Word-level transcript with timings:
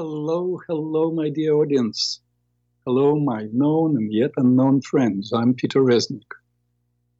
Hello, 0.00 0.60
hello, 0.68 1.10
my 1.10 1.28
dear 1.28 1.54
audience. 1.54 2.20
Hello, 2.86 3.18
my 3.18 3.48
known 3.52 3.96
and 3.96 4.12
yet 4.12 4.30
unknown 4.36 4.80
friends. 4.80 5.32
I'm 5.32 5.54
Peter 5.54 5.80
Reznik. 5.80 6.30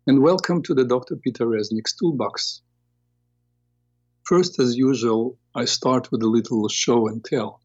And 0.06 0.22
welcome 0.22 0.62
to 0.62 0.74
the 0.74 0.84
Dr. 0.84 1.16
Peter 1.16 1.44
Reznik's 1.44 1.94
Toolbox. 1.94 2.62
First, 4.22 4.60
as 4.60 4.76
usual, 4.76 5.36
I 5.56 5.64
start 5.64 6.12
with 6.12 6.22
a 6.22 6.28
little 6.28 6.68
show 6.68 7.08
and 7.08 7.24
tell. 7.24 7.60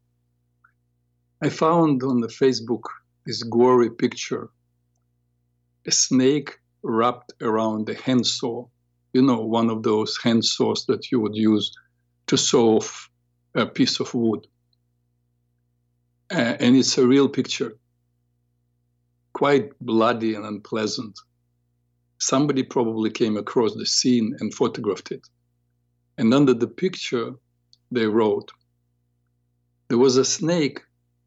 I 1.40 1.48
found 1.48 2.02
on 2.02 2.20
the 2.20 2.34
Facebook 2.42 2.82
this 3.24 3.44
gory 3.44 3.90
picture 3.90 4.50
a 5.86 5.92
snake 5.92 6.58
wrapped 6.82 7.34
around 7.40 7.88
a 7.88 7.94
handsaw. 7.94 8.66
You 9.12 9.22
know, 9.22 9.42
one 9.42 9.70
of 9.70 9.84
those 9.84 10.18
handsaws 10.18 10.86
that 10.86 11.12
you 11.12 11.20
would 11.20 11.36
use 11.36 11.70
to 12.26 12.36
saw 12.36 12.78
off 12.78 13.08
a 13.54 13.64
piece 13.64 14.00
of 14.00 14.12
wood 14.12 14.48
uh, 16.32 16.56
and 16.60 16.76
it's 16.76 16.96
a 16.98 17.06
real 17.06 17.28
picture, 17.28 17.76
quite 19.32 19.70
bloody 19.80 20.34
and 20.34 20.44
unpleasant. 20.44 21.18
Somebody 22.18 22.62
probably 22.62 23.10
came 23.10 23.36
across 23.36 23.74
the 23.74 23.86
scene 23.86 24.36
and 24.40 24.54
photographed 24.54 25.10
it. 25.10 25.26
And 26.16 26.32
under 26.32 26.54
the 26.54 26.68
picture, 26.68 27.32
they 27.90 28.06
wrote, 28.06 28.50
there 29.88 29.98
was 29.98 30.16
a 30.16 30.24
snake 30.24 30.80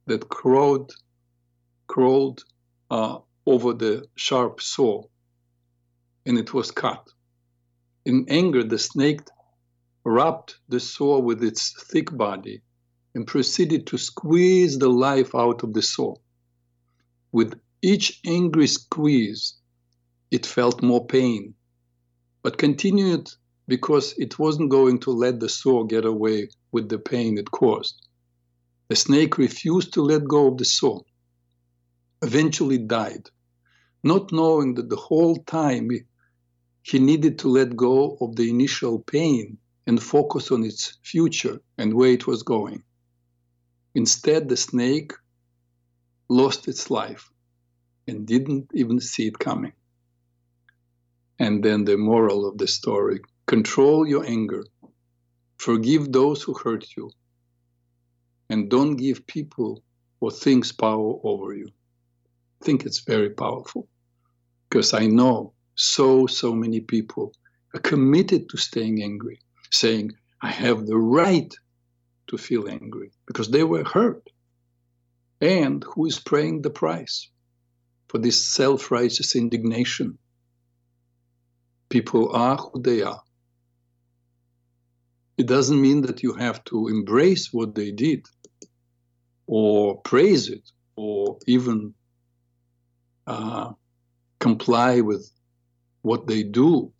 that 0.08 0.30
crawled, 0.30 0.94
crawled 1.88 2.44
uh, 2.90 3.20
over 3.46 3.74
the 3.74 4.08
sharp 4.16 4.62
saw, 4.62 5.04
and 6.26 6.38
it 6.38 6.54
was 6.54 6.72
cut. 6.72 7.08
In 8.06 8.26
anger, 8.30 8.64
the 8.64 8.80
snake 8.80 9.22
wrapped 10.04 10.58
the 10.70 10.80
saw 10.80 11.20
with 11.20 11.44
its 11.44 11.84
thick 11.92 12.16
body 12.16 12.62
and 13.18 13.26
proceeded 13.26 13.88
to 13.88 13.98
squeeze 13.98 14.78
the 14.78 14.88
life 14.88 15.34
out 15.34 15.64
of 15.64 15.74
the 15.74 15.82
saw. 15.82 16.14
With 17.32 17.60
each 17.82 18.20
angry 18.24 18.68
squeeze, 18.68 19.56
it 20.30 20.46
felt 20.46 20.84
more 20.84 21.04
pain, 21.08 21.56
but 22.44 22.60
continued 22.60 23.28
because 23.68 24.14
it 24.20 24.38
wasn't 24.38 24.70
going 24.70 25.00
to 25.00 25.10
let 25.10 25.40
the 25.40 25.50
saw 25.50 25.84
get 25.84 26.06
away 26.06 26.50
with 26.72 26.90
the 26.90 27.00
pain 27.00 27.40
it 27.40 27.50
caused. 27.50 28.06
The 28.90 28.96
snake 28.96 29.40
refused 29.40 29.94
to 29.94 30.04
let 30.04 30.24
go 30.24 30.50
of 30.52 30.60
the 30.60 30.66
saw, 30.66 31.00
eventually 32.22 32.78
died, 32.78 33.32
not 34.04 34.32
knowing 34.32 34.76
that 34.76 34.90
the 34.90 34.96
whole 34.96 35.38
time 35.38 35.90
he 36.84 37.00
needed 37.00 37.40
to 37.40 37.48
let 37.48 37.76
go 37.76 38.16
of 38.22 38.36
the 38.36 38.48
initial 38.48 39.00
pain 39.00 39.58
and 39.88 40.04
focus 40.04 40.52
on 40.52 40.64
its 40.64 41.00
future 41.02 41.60
and 41.80 41.96
where 41.96 42.12
it 42.12 42.28
was 42.28 42.44
going. 42.44 42.84
Instead, 43.98 44.48
the 44.48 44.56
snake 44.56 45.12
lost 46.30 46.68
its 46.68 46.92
life 46.92 47.32
and 48.08 48.28
didn't 48.28 48.70
even 48.76 49.00
see 49.00 49.26
it 49.26 49.40
coming. 49.40 49.74
And 51.40 51.64
then 51.64 51.84
the 51.84 51.98
moral 51.98 52.48
of 52.48 52.60
the 52.60 52.68
story 52.68 53.22
control 53.48 54.08
your 54.08 54.24
anger, 54.24 54.64
forgive 55.58 56.12
those 56.12 56.44
who 56.44 56.54
hurt 56.54 56.86
you, 56.96 57.10
and 58.52 58.70
don't 58.70 58.98
give 58.98 59.26
people 59.26 59.82
or 60.20 60.30
things 60.30 60.72
power 60.72 61.16
over 61.24 61.56
you. 61.56 61.70
I 62.62 62.66
think 62.66 62.86
it's 62.86 63.00
very 63.00 63.32
powerful 63.32 63.88
because 64.70 64.94
I 64.94 65.08
know 65.08 65.54
so, 65.74 66.28
so 66.28 66.54
many 66.54 66.82
people 66.82 67.34
are 67.74 67.80
committed 67.80 68.48
to 68.50 68.58
staying 68.58 69.02
angry, 69.02 69.40
saying, 69.72 70.12
I 70.44 70.52
have 70.52 70.86
the 70.86 70.98
right 70.98 71.52
to 72.28 72.38
feel 72.38 72.70
angry 72.70 73.12
because 73.26 73.50
they 73.50 73.64
were 73.64 73.84
hurt. 73.84 74.24
And 75.42 75.84
who 75.84 76.06
is 76.06 76.20
paying 76.20 76.62
the 76.62 76.70
price 76.70 77.30
for 78.10 78.18
this 78.18 78.48
self 78.54 78.92
righteous 78.92 79.36
indignation? 79.36 80.18
People 81.90 82.36
are 82.36 82.58
who 82.58 82.82
they 82.82 83.02
are. 83.02 83.22
It 85.38 85.48
doesn't 85.48 85.82
mean 85.82 86.02
that 86.02 86.24
you 86.24 86.34
have 86.34 86.64
to 86.66 86.88
embrace 86.88 87.54
what 87.54 87.76
they 87.76 87.92
did 87.92 88.26
or 89.46 90.02
praise 90.02 90.50
it 90.50 90.70
or 90.96 91.38
even 91.48 91.94
uh, 93.28 93.72
comply 94.40 95.02
with 95.02 95.30
what 96.02 96.28
they 96.28 96.44
do 96.44 96.92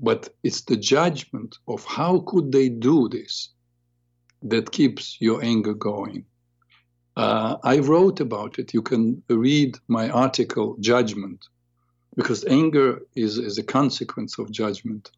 but 0.00 0.28
it's 0.42 0.62
the 0.62 0.76
judgment 0.76 1.56
of 1.66 1.84
how 1.84 2.20
could 2.20 2.52
they 2.52 2.68
do 2.68 3.08
this 3.08 3.50
that 4.42 4.70
keeps 4.70 5.16
your 5.20 5.42
anger 5.42 5.74
going. 5.74 6.24
Uh, 7.16 7.56
i 7.64 7.78
wrote 7.78 8.20
about 8.20 8.60
it. 8.60 8.72
You 8.72 8.82
can 8.82 9.22
read 9.28 9.76
my 9.88 10.08
article 10.10 10.76
judgment 10.78 11.48
because 12.14 12.44
anger 12.44 13.00
is, 13.16 13.38
is 13.38 13.58
a 13.58 13.64
consequence 13.64 14.38
of 14.38 14.52
judgment 14.52 15.10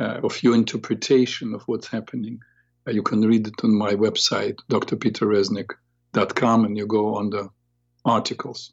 uh, 0.00 0.18
of 0.24 0.42
your 0.42 0.56
interpretation 0.56 1.54
of 1.54 1.62
what's 1.66 1.86
happening. 1.86 2.40
Uh, 2.86 2.90
you 2.90 3.02
can 3.02 3.20
read 3.20 3.46
it 3.46 3.54
on 3.62 3.72
my 3.72 3.94
website 3.94 4.58
drpeterreznik.com 4.70 6.64
and 6.64 6.76
you 6.76 6.86
go 6.86 7.14
on 7.14 7.30
the 7.30 7.48
articles. 8.04 8.72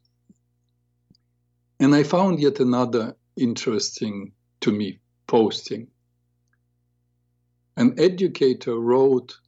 And 1.79 1.93
i 1.95 2.03
found 2.03 2.39
yet 2.39 2.59
another 2.59 3.15
interesting 3.37 4.33
to 4.61 4.71
me 4.71 5.00
posting. 5.31 5.87
An 7.77 7.97
educator 7.97 8.77
wrote 8.77 9.39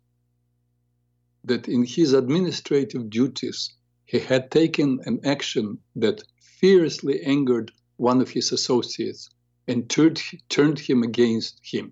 that 1.43 1.67
in 1.67 1.83
his 1.83 2.13
administrative 2.13 3.09
duties, 3.09 3.73
he 4.05 4.19
had 4.19 4.49
taken 4.49 5.01
an 5.03 5.19
action 5.25 5.79
that 5.97 6.23
fiercely 6.39 7.21
angered 7.23 7.69
one 7.97 8.21
of 8.21 8.29
his 8.29 8.53
associates 8.53 9.29
and 9.67 9.89
turned, 9.89 10.21
turned 10.47 10.79
him 10.79 11.03
against 11.03 11.59
him. 11.61 11.91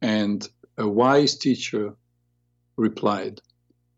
And 0.00 0.48
a 0.78 0.88
wise 0.88 1.34
teacher 1.36 1.96
replied, 2.76 3.40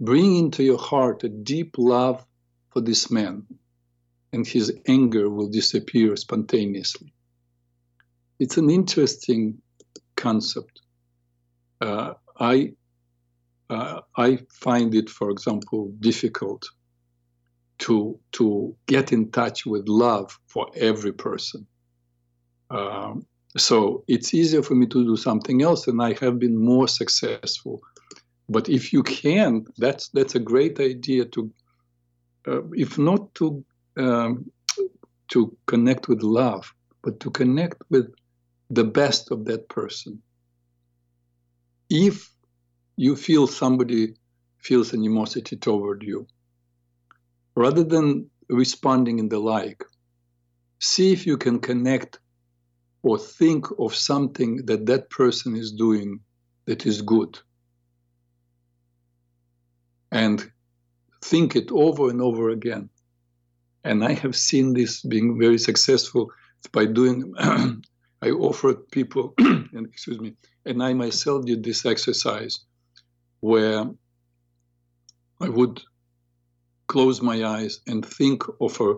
Bring 0.00 0.36
into 0.36 0.62
your 0.64 0.78
heart 0.78 1.22
a 1.22 1.28
deep 1.28 1.76
love 1.76 2.24
for 2.70 2.80
this 2.80 3.10
man, 3.10 3.46
and 4.32 4.46
his 4.46 4.72
anger 4.88 5.28
will 5.28 5.50
disappear 5.50 6.16
spontaneously 6.16 7.12
it's 8.38 8.56
an 8.56 8.70
interesting 8.70 9.58
concept. 10.16 10.80
Uh, 11.80 12.14
I 12.38 12.72
uh, 13.70 14.00
I 14.16 14.38
find 14.50 14.94
it, 14.94 15.08
for 15.08 15.30
example, 15.30 15.92
difficult 16.00 16.62
to 17.78 18.18
to 18.32 18.76
get 18.86 19.12
in 19.12 19.30
touch 19.30 19.66
with 19.66 19.88
love 19.88 20.38
for 20.46 20.66
every 20.76 21.12
person. 21.12 21.66
Um, 22.70 23.26
so 23.56 24.04
it's 24.08 24.34
easier 24.34 24.62
for 24.62 24.74
me 24.74 24.86
to 24.86 25.04
do 25.04 25.16
something 25.16 25.62
else, 25.62 25.88
and 25.88 26.00
I 26.02 26.14
have 26.20 26.38
been 26.38 26.56
more 26.56 26.88
successful. 26.88 27.80
But 28.48 28.68
if 28.68 28.92
you 28.92 29.02
can, 29.02 29.64
that's 29.78 30.08
that's 30.08 30.34
a 30.34 30.40
great 30.40 30.80
idea 30.80 31.24
to, 31.26 31.50
uh, 32.46 32.62
if 32.72 32.98
not 32.98 33.34
to 33.36 33.64
um, 33.96 34.50
to 35.28 35.56
connect 35.66 36.08
with 36.08 36.22
love, 36.22 36.72
but 37.02 37.20
to 37.20 37.30
connect 37.30 37.82
with 37.90 38.12
the 38.72 38.84
best 38.84 39.30
of 39.30 39.44
that 39.44 39.68
person. 39.68 40.22
If 41.90 42.34
you 42.96 43.16
feel 43.16 43.46
somebody 43.46 44.14
feels 44.58 44.94
animosity 44.94 45.56
toward 45.56 46.02
you, 46.02 46.26
rather 47.54 47.84
than 47.84 48.30
responding 48.48 49.18
in 49.18 49.28
the 49.28 49.38
like, 49.38 49.84
see 50.80 51.12
if 51.12 51.26
you 51.26 51.36
can 51.36 51.60
connect 51.60 52.18
or 53.02 53.18
think 53.18 53.66
of 53.78 53.94
something 53.94 54.64
that 54.66 54.86
that 54.86 55.10
person 55.10 55.54
is 55.54 55.72
doing 55.72 56.20
that 56.66 56.86
is 56.86 57.02
good. 57.02 57.38
And 60.10 60.50
think 61.22 61.56
it 61.56 61.70
over 61.70 62.08
and 62.08 62.22
over 62.22 62.50
again. 62.50 62.88
And 63.84 64.02
I 64.04 64.12
have 64.12 64.36
seen 64.36 64.72
this 64.72 65.02
being 65.02 65.38
very 65.38 65.58
successful 65.58 66.30
by 66.72 66.86
doing 66.86 67.34
I 68.22 68.30
offered 68.30 68.88
people, 68.90 69.34
and 69.38 69.86
excuse 69.86 70.20
me, 70.20 70.34
and 70.64 70.80
I 70.80 70.94
myself 70.94 71.44
did 71.44 71.64
this 71.64 71.84
exercise 71.84 72.60
where 73.40 73.84
I 75.40 75.48
would 75.48 75.82
close 76.86 77.20
my 77.20 77.44
eyes 77.44 77.80
and 77.88 78.06
think 78.06 78.44
of 78.60 78.80
a 78.80 78.94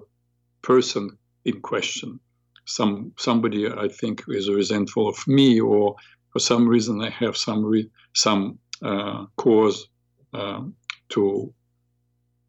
person 0.61 1.17
in 1.47 1.62
question. 1.62 2.21
Some 2.67 3.12
somebody 3.19 3.67
I 3.67 3.88
think 3.88 4.25
is 4.29 4.50
resentful 4.50 5.09
of 5.09 5.17
me, 5.26 5.59
or 5.61 5.97
for 6.31 6.38
some 6.38 6.69
reason 6.69 7.00
I 7.00 7.09
have 7.11 7.37
some 7.37 7.65
re, 7.65 7.91
some 8.15 8.59
uh, 8.82 9.25
cause 9.37 9.88
uh, 10.35 10.62
to 11.11 11.55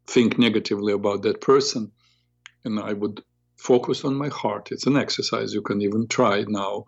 think 0.06 0.38
negatively 0.38 0.92
about 0.92 1.22
that 1.22 1.40
person, 1.40 1.90
and 2.64 2.78
I 2.78 2.92
would 2.92 3.22
focus 3.56 4.04
on 4.04 4.14
my 4.14 4.28
heart. 4.28 4.68
It's 4.70 4.86
an 4.86 4.96
exercise 4.96 5.54
you 5.54 5.62
can 5.62 5.82
even 5.82 6.06
try 6.08 6.44
now 6.46 6.84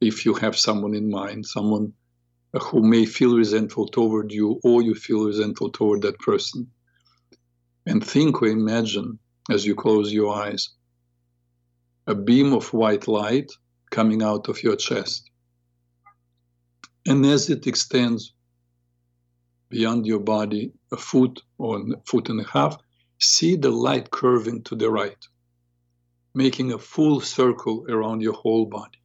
if 0.00 0.24
you 0.24 0.34
have 0.34 0.56
someone 0.56 0.94
in 0.94 1.10
mind, 1.10 1.46
someone 1.46 1.92
uh, 2.52 2.58
who 2.60 2.82
may 2.82 3.04
feel 3.04 3.36
resentful 3.36 3.88
toward 3.88 4.32
you 4.32 4.60
or 4.62 4.82
you 4.82 4.94
feel 4.94 5.26
resentful 5.26 5.70
toward 5.70 6.02
that 6.02 6.18
person. 6.18 6.70
And 7.86 8.04
think 8.04 8.40
or 8.40 8.48
imagine 8.48 9.18
as 9.50 9.66
you 9.66 9.74
close 9.74 10.12
your 10.12 10.34
eyes 10.34 10.70
a 12.06 12.14
beam 12.14 12.52
of 12.52 12.72
white 12.72 13.08
light 13.08 13.50
coming 13.90 14.22
out 14.22 14.48
of 14.48 14.62
your 14.62 14.76
chest. 14.76 15.30
And 17.06 17.24
as 17.24 17.50
it 17.50 17.66
extends 17.66 18.32
beyond 19.70 20.06
your 20.06 20.20
body 20.20 20.72
a 20.92 20.96
foot 20.96 21.40
or 21.58 21.78
a 21.78 21.82
foot 22.06 22.28
and 22.28 22.40
a 22.40 22.48
half, 22.48 22.76
see 23.18 23.56
the 23.56 23.70
light 23.70 24.10
curving 24.10 24.62
to 24.64 24.74
the 24.76 24.90
right, 24.90 25.16
making 26.34 26.72
a 26.72 26.78
full 26.78 27.20
circle 27.20 27.86
around 27.88 28.20
your 28.20 28.32
whole 28.32 28.66
body. 28.66 28.98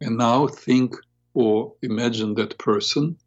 And 0.00 0.18
now 0.18 0.48
think 0.48 0.96
or 1.32 1.74
imagine 1.82 2.34
that 2.34 2.58
person 2.58 3.18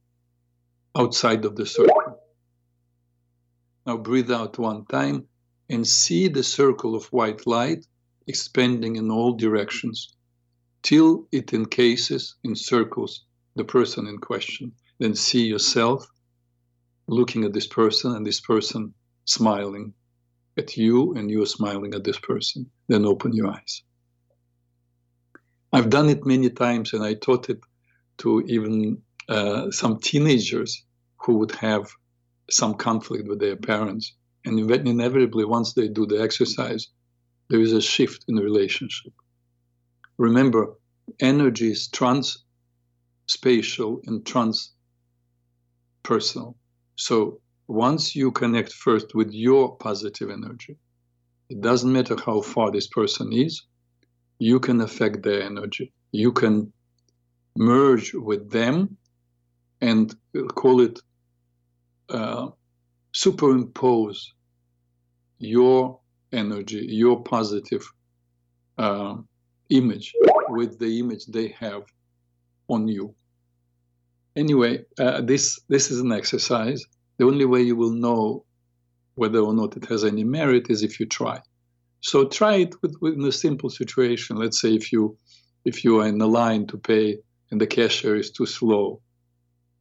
outside 0.95 1.45
of 1.45 1.55
the 1.55 1.65
circle. 1.65 2.19
Now 3.85 3.97
breathe 3.97 4.31
out 4.31 4.59
one 4.59 4.85
time 4.85 5.27
and 5.69 5.87
see 5.87 6.27
the 6.27 6.43
circle 6.43 6.95
of 6.95 7.05
white 7.05 7.47
light 7.47 7.85
expanding 8.27 8.97
in 8.97 9.09
all 9.09 9.33
directions 9.33 10.15
till 10.81 11.27
it 11.31 11.53
encases, 11.53 12.35
encircles 12.43 13.25
the 13.55 13.63
person 13.63 14.07
in 14.07 14.17
question. 14.17 14.71
Then 14.99 15.15
see 15.15 15.45
yourself 15.47 16.05
looking 17.07 17.43
at 17.43 17.53
this 17.53 17.67
person 17.67 18.15
and 18.15 18.25
this 18.25 18.41
person 18.41 18.93
smiling 19.25 19.93
at 20.59 20.77
you 20.77 21.13
and 21.15 21.31
you're 21.31 21.55
smiling 21.57 21.93
at 21.95 22.03
this 22.03 22.19
person. 22.19 22.69
Then 22.87 23.05
open 23.05 23.33
your 23.33 23.47
eyes. 23.47 23.83
I've 25.73 25.89
done 25.89 26.09
it 26.09 26.25
many 26.25 26.49
times 26.49 26.93
and 26.93 27.03
I 27.03 27.13
taught 27.15 27.49
it 27.49 27.59
to 28.19 28.41
even 28.47 29.01
uh, 29.27 29.71
some 29.71 29.99
teenagers 29.99 30.83
who 31.17 31.37
would 31.37 31.51
have 31.51 31.85
some 32.49 32.73
conflict 32.75 33.27
with 33.27 33.39
their 33.39 33.55
parents. 33.55 34.15
And 34.45 34.59
inevitably, 34.59 35.45
once 35.45 35.73
they 35.73 35.87
do 35.87 36.05
the 36.05 36.21
exercise, 36.21 36.87
there 37.49 37.59
is 37.59 37.73
a 37.73 37.81
shift 37.81 38.25
in 38.27 38.35
the 38.35 38.43
relationship. 38.43 39.13
Remember, 40.17 40.75
energy 41.19 41.71
is 41.71 41.87
trans 41.87 42.43
spatial 43.27 44.01
and 44.05 44.25
trans 44.25 44.73
personal. 46.03 46.55
So 46.95 47.41
once 47.69 48.15
you 48.15 48.31
connect 48.31 48.73
first 48.73 49.13
with 49.13 49.31
your 49.31 49.75
positive 49.77 50.31
energy, 50.31 50.75
it 51.49 51.61
doesn't 51.61 51.93
matter 51.93 52.15
how 52.25 52.41
far 52.41 52.71
this 52.71 52.87
person 52.87 53.31
is, 53.31 53.61
you 54.39 54.59
can 54.59 54.81
affect 54.81 55.21
their 55.21 55.43
energy. 55.43 55.93
You 56.11 56.31
can 56.31 56.73
merge 57.55 58.13
with 58.15 58.49
them 58.49 58.97
and 59.81 60.15
call 60.55 60.81
it 60.81 60.99
uh, 62.09 62.47
superimpose 63.13 64.33
your 65.37 65.99
energy, 66.31 66.87
your 66.89 67.21
positive 67.23 67.87
uh, 68.79 69.15
image 69.69 70.13
with 70.49 70.79
the 70.79 70.99
image 70.99 71.27
they 71.27 71.49
have 71.59 71.83
on 72.67 72.87
you. 72.87 73.13
Anyway, 74.35 74.85
uh, 74.97 75.21
this 75.21 75.59
this 75.69 75.91
is 75.91 75.99
an 75.99 76.11
exercise. 76.11 76.83
The 77.19 77.25
only 77.25 77.43
way 77.43 77.61
you 77.61 77.75
will 77.75 77.91
know 77.91 78.45
whether 79.15 79.39
or 79.39 79.53
not 79.53 79.75
it 79.75 79.85
has 79.85 80.05
any 80.05 80.23
merit 80.23 80.69
is 80.69 80.83
if 80.83 81.01
you 81.01 81.05
try. 81.05 81.41
So 81.99 82.25
try 82.25 82.55
it 82.55 82.81
with, 82.81 82.95
with 83.01 83.19
a 83.25 83.31
simple 83.33 83.69
situation. 83.69 84.37
Let's 84.37 84.61
say 84.61 84.73
if 84.73 84.93
you 84.93 85.17
if 85.65 85.83
you 85.83 85.99
are 85.99 86.07
in 86.07 86.17
the 86.17 86.27
line 86.27 86.65
to 86.67 86.77
pay 86.77 87.17
and 87.51 87.59
the 87.59 87.67
cashier 87.67 88.15
is 88.15 88.31
too 88.31 88.45
slow 88.45 89.01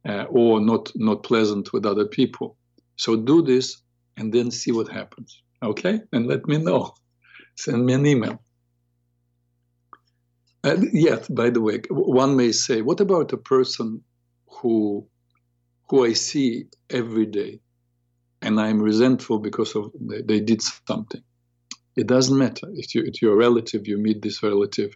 uh, 0.05 0.25
or 0.29 0.59
not 0.59 0.91
not 0.95 1.23
pleasant 1.23 1.71
with 1.71 1.85
other 1.85 2.05
people. 2.05 2.57
So 2.97 3.15
do 3.15 3.41
this 3.41 3.81
and 4.17 4.33
then 4.33 4.51
see 4.51 4.73
what 4.73 4.89
happens. 4.89 5.41
Okay, 5.63 6.01
and 6.11 6.27
let 6.27 6.45
me 6.45 6.57
know. 6.57 6.93
Send 7.55 7.85
me 7.85 7.93
an 7.93 8.05
email. 8.05 8.41
Uh, 10.65 10.75
yet, 10.91 11.33
by 11.33 11.49
the 11.49 11.61
way, 11.61 11.79
one 11.89 12.35
may 12.35 12.51
say, 12.51 12.81
what 12.81 12.99
about 12.99 13.31
a 13.31 13.37
person 13.37 14.03
who 14.49 15.07
who 15.89 16.05
I 16.05 16.13
see 16.13 16.65
every 16.89 17.25
day, 17.25 17.59
and 18.41 18.59
I'm 18.59 18.81
resentful 18.81 19.39
because 19.39 19.75
of 19.75 19.91
they, 19.99 20.21
they 20.21 20.39
did 20.39 20.61
something? 20.61 21.23
It 21.95 22.07
doesn't 22.07 22.37
matter 22.37 22.67
if 22.73 22.93
you 22.95 23.03
if 23.05 23.21
you're 23.21 23.33
a 23.33 23.37
relative, 23.37 23.87
you 23.87 23.97
meet 23.97 24.21
this 24.21 24.41
relative 24.43 24.93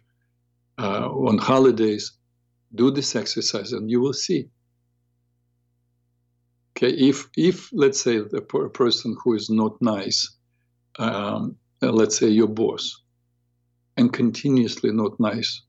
uh, 0.78 1.08
on 1.08 1.38
holidays. 1.38 2.12
Do 2.74 2.90
this 2.90 3.14
exercise, 3.14 3.72
and 3.72 3.90
you 3.90 4.00
will 4.00 4.12
see. 4.12 4.48
Okay, 6.76 6.90
if 6.90 7.28
if 7.36 7.70
let's 7.72 8.00
say 8.00 8.16
a, 8.16 8.24
a 8.24 8.70
person 8.70 9.16
who 9.22 9.34
is 9.34 9.48
not 9.50 9.80
nice, 9.80 10.36
um, 10.98 11.56
let's 11.80 12.18
say 12.18 12.28
your 12.28 12.48
boss, 12.48 13.02
and 13.96 14.12
continuously 14.12 14.90
not 14.92 15.18
nice, 15.20 15.62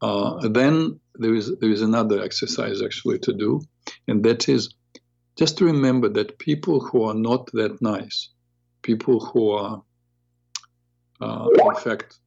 uh, 0.00 0.48
then 0.48 1.00
there 1.14 1.34
is 1.34 1.56
there 1.58 1.70
is 1.70 1.82
another 1.82 2.22
exercise 2.22 2.82
actually 2.82 3.18
to 3.20 3.32
do, 3.32 3.60
and 4.06 4.24
that 4.24 4.48
is 4.48 4.74
just 5.36 5.58
to 5.58 5.64
remember 5.64 6.08
that 6.08 6.38
people 6.38 6.80
who 6.80 7.04
are 7.04 7.14
not 7.14 7.50
that 7.52 7.80
nice, 7.80 8.30
people 8.82 9.20
who 9.20 9.50
are 9.50 9.82
uh, 11.20 11.48
in 11.64 11.74
fact 11.76 12.18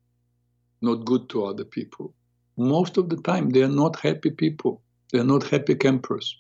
not 0.82 1.06
good 1.06 1.30
to 1.30 1.46
other 1.46 1.64
people, 1.66 2.14
most 2.58 2.98
of 2.98 3.10
the 3.10 3.18
time 3.18 3.50
they 3.50 3.64
are 3.64 3.76
not 3.84 4.00
happy 4.00 4.32
people. 4.32 4.82
They 5.12 5.20
are 5.20 5.26
not 5.26 5.44
happy 5.44 5.76
campers. 5.76 6.38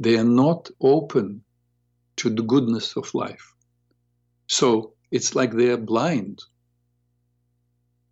They 0.00 0.16
are 0.16 0.24
not 0.24 0.70
open 0.80 1.42
to 2.16 2.30
the 2.30 2.42
goodness 2.42 2.96
of 2.96 3.12
life. 3.14 3.54
So 4.46 4.94
it's 5.10 5.34
like 5.34 5.52
they 5.52 5.70
are 5.70 5.76
blind. 5.78 6.40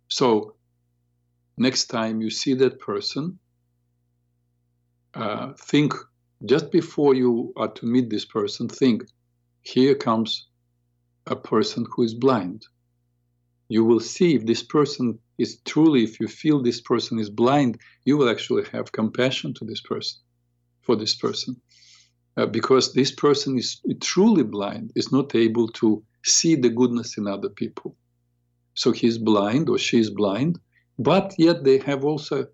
So 0.09 0.55
next 1.57 1.85
time 1.85 2.21
you 2.21 2.29
see 2.29 2.53
that 2.55 2.79
person, 2.79 3.39
uh, 5.13 5.53
think 5.59 5.93
just 6.45 6.71
before 6.71 7.13
you 7.13 7.53
are 7.55 7.69
to 7.69 7.85
meet 7.85 8.09
this 8.09 8.25
person, 8.25 8.67
think, 8.67 9.03
here 9.61 9.95
comes 9.95 10.47
a 11.27 11.35
person 11.35 11.85
who 11.91 12.03
is 12.03 12.13
blind. 12.13 12.65
You 13.69 13.85
will 13.85 14.01
see 14.01 14.35
if 14.35 14.45
this 14.45 14.61
person 14.63 15.19
is 15.37 15.59
truly, 15.65 16.03
if 16.03 16.19
you 16.19 16.27
feel 16.27 16.61
this 16.61 16.81
person 16.81 17.17
is 17.19 17.29
blind, 17.29 17.79
you 18.05 18.17
will 18.17 18.29
actually 18.29 18.65
have 18.71 18.91
compassion 18.91 19.53
to 19.55 19.65
this 19.65 19.81
person, 19.81 20.19
for 20.81 20.95
this 20.95 21.15
person 21.15 21.61
uh, 22.37 22.45
because 22.45 22.93
this 22.93 23.11
person 23.11 23.57
is 23.57 23.81
truly 24.01 24.43
blind, 24.43 24.91
is 24.95 25.11
not 25.11 25.35
able 25.35 25.67
to 25.69 26.03
see 26.25 26.55
the 26.55 26.69
goodness 26.69 27.17
in 27.17 27.27
other 27.27 27.49
people. 27.49 27.95
So 28.75 28.91
he's 28.91 29.17
blind 29.17 29.69
or 29.69 29.77
she 29.77 29.99
is 29.99 30.09
blind, 30.09 30.59
but 30.99 31.33
yet 31.37 31.63
they 31.63 31.79
have 31.79 32.03
also 32.05 32.47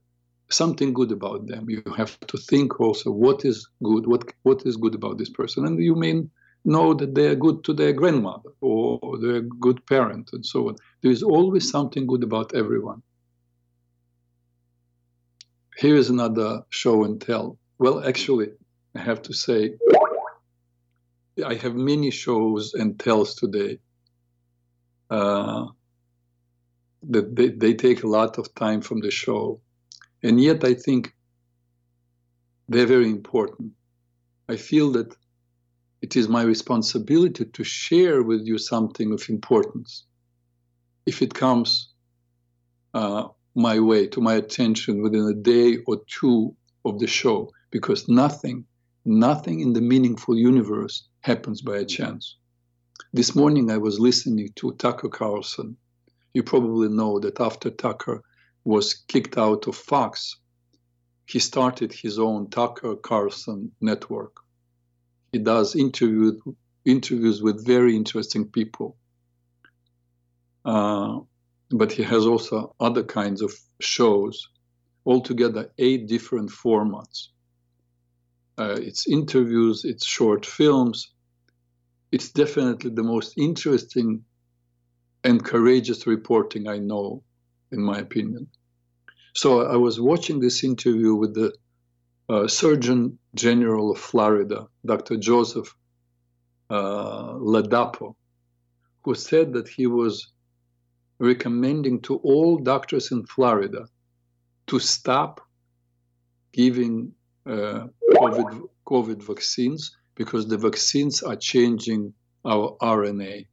something 0.49 0.93
good 0.93 1.11
about 1.11 1.47
them. 1.47 1.69
You 1.69 1.83
have 1.95 2.19
to 2.21 2.37
think 2.37 2.79
also 2.79 3.11
what 3.11 3.45
is 3.45 3.67
good, 3.83 4.07
what 4.07 4.23
what 4.43 4.65
is 4.65 4.77
good 4.77 4.95
about 4.95 5.17
this 5.17 5.29
person, 5.29 5.65
and 5.65 5.79
you 5.79 5.95
may 5.95 6.23
know 6.65 6.93
that 6.93 7.15
they 7.15 7.27
are 7.27 7.35
good 7.35 7.63
to 7.63 7.73
their 7.73 7.93
grandmother 7.93 8.49
or 8.61 8.99
they're 9.21 9.41
good 9.41 9.85
parent 9.85 10.29
and 10.33 10.45
so 10.45 10.69
on. 10.69 10.75
There 11.01 11.11
is 11.11 11.23
always 11.23 11.69
something 11.69 12.05
good 12.07 12.23
about 12.23 12.53
everyone. 12.55 13.01
Here 15.77 15.95
is 15.95 16.09
another 16.09 16.63
show 16.69 17.05
and 17.05 17.21
tell. 17.21 17.57
Well, 17.77 18.05
actually, 18.05 18.49
I 18.95 18.99
have 18.99 19.21
to 19.23 19.33
say, 19.33 19.75
I 21.45 21.53
have 21.55 21.75
many 21.75 22.11
shows 22.11 22.73
and 22.73 22.99
tells 22.99 23.35
today 23.35 23.79
uh, 25.09 25.67
that 27.03 27.35
they, 27.35 27.49
they 27.49 27.73
take 27.73 28.03
a 28.03 28.07
lot 28.07 28.37
of 28.37 28.53
time 28.55 28.81
from 28.81 28.99
the 29.01 29.11
show. 29.11 29.61
And 30.23 30.41
yet 30.41 30.63
I 30.63 30.73
think 30.73 31.13
they're 32.67 32.85
very 32.85 33.09
important. 33.09 33.73
I 34.47 34.57
feel 34.57 34.91
that 34.93 35.15
it 36.01 36.15
is 36.15 36.27
my 36.27 36.43
responsibility 36.43 37.45
to 37.45 37.63
share 37.63 38.23
with 38.23 38.45
you 38.45 38.57
something 38.57 39.11
of 39.13 39.29
importance. 39.29 40.05
If 41.05 41.21
it 41.21 41.33
comes 41.33 41.93
uh, 42.93 43.27
my 43.55 43.79
way, 43.79 44.07
to 44.07 44.21
my 44.21 44.35
attention 44.35 45.01
within 45.01 45.23
a 45.27 45.33
day 45.33 45.77
or 45.87 46.01
two 46.07 46.55
of 46.85 46.99
the 46.99 47.07
show, 47.07 47.51
because 47.71 48.07
nothing 48.07 48.65
Nothing 49.05 49.61
in 49.61 49.73
the 49.73 49.81
meaningful 49.81 50.37
universe 50.37 51.07
happens 51.21 51.61
by 51.61 51.77
a 51.77 51.85
chance. 51.85 52.35
This 53.13 53.33
morning 53.33 53.71
I 53.71 53.77
was 53.77 53.99
listening 53.99 54.49
to 54.57 54.73
Tucker 54.73 55.07
Carlson. 55.09 55.77
You 56.33 56.43
probably 56.43 56.89
know 56.89 57.19
that 57.19 57.39
after 57.39 57.69
Tucker 57.69 58.23
was 58.63 58.93
kicked 58.93 59.37
out 59.37 59.67
of 59.67 59.75
Fox, 59.75 60.37
he 61.25 61.39
started 61.39 61.93
his 61.93 62.19
own 62.19 62.49
Tucker 62.49 62.95
Carlson 62.95 63.71
network. 63.81 64.37
He 65.31 65.39
does 65.39 65.75
interview, 65.75 66.39
interviews 66.85 67.41
with 67.41 67.65
very 67.65 67.95
interesting 67.95 68.45
people. 68.45 68.97
Uh, 70.65 71.19
but 71.71 71.91
he 71.91 72.03
has 72.03 72.25
also 72.25 72.75
other 72.79 73.03
kinds 73.03 73.41
of 73.41 73.53
shows 73.79 74.49
altogether 75.05 75.71
eight 75.77 76.07
different 76.07 76.49
formats. 76.49 77.27
Uh, 78.57 78.77
it's 78.79 79.07
interviews, 79.07 79.85
it's 79.85 80.05
short 80.05 80.45
films. 80.45 81.11
It's 82.11 82.31
definitely 82.31 82.91
the 82.91 83.03
most 83.03 83.37
interesting 83.37 84.25
and 85.23 85.43
courageous 85.43 86.07
reporting 86.07 86.67
I 86.67 86.77
know, 86.77 87.23
in 87.71 87.81
my 87.81 87.99
opinion. 87.99 88.47
So 89.33 89.67
I 89.67 89.75
was 89.75 89.99
watching 89.99 90.39
this 90.39 90.63
interview 90.63 91.15
with 91.15 91.33
the 91.33 91.53
uh, 92.29 92.47
Surgeon 92.47 93.17
General 93.35 93.91
of 93.91 93.99
Florida, 93.99 94.67
Dr. 94.85 95.17
Joseph 95.17 95.75
uh, 96.69 97.33
Ladapo, 97.33 98.15
who 99.03 99.15
said 99.15 99.53
that 99.53 99.67
he 99.67 99.87
was 99.87 100.31
recommending 101.19 102.01
to 102.01 102.15
all 102.17 102.57
doctors 102.57 103.11
in 103.11 103.25
Florida 103.25 103.87
to 104.67 104.79
stop 104.79 105.41
giving 106.53 107.11
uh, 107.45 107.87
COVID, 108.13 108.67
COVID 108.85 109.23
vaccines 109.23 109.95
because 110.15 110.47
the 110.47 110.57
vaccines 110.57 111.23
are 111.23 111.35
changing 111.35 112.13
our 112.45 112.75
RNA. 112.81 113.47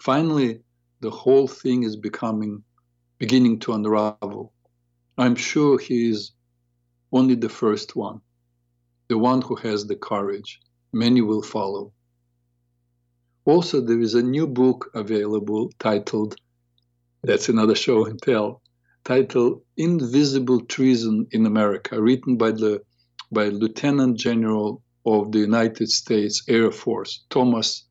Finally, 0.00 0.60
the 1.00 1.10
whole 1.10 1.46
thing 1.46 1.82
is 1.84 1.96
becoming 1.96 2.62
beginning 3.18 3.58
to 3.60 3.72
unravel. 3.72 4.52
I'm 5.16 5.34
sure 5.34 5.78
he 5.78 6.08
is 6.10 6.32
only 7.12 7.34
the 7.34 7.48
first 7.48 7.96
one, 7.96 8.20
the 9.08 9.18
one 9.18 9.42
who 9.42 9.56
has 9.56 9.86
the 9.86 9.96
courage. 9.96 10.60
Many 10.92 11.20
will 11.20 11.42
follow. 11.42 11.92
Also, 13.44 13.80
there 13.80 14.00
is 14.00 14.14
a 14.14 14.22
new 14.22 14.46
book 14.46 14.90
available 14.94 15.70
titled, 15.78 16.36
that's 17.22 17.48
another 17.48 17.74
show 17.74 18.04
and 18.04 18.20
tell, 18.20 18.62
titled 19.04 19.62
Invisible 19.76 20.60
Treason 20.66 21.26
in 21.30 21.46
America, 21.46 22.00
written 22.00 22.36
by 22.36 22.52
the 22.52 22.82
by 23.30 23.48
Lieutenant 23.48 24.18
General 24.18 24.82
of 25.04 25.32
the 25.32 25.38
United 25.38 25.90
States 25.90 26.42
Air 26.48 26.70
Force, 26.70 27.24
Thomas, 27.30 27.87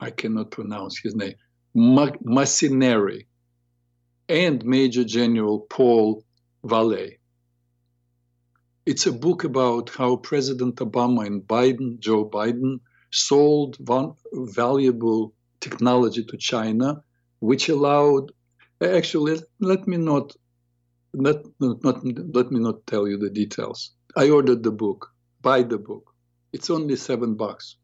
I 0.00 0.10
cannot 0.10 0.50
pronounce 0.50 0.98
his 0.98 1.14
name, 1.14 1.34
Massineri, 1.76 3.26
and 4.28 4.64
Major 4.64 5.04
General 5.04 5.66
Paul 5.70 6.24
Vallée. 6.64 7.18
It's 8.86 9.06
a 9.06 9.12
book 9.12 9.44
about 9.44 9.90
how 9.90 10.16
President 10.16 10.76
Obama 10.76 11.26
and 11.26 11.42
Biden, 11.42 11.98
Joe 11.98 12.28
Biden, 12.28 12.80
sold 13.10 13.76
valuable 14.32 15.34
technology 15.60 16.24
to 16.24 16.36
China, 16.36 17.02
which 17.40 17.68
allowed, 17.68 18.32
actually, 18.82 19.40
let 19.60 19.86
me 19.86 19.96
not, 19.96 20.34
let, 21.12 21.36
not, 21.60 22.04
let 22.34 22.50
me 22.50 22.60
not 22.60 22.86
tell 22.86 23.08
you 23.08 23.18
the 23.18 23.30
details. 23.30 23.92
I 24.16 24.30
ordered 24.30 24.62
the 24.62 24.70
book, 24.70 25.10
buy 25.42 25.62
the 25.62 25.78
book. 25.78 26.14
It's 26.52 26.70
only 26.70 26.96
seven 26.96 27.34
bucks. 27.34 27.76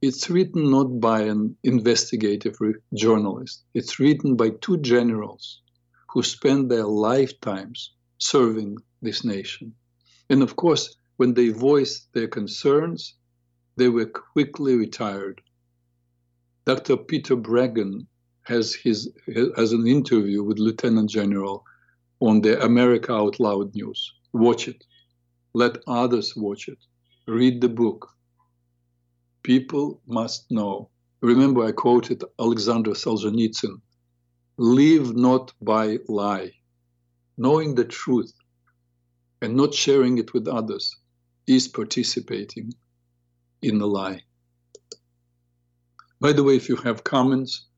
It's 0.00 0.30
written 0.30 0.70
not 0.70 1.00
by 1.00 1.22
an 1.22 1.56
investigative 1.64 2.56
journalist. 2.94 3.64
It's 3.74 3.98
written 3.98 4.36
by 4.36 4.50
two 4.50 4.78
generals 4.78 5.60
who 6.10 6.22
spent 6.22 6.68
their 6.68 6.84
lifetimes 6.86 7.92
serving 8.18 8.78
this 9.02 9.24
nation. 9.24 9.74
And 10.30 10.42
of 10.42 10.54
course, 10.54 10.94
when 11.16 11.34
they 11.34 11.48
voiced 11.48 12.12
their 12.12 12.28
concerns, 12.28 13.14
they 13.76 13.88
were 13.88 14.06
quickly 14.06 14.76
retired. 14.76 15.40
Dr. 16.64 16.96
Peter 16.96 17.36
Breggin 17.36 18.06
has 18.42 18.74
his 18.74 19.10
has 19.56 19.72
an 19.72 19.86
interview 19.86 20.44
with 20.44 20.58
Lieutenant 20.58 21.10
General 21.10 21.64
on 22.20 22.40
the 22.40 22.62
America 22.64 23.12
Out 23.12 23.40
Loud 23.40 23.74
news. 23.74 24.12
Watch 24.32 24.68
it. 24.68 24.84
Let 25.54 25.78
others 25.88 26.34
watch 26.36 26.68
it. 26.68 26.78
Read 27.26 27.60
the 27.60 27.68
book. 27.68 28.08
People 29.48 30.00
must 30.06 30.50
know. 30.50 30.90
Remember, 31.22 31.64
I 31.64 31.72
quoted 31.72 32.22
Alexander 32.38 32.90
Solzhenitsyn 32.90 33.80
live 34.58 35.16
not 35.16 35.54
by 35.62 35.96
lie. 36.06 36.52
Knowing 37.38 37.74
the 37.74 37.86
truth 37.86 38.30
and 39.40 39.56
not 39.56 39.72
sharing 39.72 40.18
it 40.18 40.34
with 40.34 40.48
others 40.48 40.94
is 41.46 41.66
participating 41.66 42.74
in 43.62 43.78
the 43.78 43.86
lie. 43.86 44.20
By 46.20 46.34
the 46.34 46.44
way, 46.44 46.56
if 46.56 46.68
you 46.68 46.76
have 46.76 47.04
comments 47.04 47.68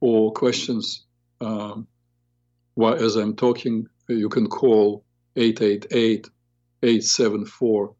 or 0.00 0.32
questions 0.32 1.04
um, 1.42 1.86
while, 2.72 2.94
as 2.94 3.16
I'm 3.16 3.36
talking, 3.36 3.86
you 4.08 4.30
can 4.30 4.46
call 4.46 5.04
888 5.36 6.30
874 6.82 7.94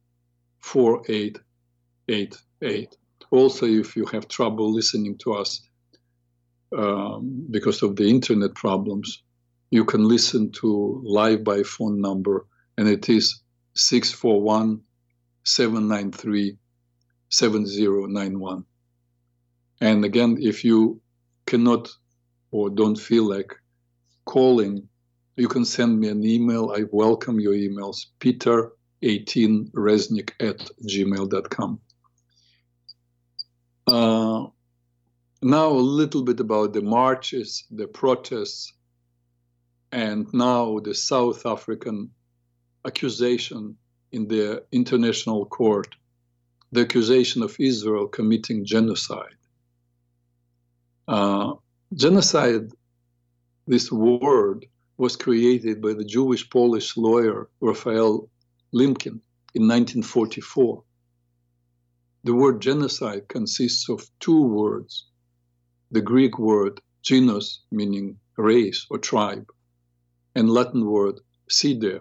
4888. 0.61 2.97
Also, 3.33 3.67
if 3.67 3.97
you 3.97 4.07
have 4.07 4.29
trouble 4.29 4.71
listening 4.71 5.17
to 5.17 5.33
us 5.33 5.62
um, 6.77 7.47
because 7.51 7.83
of 7.83 7.97
the 7.97 8.05
internet 8.05 8.55
problems, 8.55 9.23
you 9.71 9.87
can 9.87 10.07
listen 10.07 10.53
to 10.53 11.01
live 11.03 11.43
by 11.43 11.62
phone 11.62 11.99
number 11.99 12.47
and 12.77 12.87
it 12.87 13.09
is 13.09 13.41
641 13.75 14.83
793 15.45 16.59
7091. 17.31 18.67
And 19.81 20.05
again, 20.05 20.37
if 20.39 20.62
you 20.62 21.01
cannot 21.47 21.89
or 22.51 22.69
don't 22.69 22.97
feel 22.97 23.27
like 23.27 23.55
calling, 24.27 24.87
you 25.37 25.49
can 25.49 25.65
send 25.65 25.99
me 25.99 26.09
an 26.09 26.23
email. 26.23 26.75
I 26.77 26.83
welcome 26.93 27.41
your 27.41 27.55
emails, 27.55 28.09
peter18reznik 28.21 30.33
at 30.39 30.71
gmail.com. 30.87 31.81
Uh, 33.93 34.47
now, 35.43 35.69
a 35.69 35.87
little 36.01 36.23
bit 36.23 36.41
about 36.41 36.73
the 36.73 36.81
marches, 36.81 37.65
the 37.71 37.87
protests, 37.87 38.73
and 39.91 40.27
now 40.33 40.79
the 40.79 40.95
South 40.95 41.45
African 41.45 42.11
accusation 42.87 43.77
in 44.11 44.29
the 44.29 44.65
international 44.73 45.45
court, 45.45 45.95
the 46.71 46.81
accusation 46.81 47.43
of 47.43 47.55
Israel 47.61 48.07
committing 48.07 48.65
genocide. 48.65 49.41
Uh, 51.07 51.53
genocide, 51.95 52.71
this 53.67 53.93
word, 53.93 54.65
was 54.97 55.17
created 55.17 55.83
by 55.83 55.93
the 55.93 56.05
Jewish 56.05 56.49
Polish 56.49 56.97
lawyer 56.97 57.51
Raphael 57.61 58.31
Lemkin 58.73 59.21
in 59.55 59.69
1944. 59.69 60.83
The 62.25 62.35
word 62.35 62.62
genocide 62.62 63.26
consists 63.26 63.88
of 63.88 64.09
two 64.21 64.43
words 64.43 65.07
the 65.91 66.00
Greek 66.00 66.38
word 66.38 66.81
genus, 67.02 67.64
meaning 67.73 68.21
race 68.37 68.87
or 68.88 68.99
tribe, 68.99 69.52
and 70.35 70.49
Latin 70.49 70.87
word 70.87 71.19
cide, 71.49 72.00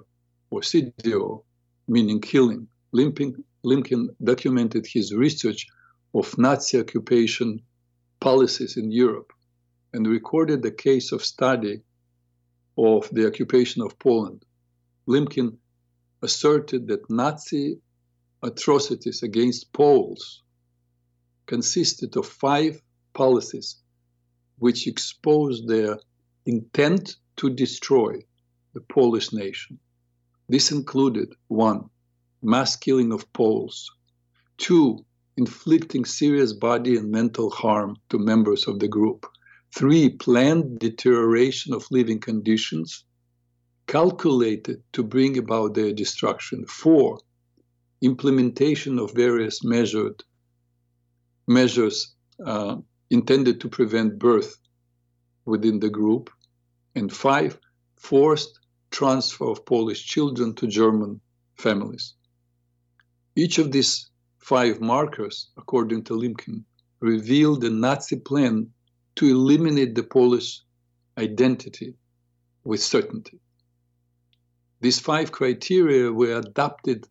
or 0.52 0.62
CDO, 0.62 1.44
meaning 1.88 2.22
killing. 2.22 2.68
Lemkin 2.94 4.16
documented 4.24 4.86
his 4.86 5.12
research 5.12 5.66
of 6.14 6.38
Nazi 6.38 6.80
occupation 6.80 7.62
policies 8.20 8.78
in 8.78 8.92
Europe 8.92 9.34
and 9.92 10.06
recorded 10.06 10.62
the 10.62 10.72
case 10.72 11.12
of 11.12 11.26
study 11.26 11.82
of 12.78 13.10
the 13.12 13.26
occupation 13.26 13.82
of 13.82 13.98
Poland. 13.98 14.46
Lemkin 15.08 15.58
asserted 16.22 16.88
that 16.88 17.10
Nazi 17.10 17.82
atrocities 18.44 19.24
against 19.24 19.72
Poles 19.74 20.42
consisted 21.46 22.16
of 22.18 22.26
five 22.26 22.82
policies 23.14 23.78
which 24.58 24.88
exposed 24.88 25.68
their 25.68 26.00
intent 26.46 27.18
to 27.36 27.50
destroy 27.50 28.20
the 28.74 28.82
Polish 28.82 29.34
nation. 29.34 29.80
This 30.48 30.72
included 30.72 31.34
one, 31.48 31.90
mass 32.42 32.76
killing 32.76 33.12
of 33.12 33.32
Poles, 33.34 33.92
two, 34.58 35.06
inflicting 35.38 36.06
serious 36.06 36.54
body 36.54 36.98
and 36.98 37.12
mental 37.12 37.50
harm 37.50 37.98
to 38.10 38.20
members 38.20 38.68
of 38.68 38.80
the 38.80 38.88
group, 38.88 39.26
three, 39.76 40.10
planned 40.10 40.80
deterioration 40.80 41.74
of 41.74 41.88
living 41.92 42.20
conditions 42.20 43.04
calculated 43.88 44.84
to 44.94 45.04
bring 45.04 45.38
about 45.38 45.74
their 45.74 45.94
destruction, 45.94 46.66
four, 46.66 47.20
implementation 48.02 49.00
of 49.00 49.14
various 49.14 49.64
measured 49.64 50.24
measures 51.48 52.16
uh, 52.46 52.78
intended 53.10 53.62
to 53.62 53.70
prevent 53.70 54.18
birth 54.18 54.58
within 55.46 55.80
the 55.80 55.90
group, 55.90 56.30
and 56.96 57.12
five, 57.12 57.58
forced 57.96 58.60
transfer 58.92 59.46
of 59.46 59.66
Polish 59.66 60.06
children 60.06 60.54
to 60.56 60.68
German 60.68 61.20
families. 61.58 62.16
Each 63.36 63.58
of 63.58 63.72
these 63.72 64.10
five 64.40 64.82
markers, 64.82 65.50
according 65.58 66.04
to 66.06 66.14
Lemkin, 66.14 66.64
revealed 67.00 67.62
the 67.62 67.70
Nazi 67.70 68.18
plan 68.18 68.68
to 69.16 69.26
eliminate 69.26 69.96
the 69.96 70.04
Polish 70.04 70.62
identity 71.18 71.96
with 72.64 72.82
certainty. 72.82 73.40
These 74.82 75.00
five 75.00 75.32
criteria 75.32 76.12
were 76.12 76.38
adopted 76.38 77.08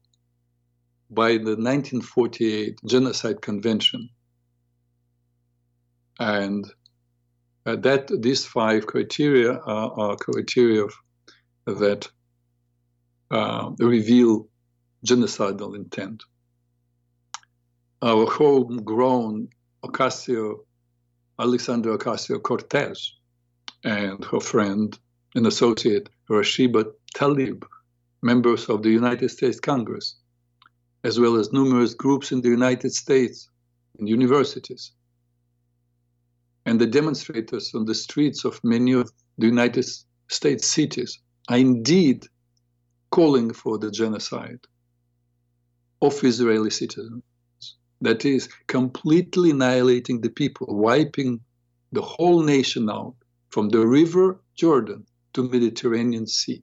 by 1.10 1.32
the 1.32 1.56
1948 1.56 2.78
Genocide 2.86 3.42
Convention. 3.42 4.10
And 6.18 6.70
uh, 7.66 7.76
that 7.76 8.10
these 8.22 8.46
five 8.46 8.86
criteria 8.86 9.52
are, 9.52 10.00
are 10.00 10.16
criteria 10.16 10.86
that 11.66 12.08
uh, 13.30 13.70
reveal 13.78 14.48
genocidal 15.06 15.74
intent. 15.74 16.22
Our 18.02 18.26
homegrown 18.26 19.48
Ocasio, 19.84 20.60
Alexandra 21.38 21.98
Ocasio 21.98 22.42
Cortez, 22.42 23.14
and 23.84 24.24
her 24.26 24.40
friend 24.40 24.98
and 25.34 25.46
associate 25.46 26.08
Rashida 26.28 26.92
Tlaib, 27.14 27.64
members 28.22 28.68
of 28.68 28.82
the 28.82 28.90
United 28.90 29.30
States 29.30 29.60
Congress, 29.60 30.16
as 31.04 31.18
well 31.18 31.36
as 31.36 31.52
numerous 31.52 31.94
groups 31.94 32.32
in 32.32 32.40
the 32.40 32.48
United 32.48 32.92
States 32.92 33.48
and 33.98 34.08
universities. 34.08 34.92
And 36.66 36.80
the 36.80 36.86
demonstrators 36.86 37.74
on 37.74 37.86
the 37.86 37.94
streets 37.94 38.44
of 38.44 38.60
many 38.62 38.92
of 38.92 39.10
the 39.38 39.46
United 39.46 39.86
States 40.28 40.66
cities 40.66 41.18
are 41.48 41.58
indeed 41.58 42.26
calling 43.10 43.52
for 43.52 43.78
the 43.78 43.90
genocide 43.90 44.60
of 46.02 46.22
Israeli 46.22 46.70
citizens. 46.70 47.22
That 48.02 48.24
is, 48.24 48.48
completely 48.66 49.50
annihilating 49.50 50.20
the 50.20 50.30
people, 50.30 50.66
wiping 50.70 51.40
the 51.92 52.00
whole 52.00 52.42
nation 52.42 52.88
out 52.88 53.14
from 53.50 53.68
the 53.68 53.86
river 53.86 54.40
Jordan 54.54 55.04
to 55.34 55.48
Mediterranean 55.48 56.26
Sea. 56.26 56.62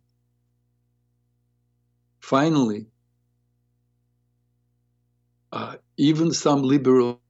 Finally, 2.19 2.87
uh, 5.51 5.75
even 5.97 6.33
some 6.33 6.63
liberal 6.63 7.21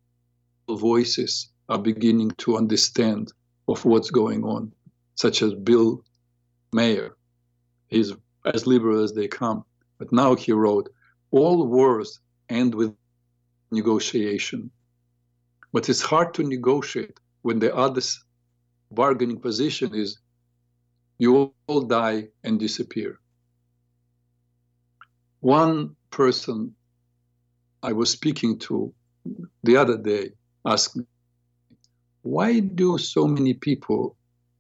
voices 0.69 1.50
are 1.69 1.77
beginning 1.77 2.31
to 2.38 2.57
understand 2.57 3.31
of 3.67 3.83
what's 3.86 4.12
going 4.12 4.43
on, 4.43 4.71
such 5.15 5.41
as 5.41 5.53
Bill 5.53 6.03
Maher. 6.74 7.15
He's 7.88 8.13
as 8.45 8.67
liberal 8.67 9.03
as 9.03 9.13
they 9.13 9.27
come. 9.27 9.63
But 9.97 10.12
now 10.12 10.36
he 10.36 10.51
wrote, 10.51 10.89
all 11.31 11.65
wars 11.67 12.19
end 12.50 12.74
with 12.75 12.93
negotiation. 13.71 14.71
But 15.74 15.89
it's 15.89 16.01
hard 16.01 16.33
to 16.36 16.43
negotiate 16.43 17.19
when 17.41 17.59
the 17.59 17.75
other 17.75 18.01
bargaining 18.91 19.39
position 19.39 19.93
is 19.93 20.19
you 21.19 21.53
all 21.67 21.81
die 21.81 22.29
and 22.43 22.59
disappear. 22.59 23.19
One 25.41 25.95
person 26.09 26.75
I 27.88 27.94
was 27.94 28.10
speaking 28.10 28.60
to 28.67 28.94
the 29.63 29.77
other 29.77 29.98
day 29.98 30.32
asked 30.65 30.98
me, 30.98 31.06
why 32.22 32.60
do 32.60 32.98
so 32.98 33.25
many 33.25 33.53
people 33.53 34.17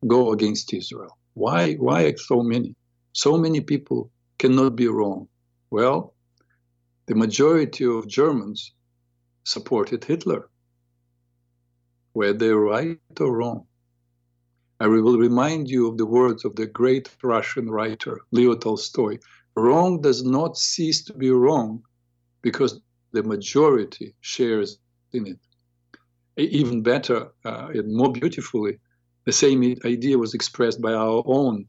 go 0.07 0.31
against 0.31 0.73
Israel? 0.73 1.17
Why, 1.33 1.73
why 1.73 2.13
so 2.15 2.41
many? 2.41 2.73
So 3.11 3.37
many 3.37 3.59
people 3.59 4.09
cannot 4.39 4.77
be 4.77 4.87
wrong. 4.87 5.27
Well, 5.71 6.13
the 7.07 7.15
majority 7.15 7.85
of 7.85 8.07
Germans 8.07 8.71
supported 9.43 10.05
Hitler. 10.05 10.49
Were 12.13 12.31
they 12.31 12.51
right 12.51 13.19
or 13.19 13.35
wrong? 13.35 13.67
I 14.79 14.87
will 14.87 15.17
remind 15.17 15.69
you 15.69 15.89
of 15.89 15.97
the 15.97 16.05
words 16.05 16.45
of 16.45 16.55
the 16.55 16.67
great 16.67 17.09
Russian 17.21 17.69
writer 17.69 18.21
Leo 18.31 18.55
Tolstoy. 18.55 19.17
Wrong 19.57 19.99
does 19.99 20.23
not 20.23 20.55
cease 20.55 21.03
to 21.03 21.13
be 21.13 21.29
wrong 21.29 21.83
because 22.41 22.79
the 23.13 23.23
majority 23.23 24.15
shares 24.21 24.79
in 25.13 25.27
it. 25.27 25.39
Even 26.37 26.83
better 26.83 27.29
uh, 27.45 27.69
and 27.73 27.95
more 27.95 28.11
beautifully, 28.11 28.79
the 29.25 29.31
same 29.31 29.75
idea 29.85 30.17
was 30.17 30.33
expressed 30.33 30.81
by 30.81 30.93
our 30.93 31.23
own 31.25 31.65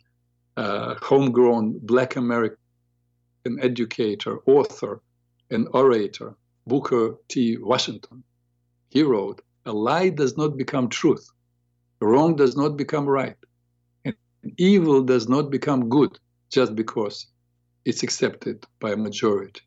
uh, 0.57 0.95
homegrown 1.03 1.79
Black 1.83 2.17
American 2.17 2.59
educator, 3.61 4.39
author, 4.47 5.01
and 5.51 5.69
orator, 5.73 6.35
Booker 6.67 7.17
T. 7.29 7.57
Washington. 7.59 8.25
He 8.91 9.03
wrote, 9.03 9.43
A 9.67 9.73
lie 9.73 10.11
does 10.11 10.37
not 10.37 10.57
become 10.57 10.89
truth, 10.89 11.29
wrong 12.01 12.37
does 12.37 12.57
not 12.57 12.77
become 12.77 13.07
right, 13.07 13.37
and 14.05 14.17
evil 14.59 15.03
does 15.03 15.29
not 15.29 15.51
become 15.51 15.89
good 15.89 16.19
just 16.51 16.75
because 16.75 17.27
it's 17.85 18.03
accepted 18.03 18.65
by 18.81 18.93
a 18.93 18.97
majority. 18.97 19.63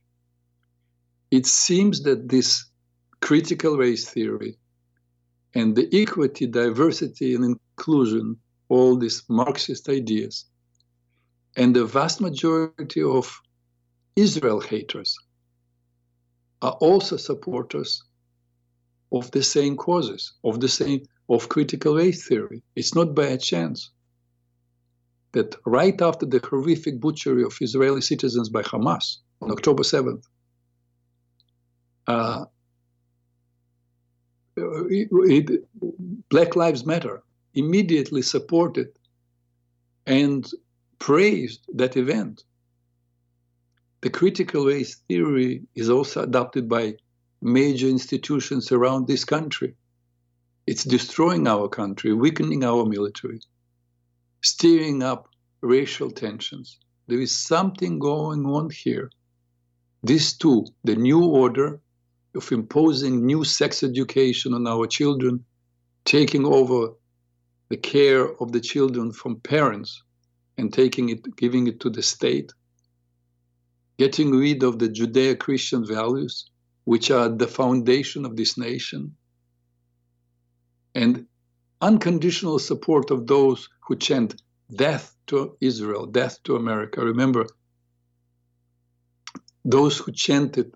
It 1.31 1.45
seems 1.45 2.03
that 2.03 2.27
this 2.27 2.65
critical 3.21 3.77
race 3.77 4.09
theory 4.09 4.57
and 5.53 5.75
the 5.75 5.87
equity, 5.93 6.45
diversity, 6.45 7.33
and 7.35 7.45
inclusion, 7.45 8.37
all 8.69 8.97
these 8.97 9.23
Marxist 9.29 9.89
ideas, 9.89 10.45
and 11.55 11.75
the 11.75 11.85
vast 11.85 12.21
majority 12.21 13.01
of 13.01 13.41
Israel 14.15 14.59
haters 14.59 15.17
are 16.61 16.77
also 16.81 17.17
supporters 17.17 18.03
of 19.11 19.31
the 19.31 19.43
same 19.43 19.75
causes, 19.77 20.33
of 20.43 20.59
the 20.59 20.69
same 20.69 21.01
of 21.29 21.49
critical 21.49 21.95
race 21.95 22.27
theory. 22.27 22.61
It's 22.75 22.93
not 22.93 23.15
by 23.15 23.27
a 23.27 23.37
chance 23.37 23.89
that 25.31 25.55
right 25.65 26.01
after 26.01 26.25
the 26.25 26.39
horrific 26.45 26.99
butchery 26.99 27.43
of 27.43 27.57
Israeli 27.61 28.01
citizens 28.01 28.49
by 28.49 28.63
Hamas 28.63 29.17
on 29.41 29.51
October 29.51 29.83
7th, 29.83 30.23
uh, 32.07 32.45
it, 34.57 35.07
it, 35.11 35.67
Black 36.29 36.55
Lives 36.55 36.85
Matter 36.85 37.23
immediately 37.53 38.21
supported 38.21 38.89
and 40.05 40.49
praised 40.99 41.61
that 41.73 41.97
event. 41.97 42.43
The 44.01 44.09
critical 44.09 44.65
race 44.65 44.95
theory 45.07 45.63
is 45.75 45.89
also 45.89 46.23
adopted 46.23 46.67
by 46.67 46.95
major 47.41 47.87
institutions 47.87 48.71
around 48.71 49.07
this 49.07 49.23
country. 49.23 49.75
It's 50.67 50.83
destroying 50.83 51.47
our 51.47 51.67
country, 51.67 52.13
weakening 52.13 52.63
our 52.63 52.85
military, 52.85 53.41
stirring 54.41 55.03
up 55.03 55.27
racial 55.61 56.11
tensions. 56.11 56.79
There 57.07 57.19
is 57.19 57.35
something 57.35 57.99
going 57.99 58.45
on 58.45 58.69
here. 58.69 59.09
This 60.03 60.33
too, 60.33 60.65
the 60.83 60.95
new 60.95 61.25
order 61.25 61.79
of 62.35 62.51
imposing 62.51 63.25
new 63.25 63.43
sex 63.43 63.83
education 63.83 64.53
on 64.53 64.67
our 64.67 64.87
children, 64.87 65.43
taking 66.05 66.45
over 66.45 66.93
the 67.69 67.77
care 67.77 68.29
of 68.41 68.51
the 68.51 68.59
children 68.59 69.11
from 69.11 69.39
parents 69.39 70.03
and 70.57 70.73
taking 70.73 71.09
it, 71.09 71.35
giving 71.35 71.67
it 71.67 71.79
to 71.79 71.89
the 71.89 72.01
state, 72.01 72.51
getting 73.97 74.31
rid 74.31 74.63
of 74.63 74.79
the 74.79 74.89
Judeo 74.89 75.37
Christian 75.37 75.85
values, 75.85 76.49
which 76.85 77.11
are 77.11 77.29
the 77.29 77.47
foundation 77.47 78.25
of 78.25 78.35
this 78.35 78.57
nation, 78.57 79.15
and 80.95 81.25
unconditional 81.81 82.59
support 82.59 83.11
of 83.11 83.27
those 83.27 83.69
who 83.87 83.95
chant 83.95 84.41
death 84.75 85.15
to 85.27 85.55
Israel, 85.61 86.05
death 86.05 86.41
to 86.43 86.55
America. 86.55 87.03
Remember, 87.03 87.45
those 89.63 89.97
who 89.97 90.11
chanted 90.11 90.73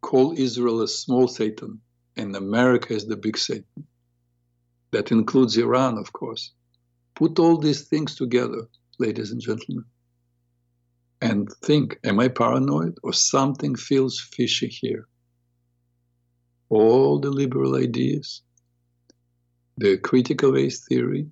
call 0.00 0.32
Israel 0.36 0.82
a 0.82 0.88
small 0.88 1.28
Satan 1.28 1.80
and 2.16 2.34
America 2.36 2.94
is 2.94 3.06
the 3.06 3.16
big 3.16 3.38
Satan. 3.38 3.86
That 4.90 5.12
includes 5.12 5.56
Iran, 5.56 5.98
of 5.98 6.12
course. 6.12 6.52
Put 7.14 7.38
all 7.38 7.58
these 7.58 7.82
things 7.88 8.14
together 8.14 8.68
ladies 8.98 9.30
and 9.30 9.40
gentlemen, 9.40 9.84
and 11.20 11.48
think, 11.62 11.98
am 12.04 12.20
I 12.20 12.28
paranoid 12.28 12.98
or 13.02 13.12
something 13.12 13.76
feels 13.76 14.20
fishy 14.20 14.68
here? 14.68 15.06
All 16.68 17.20
the 17.20 17.30
liberal 17.30 17.76
ideas, 17.76 18.42
the 19.76 19.98
critical 19.98 20.52
race 20.52 20.84
theory, 20.86 21.28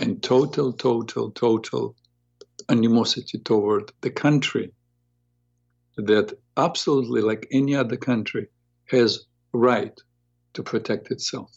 and 0.00 0.22
total, 0.22 0.72
total, 0.72 1.30
total 1.30 1.96
animosity 2.68 3.38
toward 3.38 3.92
the 4.00 4.10
country 4.10 4.72
that 5.98 6.32
absolutely 6.56 7.20
like 7.20 7.46
any 7.50 7.74
other 7.74 7.96
country 7.96 8.46
has 8.90 9.26
right 9.52 9.98
to 10.54 10.62
protect 10.62 11.10
itself. 11.10 11.50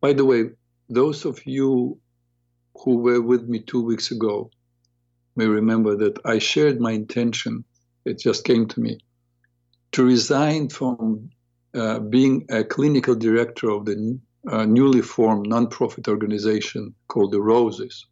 By 0.00 0.12
the 0.12 0.24
way, 0.24 0.50
those 0.88 1.24
of 1.24 1.46
you 1.46 1.98
who 2.82 2.98
were 2.98 3.20
with 3.20 3.48
me 3.48 3.60
two 3.60 3.82
weeks 3.82 4.10
ago 4.10 4.50
may 5.36 5.46
remember 5.46 5.96
that 5.96 6.18
I 6.24 6.38
shared 6.38 6.80
my 6.80 6.92
intention, 6.92 7.64
it 8.04 8.18
just 8.18 8.44
came 8.44 8.66
to 8.68 8.80
me, 8.80 8.98
to 9.92 10.04
resign 10.04 10.68
from 10.68 11.30
uh, 11.74 12.00
being 12.00 12.46
a 12.50 12.64
clinical 12.64 13.14
director 13.14 13.70
of 13.70 13.84
the 13.84 14.18
uh, 14.50 14.64
newly 14.64 15.02
formed 15.02 15.46
nonprofit 15.46 16.08
organization 16.08 16.94
called 17.08 17.32
the 17.32 17.40
Roses. 17.40 18.06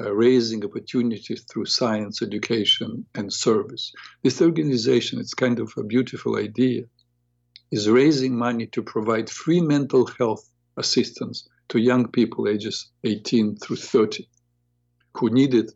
Uh, 0.00 0.12
raising 0.14 0.64
opportunities 0.64 1.44
through 1.50 1.66
science, 1.66 2.22
education, 2.22 3.04
and 3.14 3.32
service. 3.32 3.92
This 4.22 4.40
organization, 4.40 5.20
it's 5.20 5.34
kind 5.34 5.60
of 5.60 5.72
a 5.76 5.84
beautiful 5.84 6.36
idea, 6.38 6.84
is 7.70 7.88
raising 7.88 8.36
money 8.36 8.66
to 8.68 8.82
provide 8.82 9.28
free 9.28 9.60
mental 9.60 10.06
health 10.18 10.48
assistance 10.76 11.48
to 11.68 11.78
young 11.78 12.08
people 12.08 12.48
ages 12.48 12.88
18 13.04 13.56
through 13.56 13.76
30 13.76 14.26
who 15.14 15.30
need 15.30 15.54
it 15.54 15.70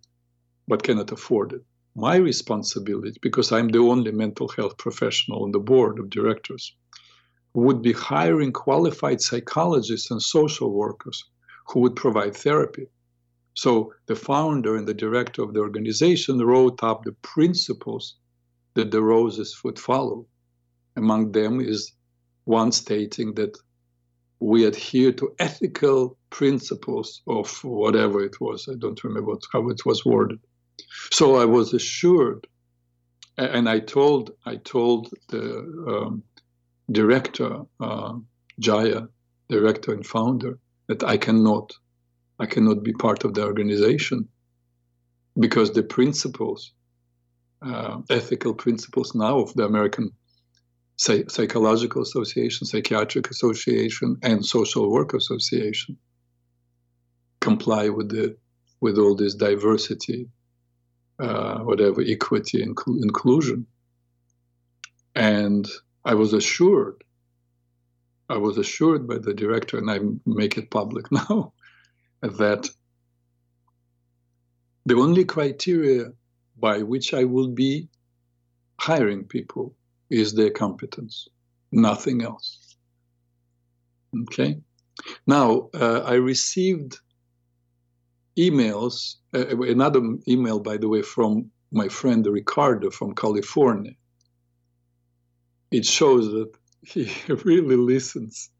but 0.66 0.82
cannot 0.82 1.12
afford 1.12 1.52
it. 1.52 1.62
My 1.94 2.16
responsibility, 2.16 3.16
because 3.22 3.52
I'm 3.52 3.68
the 3.68 3.78
only 3.78 4.10
mental 4.10 4.48
health 4.48 4.78
professional 4.78 5.44
on 5.44 5.52
the 5.52 5.60
board 5.60 5.98
of 5.98 6.10
directors, 6.10 6.74
would 7.52 7.82
be 7.82 7.92
hiring 7.92 8.52
qualified 8.52 9.20
psychologists 9.20 10.10
and 10.10 10.20
social 10.20 10.72
workers 10.72 11.24
who 11.68 11.80
would 11.80 11.94
provide 11.94 12.36
therapy. 12.36 12.88
So 13.54 13.94
the 14.06 14.16
founder 14.16 14.76
and 14.76 14.86
the 14.86 14.94
director 14.94 15.42
of 15.42 15.54
the 15.54 15.60
organization 15.60 16.38
wrote 16.38 16.82
up 16.82 17.04
the 17.04 17.12
principles 17.22 18.16
that 18.74 18.90
the 18.90 19.02
roses 19.02 19.60
would 19.64 19.78
follow. 19.78 20.26
Among 20.96 21.32
them 21.32 21.60
is 21.60 21.92
one 22.44 22.72
stating 22.72 23.34
that 23.34 23.56
we 24.40 24.66
adhere 24.66 25.12
to 25.12 25.34
ethical 25.38 26.18
principles 26.30 27.22
of 27.26 27.48
whatever 27.64 28.22
it 28.22 28.40
was. 28.40 28.68
I 28.70 28.74
don't 28.76 29.02
remember 29.02 29.30
what, 29.30 29.42
how 29.52 29.68
it 29.68 29.86
was 29.86 30.04
worded. 30.04 30.40
So 31.12 31.36
I 31.36 31.44
was 31.44 31.72
assured, 31.72 32.46
and 33.38 33.68
I 33.68 33.78
told 33.78 34.32
I 34.44 34.56
told 34.56 35.10
the 35.28 35.60
um, 35.88 36.22
director 36.90 37.62
uh, 37.80 38.14
Jaya, 38.58 39.08
director 39.48 39.92
and 39.92 40.06
founder, 40.06 40.58
that 40.88 41.02
I 41.02 41.16
cannot, 41.16 41.72
I 42.38 42.46
cannot 42.46 42.82
be 42.82 42.92
part 42.92 43.24
of 43.24 43.34
the 43.34 43.44
organization 43.44 44.28
because 45.38 45.72
the 45.72 45.82
principles, 45.82 46.72
uh, 47.62 48.00
ethical 48.10 48.54
principles 48.54 49.14
now 49.14 49.40
of 49.40 49.54
the 49.54 49.64
American 49.64 50.10
Psychological 50.96 52.02
Association, 52.02 52.66
Psychiatric 52.66 53.30
Association, 53.30 54.16
and 54.22 54.46
Social 54.46 54.90
Work 54.90 55.12
Association 55.14 55.96
comply 57.40 57.88
with 57.88 58.10
the 58.10 58.36
with 58.80 58.98
all 58.98 59.16
this 59.16 59.34
diversity, 59.34 60.28
uh, 61.18 61.58
whatever 61.60 62.02
equity 62.02 62.62
and 62.62 62.76
inclusion. 63.02 63.66
And 65.14 65.66
I 66.04 66.14
was 66.14 66.34
assured, 66.34 67.02
I 68.28 68.36
was 68.36 68.58
assured 68.58 69.08
by 69.08 69.18
the 69.18 69.32
director, 69.32 69.78
and 69.78 69.90
I 69.90 70.00
make 70.26 70.58
it 70.58 70.70
public 70.70 71.10
now, 71.20 71.53
that 72.24 72.68
the 74.86 74.94
only 74.94 75.24
criteria 75.24 76.12
by 76.58 76.82
which 76.82 77.14
I 77.14 77.24
will 77.24 77.48
be 77.48 77.88
hiring 78.78 79.24
people 79.24 79.74
is 80.10 80.34
their 80.34 80.50
competence, 80.50 81.28
nothing 81.72 82.22
else. 82.22 82.76
Okay. 84.22 84.58
Now, 85.26 85.68
uh, 85.74 86.00
I 86.06 86.14
received 86.14 86.98
emails, 88.38 89.16
uh, 89.34 89.58
another 89.58 90.00
email, 90.28 90.60
by 90.60 90.76
the 90.76 90.88
way, 90.88 91.02
from 91.02 91.50
my 91.72 91.88
friend 91.88 92.24
Ricardo 92.26 92.90
from 92.90 93.14
California. 93.14 93.92
It 95.70 95.84
shows 95.84 96.30
that 96.30 96.52
he 96.82 97.10
really 97.44 97.76
listens. 97.76 98.50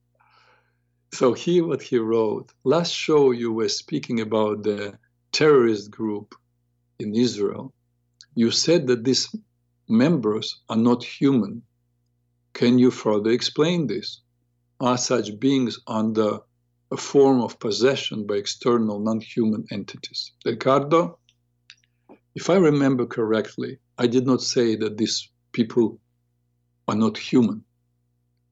So 1.14 1.32
here 1.32 1.64
what 1.64 1.80
he 1.80 1.98
wrote. 1.98 2.50
Last 2.64 2.90
show 2.92 3.30
you 3.30 3.52
were 3.52 3.68
speaking 3.68 4.18
about 4.20 4.64
the 4.64 4.98
terrorist 5.30 5.88
group 5.88 6.34
in 6.98 7.14
Israel. 7.14 7.72
You 8.34 8.50
said 8.50 8.88
that 8.88 9.04
these 9.04 9.32
members 9.88 10.60
are 10.68 10.76
not 10.76 11.04
human. 11.04 11.62
Can 12.52 12.80
you 12.80 12.90
further 12.90 13.30
explain 13.30 13.86
this? 13.86 14.22
Are 14.80 14.98
such 14.98 15.38
beings 15.38 15.78
under 15.86 16.40
a 16.90 16.96
form 16.96 17.42
of 17.42 17.60
possession 17.60 18.26
by 18.26 18.34
external 18.34 18.98
non-human 18.98 19.66
entities? 19.70 20.32
Ricardo, 20.44 21.20
if 22.34 22.50
I 22.50 22.56
remember 22.56 23.06
correctly, 23.06 23.78
I 23.96 24.08
did 24.08 24.26
not 24.26 24.42
say 24.42 24.74
that 24.74 24.96
these 24.96 25.30
people 25.52 26.00
are 26.88 26.96
not 26.96 27.16
human. 27.16 27.62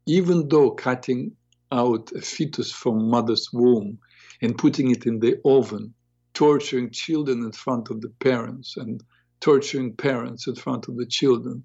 Even 0.07 0.49
though 0.49 0.71
cutting 0.71 1.37
out 1.73 2.13
a 2.13 2.21
fetus 2.21 2.71
from 2.71 3.09
mother's 3.09 3.49
womb 3.53 3.99
and 4.43 4.59
putting 4.59 4.91
it 4.91 5.07
in 5.07 5.19
the 5.19 5.41
oven, 5.45 5.95
torturing 6.35 6.91
children 6.91 7.43
in 7.43 7.53
front 7.53 7.91
of 7.91 8.01
the 8.03 8.11
parents 8.21 8.77
and 8.77 9.03
torturing 9.41 9.97
parents 9.97 10.47
in 10.47 10.55
front 10.55 10.89
of 10.89 10.97
the 10.97 11.07
children 11.07 11.65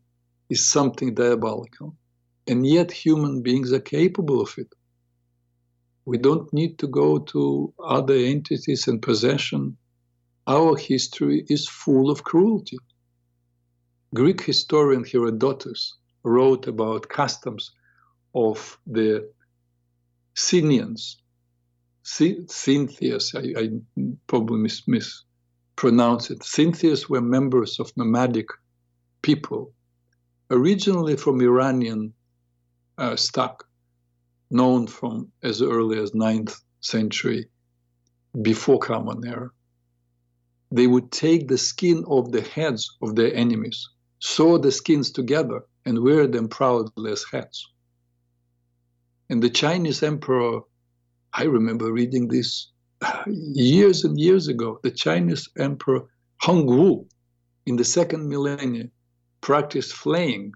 is 0.50 0.66
something 0.66 1.14
diabolical. 1.14 1.96
And 2.48 2.66
yet 2.66 2.92
human 2.92 3.42
beings 3.42 3.74
are 3.74 3.80
capable 3.80 4.42
of 4.42 4.54
it. 4.58 4.74
We 6.06 6.18
don't 6.18 6.52
need 6.54 6.80
to 6.80 6.88
go 6.88 7.20
to 7.20 7.74
other 7.84 8.16
entities 8.16 8.88
and 8.88 9.02
possession. 9.02 9.78
Our 10.48 10.78
history 10.78 11.46
is 11.50 11.68
full 11.68 12.10
of 12.10 12.24
cruelty. 12.24 12.78
Greek 14.14 14.42
historian 14.42 15.04
Herodotus 15.04 15.98
wrote 16.24 16.68
about 16.68 17.10
customs 17.10 17.72
of 18.34 18.80
the 18.88 19.30
Scythians, 20.38 21.18
Cynthians, 22.04 23.34
I, 23.34 23.60
I 23.60 23.70
probably 24.28 24.60
miss, 24.60 24.88
miss 24.88 25.24
pronounce 25.76 26.30
it. 26.30 26.44
Scythians 26.44 27.10
were 27.10 27.22
members 27.22 27.80
of 27.80 27.92
nomadic 27.98 28.46
people, 29.24 29.74
originally 30.52 31.18
from 31.18 31.42
Iranian 31.42 32.14
uh, 33.00 33.16
stock, 33.16 33.68
known 34.52 34.86
from 34.86 35.32
as 35.42 35.64
early 35.64 35.98
as 35.98 36.12
9th 36.12 36.56
century 36.82 37.50
before 38.40 38.78
Common 38.78 39.26
Era. 39.26 39.50
They 40.70 40.86
would 40.86 41.12
take 41.12 41.48
the 41.48 41.58
skin 41.58 42.06
of 42.08 42.32
the 42.32 42.42
heads 42.42 42.96
of 43.02 43.16
their 43.16 43.34
enemies, 43.34 43.90
sew 44.20 44.60
the 44.60 44.72
skins 44.72 45.10
together, 45.10 45.66
and 45.84 46.04
wear 46.04 46.28
them 46.28 46.48
proudly 46.48 47.12
as 47.12 47.26
hats. 47.32 47.68
And 49.30 49.44
the 49.44 49.50
Chinese 49.50 50.04
emperor, 50.04 50.62
I 51.34 51.44
remember 51.44 51.92
reading 51.92 52.28
this 52.28 52.72
years 53.28 54.04
and 54.04 54.20
years 54.20 54.48
ago, 54.48 54.80
the 54.84 54.92
Chinese 54.92 55.50
emperor 55.58 56.08
Hongwu 56.44 57.06
in 57.66 57.76
the 57.76 57.84
second 57.84 58.30
millennium 58.30 58.92
practiced 59.42 59.94
flaying. 59.94 60.54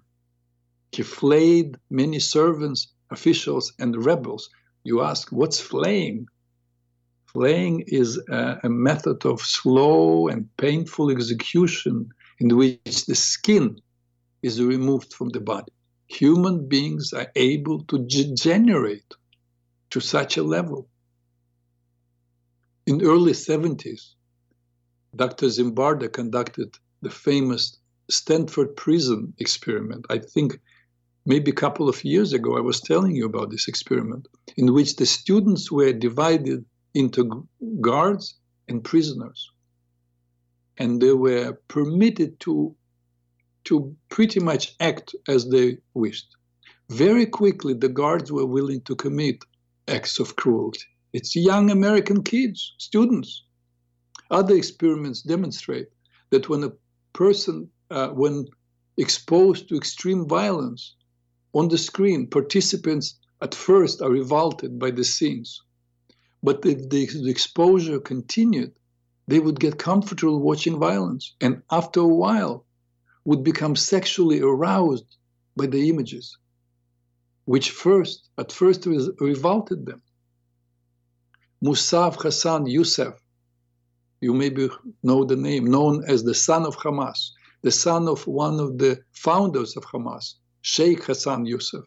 He 0.92 1.04
flayed 1.04 1.78
many 1.90 2.20
servants, 2.20 2.88
officials, 3.10 3.74
and 3.80 4.06
rebels. 4.06 4.50
You 4.84 5.02
ask, 5.02 5.32
what's 5.32 5.60
flaying? 5.60 6.28
Flaying 7.26 7.84
is 7.88 8.20
a, 8.30 8.60
a 8.64 8.70
method 8.70 9.26
of 9.26 9.42
slow 9.42 10.28
and 10.28 10.50
painful 10.58 11.12
execution 11.12 12.10
in 12.40 12.58
which 12.58 13.06
the 13.06 13.16
skin 13.16 13.80
is 14.42 14.62
removed 14.62 15.14
from 15.14 15.30
the 15.30 15.40
body. 15.40 15.72
Human 16.20 16.68
beings 16.68 17.14
are 17.14 17.32
able 17.36 17.84
to 17.86 18.00
degenerate 18.00 19.14
to 19.92 20.00
such 20.00 20.38
a 20.38 20.44
level 20.44 20.90
in 22.88 23.02
early 23.04 23.34
70s, 23.34 24.14
Dr. 25.16 25.48
Zimbardo 25.48 26.12
conducted 26.12 26.78
the 27.02 27.10
famous 27.10 27.78
Stanford 28.10 28.76
prison 28.76 29.34
experiment. 29.38 30.06
I 30.10 30.18
think 30.18 30.60
maybe 31.26 31.52
a 31.52 31.62
couple 31.64 31.88
of 31.88 32.04
years 32.04 32.34
ago, 32.34 32.58
I 32.58 32.62
was 32.62 32.82
telling 32.82 33.16
you 33.16 33.26
about 33.26 33.52
this 33.52 33.68
experiment 33.68 34.28
in 34.58 34.74
which 34.74 34.96
the 34.96 35.06
students 35.06 35.72
were 35.72 35.94
divided 35.94 36.66
into 36.94 37.48
guards 37.80 38.36
and 38.68 38.84
prisoners. 38.84 39.52
And 40.78 41.02
they 41.02 41.14
were 41.14 41.60
permitted 41.68 42.40
to, 42.42 42.76
to 43.66 43.96
pretty 44.10 44.40
much 44.40 44.76
act 44.80 45.16
as 45.28 45.50
they 45.50 45.78
wished. 45.94 46.36
Very 46.90 47.26
quickly, 47.26 47.74
the 47.74 47.90
guards 47.90 48.32
were 48.32 48.46
willing 48.46 48.82
to 48.82 48.96
commit 48.96 49.44
acts 49.88 50.20
of 50.20 50.36
cruelty. 50.36 50.84
It's 51.14 51.36
young 51.36 51.70
American 51.70 52.24
kids, 52.24 52.74
students. 52.78 53.44
Other 54.30 54.56
experiments 54.56 55.22
demonstrate 55.22 55.88
that 56.30 56.50
when 56.50 56.64
a 56.64 56.74
person, 57.14 57.70
uh, 57.90 58.10
when 58.10 58.48
exposed 58.98 59.70
to 59.70 59.76
extreme 59.76 60.28
violence 60.28 60.96
on 61.54 61.68
the 61.68 61.78
screen, 61.78 62.28
participants 62.28 63.20
at 63.42 63.56
first 63.56 64.02
are 64.02 64.10
revolted 64.10 64.80
by 64.80 64.92
the 64.92 65.04
scenes. 65.04 65.62
But 66.44 66.66
if 66.66 66.90
the, 66.90 67.06
the 67.06 67.30
exposure 67.30 68.00
continued, 68.00 68.74
they 69.28 69.40
would 69.40 69.60
get 69.60 69.78
comfortable 69.78 70.40
watching 70.40 70.80
violence 70.80 71.36
and 71.42 71.62
after 71.72 72.00
a 72.00 72.08
while 72.08 72.66
would 73.26 73.44
become 73.44 73.76
sexually 73.76 74.42
aroused 74.42 75.18
by 75.56 75.68
the 75.68 75.90
images, 75.90 76.38
which 77.46 77.72
first, 77.72 78.30
at 78.38 78.52
first, 78.52 78.86
revolted 79.20 79.86
them. 79.86 80.02
Musaf 81.64 82.22
Hassan 82.22 82.66
Youssef, 82.66 83.14
you 84.22 84.34
maybe 84.34 84.70
know 85.04 85.24
the 85.24 85.36
name, 85.36 85.66
known 85.66 86.04
as 86.08 86.24
the 86.24 86.34
son 86.34 86.66
of 86.66 86.76
Hamas, 86.78 87.32
the 87.62 87.72
son 87.72 88.08
of 88.08 88.26
one 88.26 88.60
of 88.60 88.78
the 88.78 89.00
founders 89.12 89.78
of 89.78 89.84
Hamas, 89.86 90.36
Sheikh 90.62 91.04
Hassan 91.04 91.46
Youssef. 91.46 91.86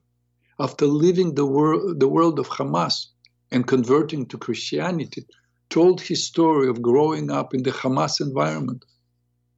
After 0.61 0.87
leaving 0.87 1.35
the, 1.35 1.47
wor- 1.47 1.94
the 1.94 2.09
world 2.09 2.38
of 2.38 2.49
Hamas 2.49 3.07
and 3.51 3.66
converting 3.66 4.27
to 4.27 4.38
Christianity, 4.38 5.27
told 5.70 6.01
his 6.01 6.25
story 6.25 6.68
of 6.68 6.83
growing 6.83 7.31
up 7.31 7.55
in 7.55 7.64
the 7.64 7.73
Hamas 7.73 8.20
environment, 8.20 8.85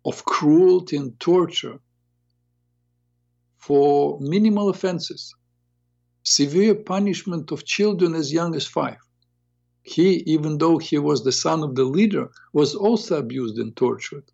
of 0.06 0.24
cruelty 0.24 0.96
and 0.96 1.18
torture 1.18 1.78
for 3.58 4.18
minimal 4.20 4.68
offenses, 4.68 5.34
severe 6.22 6.76
punishment 6.76 7.50
of 7.50 7.64
children 7.64 8.14
as 8.14 8.32
young 8.32 8.54
as 8.54 8.64
five. 8.64 8.98
He, 9.82 10.22
even 10.26 10.58
though 10.58 10.78
he 10.78 10.98
was 10.98 11.24
the 11.24 11.32
son 11.32 11.64
of 11.64 11.74
the 11.74 11.84
leader, 11.84 12.28
was 12.52 12.74
also 12.76 13.18
abused 13.18 13.58
and 13.58 13.74
tortured. 13.74 14.30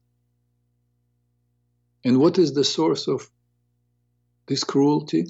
And 2.05 2.19
what 2.19 2.39
is 2.39 2.53
the 2.53 2.65
source 2.65 3.09
of 3.09 3.31
this 4.47 4.65
cruelty? 4.65 5.25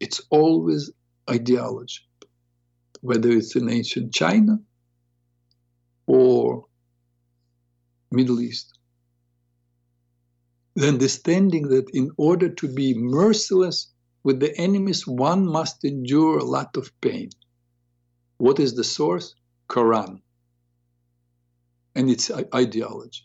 It's 0.00 0.20
always 0.30 0.90
ideology, 1.30 2.02
whether 3.00 3.30
it's 3.30 3.56
in 3.56 3.70
ancient 3.70 4.12
China 4.12 4.58
or 6.06 6.66
Middle 8.10 8.40
East. 8.40 8.78
The 10.74 10.88
understanding 10.88 11.68
that 11.68 11.90
in 11.90 12.10
order 12.16 12.48
to 12.48 12.68
be 12.68 12.94
merciless 12.94 13.92
with 14.24 14.40
the 14.40 14.56
enemies, 14.56 15.06
one 15.06 15.46
must 15.46 15.84
endure 15.84 16.38
a 16.38 16.44
lot 16.44 16.76
of 16.76 16.92
pain. 17.00 17.30
What 18.38 18.58
is 18.58 18.74
the 18.74 18.84
source? 18.84 19.34
Quran 19.68 20.20
and 21.94 22.10
its 22.10 22.30
ideology. 22.54 23.24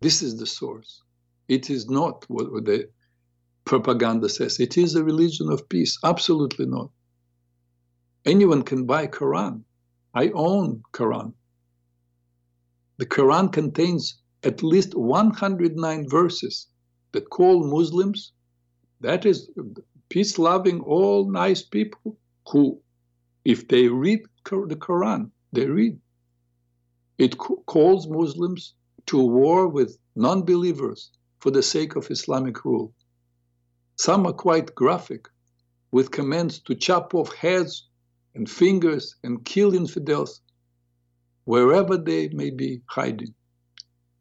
This 0.00 0.22
is 0.22 0.36
the 0.36 0.46
source. 0.46 1.02
It 1.48 1.70
is 1.70 1.88
not 1.88 2.24
what 2.28 2.64
the 2.64 2.88
propaganda 3.64 4.28
says. 4.28 4.58
It 4.60 4.78
is 4.78 4.94
a 4.94 5.04
religion 5.04 5.50
of 5.50 5.68
peace. 5.68 5.98
Absolutely 6.04 6.66
not. 6.66 6.90
Anyone 8.24 8.62
can 8.62 8.86
buy 8.86 9.06
Quran. 9.06 9.62
I 10.14 10.30
own 10.34 10.82
Quran. 10.92 11.32
The 12.98 13.06
Quran 13.06 13.52
contains 13.52 14.21
at 14.44 14.62
least 14.62 14.94
109 14.94 16.08
verses 16.08 16.66
that 17.12 17.30
call 17.30 17.66
Muslims, 17.66 18.32
that 19.00 19.24
is 19.26 19.50
peace 20.08 20.38
loving, 20.38 20.80
all 20.80 21.30
nice 21.30 21.62
people 21.62 22.18
who, 22.48 22.80
if 23.44 23.68
they 23.68 23.88
read 23.88 24.20
the 24.44 24.76
Quran, 24.76 25.30
they 25.52 25.66
read. 25.66 25.98
It 27.18 27.36
calls 27.38 28.08
Muslims 28.08 28.74
to 29.06 29.18
war 29.18 29.68
with 29.68 29.98
non 30.16 30.42
believers 30.42 31.10
for 31.38 31.50
the 31.50 31.62
sake 31.62 31.96
of 31.96 32.10
Islamic 32.10 32.64
rule. 32.64 32.92
Some 33.96 34.26
are 34.26 34.32
quite 34.32 34.74
graphic, 34.74 35.28
with 35.90 36.10
commands 36.10 36.58
to 36.60 36.74
chop 36.74 37.14
off 37.14 37.32
heads 37.34 37.88
and 38.34 38.48
fingers 38.48 39.14
and 39.22 39.44
kill 39.44 39.74
infidels 39.74 40.40
wherever 41.44 41.96
they 41.96 42.28
may 42.28 42.50
be 42.50 42.80
hiding. 42.86 43.34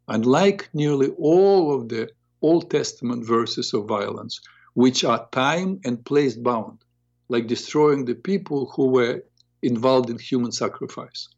Unlike 0.07 0.69
nearly 0.73 1.09
all 1.17 1.73
of 1.73 1.89
the 1.89 2.09
Old 2.41 2.69
Testament 2.69 3.25
verses 3.25 3.73
of 3.73 3.87
violence, 3.87 4.41
which 4.73 5.03
are 5.03 5.27
time 5.31 5.79
and 5.85 6.03
place 6.03 6.35
bound, 6.35 6.83
like 7.29 7.47
destroying 7.47 8.05
the 8.05 8.15
people 8.15 8.71
who 8.75 8.87
were 8.87 9.23
involved 9.61 10.09
in 10.09 10.17
human 10.17 10.51
sacrifice. 10.51 11.29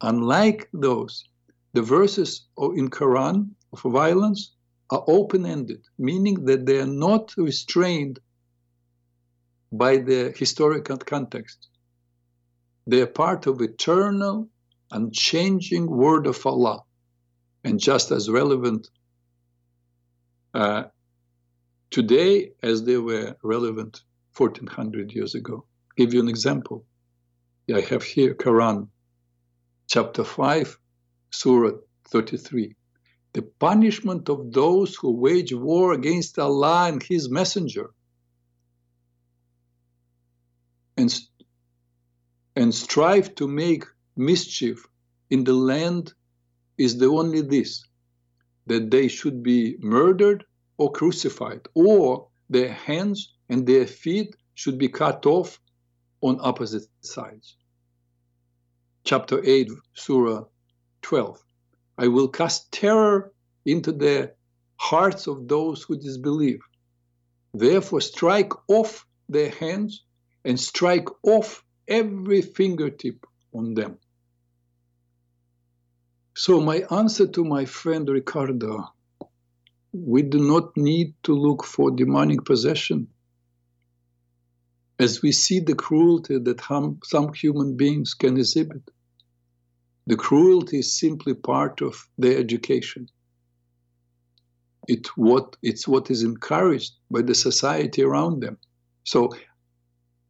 Unlike 0.00 0.68
those, 0.72 1.24
the 1.72 1.82
verses 1.82 2.46
in 2.58 2.90
Quran 2.90 3.48
of 3.72 3.80
violence 3.80 4.52
are 4.90 5.02
open-ended, 5.06 5.82
meaning 5.98 6.44
that 6.44 6.66
they 6.66 6.78
are 6.78 6.86
not 6.86 7.34
restrained 7.36 8.20
by 9.72 9.96
the 9.96 10.32
historical 10.36 10.98
context. 10.98 11.68
They 12.86 13.00
are 13.00 13.06
part 13.06 13.46
of 13.46 13.60
eternal, 13.60 14.48
unchanging 14.92 15.90
word 15.90 16.26
of 16.26 16.46
Allah, 16.46 16.83
and 17.64 17.80
just 17.80 18.10
as 18.10 18.30
relevant 18.30 18.88
uh, 20.52 20.84
today 21.90 22.52
as 22.62 22.84
they 22.84 22.98
were 22.98 23.36
relevant 23.42 24.02
1400 24.36 25.12
years 25.12 25.34
ago. 25.34 25.64
Give 25.96 26.12
you 26.12 26.20
an 26.20 26.28
example. 26.28 26.84
I 27.74 27.80
have 27.80 28.02
here 28.02 28.34
Quran, 28.34 28.88
chapter 29.88 30.22
5, 30.22 30.78
Surah 31.30 31.78
33. 32.08 32.74
The 33.32 33.42
punishment 33.42 34.28
of 34.28 34.52
those 34.52 34.94
who 34.94 35.12
wage 35.12 35.52
war 35.52 35.92
against 35.92 36.38
Allah 36.38 36.88
and 36.88 37.02
His 37.02 37.30
Messenger 37.30 37.90
and, 40.96 41.12
and 42.54 42.74
strive 42.74 43.34
to 43.36 43.48
make 43.48 43.84
mischief 44.16 44.86
in 45.30 45.44
the 45.44 45.54
land 45.54 46.12
is 46.78 46.98
the 46.98 47.06
only 47.06 47.40
this 47.40 47.84
that 48.66 48.90
they 48.90 49.08
should 49.08 49.42
be 49.42 49.76
murdered 49.80 50.44
or 50.78 50.90
crucified, 50.90 51.60
or 51.74 52.28
their 52.48 52.72
hands 52.72 53.34
and 53.48 53.66
their 53.66 53.86
feet 53.86 54.34
should 54.54 54.78
be 54.78 54.88
cut 54.88 55.26
off 55.26 55.60
on 56.20 56.38
opposite 56.40 56.84
sides. 57.02 57.56
Chapter 59.04 59.40
8, 59.44 59.70
Surah 59.94 60.44
12. 61.02 61.44
I 61.98 62.08
will 62.08 62.28
cast 62.28 62.72
terror 62.72 63.32
into 63.66 63.92
the 63.92 64.32
hearts 64.76 65.26
of 65.26 65.46
those 65.46 65.82
who 65.82 65.96
disbelieve. 65.96 66.60
Therefore, 67.52 68.00
strike 68.00 68.52
off 68.68 69.06
their 69.28 69.50
hands 69.50 70.02
and 70.44 70.58
strike 70.58 71.08
off 71.22 71.62
every 71.86 72.42
fingertip 72.42 73.26
on 73.52 73.74
them. 73.74 73.98
So, 76.36 76.60
my 76.60 76.84
answer 76.90 77.26
to 77.28 77.44
my 77.44 77.64
friend 77.64 78.08
Ricardo 78.08 78.94
we 79.94 80.22
do 80.22 80.40
not 80.40 80.76
need 80.76 81.14
to 81.22 81.32
look 81.32 81.62
for 81.64 81.92
demonic 81.92 82.44
possession 82.44 83.06
as 84.98 85.22
we 85.22 85.30
see 85.30 85.60
the 85.60 85.74
cruelty 85.74 86.38
that 86.38 86.60
hum, 86.60 86.98
some 87.04 87.32
human 87.32 87.76
beings 87.76 88.12
can 88.12 88.36
exhibit. 88.36 88.82
The 90.06 90.16
cruelty 90.16 90.80
is 90.80 90.98
simply 90.98 91.34
part 91.34 91.80
of 91.80 92.08
their 92.18 92.38
education. 92.38 93.08
It 94.88 95.06
what, 95.16 95.56
it's 95.62 95.86
what 95.86 96.10
is 96.10 96.24
encouraged 96.24 96.92
by 97.10 97.22
the 97.22 97.34
society 97.34 98.02
around 98.02 98.42
them. 98.42 98.58
So 99.04 99.30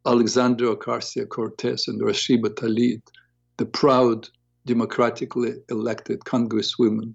Alexandria 0.07 0.77
Ocasio 0.77 1.27
Cortez 1.27 1.89
and 1.89 2.01
Rashida 2.01 2.51
Tlaib, 2.55 3.03
the 3.57 3.67
proud 3.67 4.29
democratically 4.67 5.55
elected 5.71 6.21
congresswomen, 6.21 7.15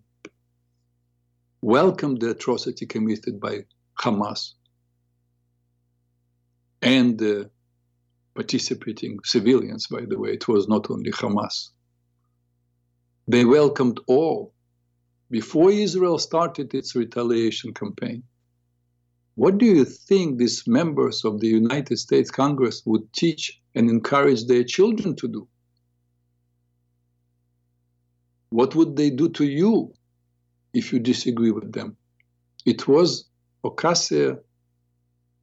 welcomed 1.61 2.21
the 2.21 2.31
atrocity 2.31 2.85
committed 2.85 3.39
by 3.39 3.65
Hamas 3.99 4.53
and 6.81 7.17
the 7.17 7.49
participating 8.35 9.19
civilians, 9.23 9.87
by 9.87 10.01
the 10.07 10.17
way, 10.17 10.31
it 10.31 10.47
was 10.47 10.67
not 10.67 10.89
only 10.89 11.11
Hamas. 11.11 11.69
They 13.27 13.45
welcomed 13.45 13.99
all 14.07 14.53
before 15.29 15.71
Israel 15.71 16.17
started 16.17 16.73
its 16.73 16.95
retaliation 16.95 17.73
campaign. 17.73 18.23
What 19.35 19.57
do 19.57 19.65
you 19.65 19.85
think 19.85 20.37
these 20.37 20.67
members 20.67 21.23
of 21.23 21.39
the 21.39 21.47
United 21.47 21.97
States 21.97 22.31
Congress 22.31 22.81
would 22.85 23.11
teach 23.13 23.59
and 23.75 23.89
encourage 23.89 24.45
their 24.45 24.63
children 24.63 25.15
to 25.17 25.27
do? 25.27 25.47
What 28.49 28.75
would 28.75 28.95
they 28.95 29.09
do 29.09 29.29
to 29.29 29.45
you 29.45 29.93
if 30.73 30.91
you 30.91 30.99
disagree 30.99 31.51
with 31.51 31.71
them? 31.71 31.97
It 32.65 32.87
was 32.87 33.29
Ocasio 33.63 34.39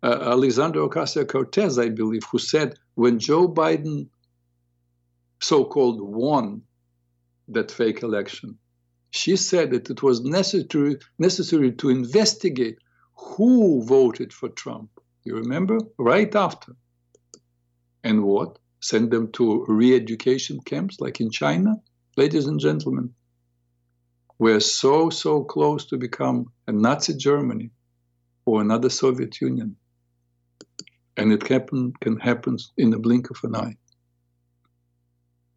uh, 0.02 0.30
Alexander 0.32 0.80
Ocasio 0.80 1.26
Cortez, 1.26 1.78
I 1.78 1.88
believe, 1.88 2.22
who 2.30 2.38
said 2.38 2.78
when 2.94 3.18
Joe 3.18 3.48
Biden 3.48 4.08
so 5.40 5.64
called 5.64 6.00
won 6.00 6.62
that 7.48 7.70
fake 7.70 8.02
election, 8.02 8.58
she 9.10 9.36
said 9.36 9.70
that 9.70 9.90
it 9.90 10.02
was 10.02 10.22
necessary, 10.22 10.96
necessary 11.18 11.72
to 11.72 11.88
investigate 11.88 12.78
who 13.14 13.84
voted 13.84 14.32
for 14.32 14.48
Trump. 14.50 14.90
You 15.24 15.36
remember? 15.36 15.78
Right 15.98 16.34
after. 16.34 16.72
And 18.04 18.22
what? 18.22 18.58
Send 18.80 19.10
them 19.10 19.32
to 19.32 19.64
re 19.66 19.96
education 19.96 20.60
camps 20.60 21.00
like 21.00 21.20
in 21.20 21.30
China? 21.30 21.76
Ladies 22.16 22.46
and 22.46 22.58
gentlemen, 22.58 23.12
we're 24.38 24.60
so, 24.60 25.10
so 25.10 25.44
close 25.44 25.84
to 25.86 25.98
become 25.98 26.50
a 26.66 26.72
Nazi 26.72 27.14
Germany 27.14 27.70
or 28.46 28.62
another 28.62 28.88
Soviet 28.88 29.38
Union 29.40 29.76
and 31.18 31.32
it 31.32 31.46
happen, 31.46 31.92
can 32.00 32.18
happen 32.18 32.56
in 32.78 32.90
the 32.90 32.98
blink 32.98 33.30
of 33.30 33.38
an 33.42 33.56
eye. 33.56 33.76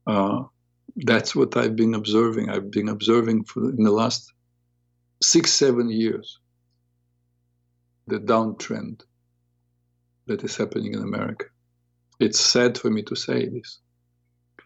Uh, 0.06 0.44
that's 0.98 1.34
what 1.34 1.56
I've 1.56 1.78
been 1.78 1.94
observing. 1.94 2.50
I've 2.50 2.72
been 2.72 2.90
observing 2.90 3.46
for 3.46 3.70
in 3.70 3.84
the 3.84 3.92
last 3.92 4.34
six, 5.22 5.54
seven 5.54 5.90
years 5.90 6.40
the 8.08 8.20
downtrend 8.20 9.02
that 10.26 10.44
is 10.44 10.58
happening 10.58 10.94
in 10.94 11.04
America. 11.04 11.46
It's 12.20 12.40
sad 12.40 12.78
for 12.78 12.90
me 12.90 13.04
to 13.04 13.16
say 13.16 13.48
this. 13.48 13.80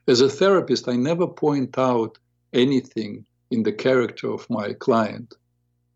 As 0.07 0.21
a 0.21 0.29
therapist, 0.29 0.87
I 0.87 0.95
never 0.95 1.27
point 1.27 1.77
out 1.77 2.17
anything 2.51 3.25
in 3.51 3.63
the 3.63 3.71
character 3.71 4.31
of 4.31 4.49
my 4.49 4.73
client 4.73 5.33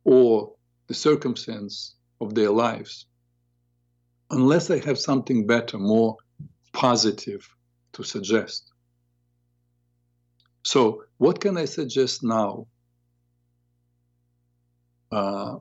or 0.03 0.53
the 0.87 0.93
circumstance 0.93 1.95
of 2.21 2.33
their 2.33 2.51
lives 2.51 3.05
unless 4.29 4.69
I 4.69 4.79
have 4.85 4.99
something 4.99 5.47
better, 5.47 5.77
more 5.77 6.17
positive 6.73 7.47
to 7.93 8.03
suggest. 8.03 8.71
So, 10.63 11.03
what 11.17 11.39
can 11.39 11.57
I 11.57 11.65
suggest 11.65 12.23
now 12.23 12.67
uh, 15.11 15.55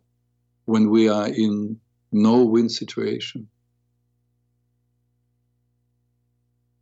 when 0.64 0.90
we 0.90 1.08
are 1.08 1.28
in 1.28 1.80
no 2.12 2.44
win 2.44 2.68
situation? 2.68 3.48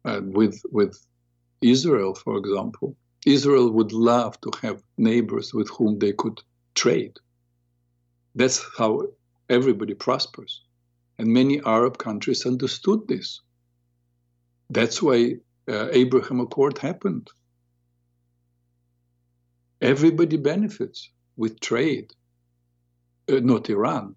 Uh, 0.07 0.20
with 0.22 0.61
with 0.70 0.98
Israel, 1.64 2.14
for 2.14 2.37
example, 2.37 2.94
Israel 3.27 3.70
would 3.70 3.92
love 3.92 4.38
to 4.42 4.50
have 4.62 4.83
neighbors 4.98 5.55
with 5.55 5.68
whom 5.70 5.98
they 5.98 6.12
could 6.12 6.40
trade. 6.74 7.16
That's 8.35 8.62
how 8.77 9.03
everybody 9.48 9.94
prospers. 9.94 10.62
And 11.18 11.29
many 11.29 11.62
Arab 11.64 11.96
countries 11.96 12.44
understood 12.44 13.09
this. 13.09 13.40
That's 14.68 15.00
why 15.00 15.37
uh, 15.70 15.88
Abraham 15.92 16.40
Accord 16.40 16.79
happened. 16.79 17.29
Everybody 19.81 20.37
benefits 20.37 21.11
with 21.37 21.61
trade, 21.61 22.12
uh, 23.31 23.40
not 23.40 23.70
Iran. 23.70 24.16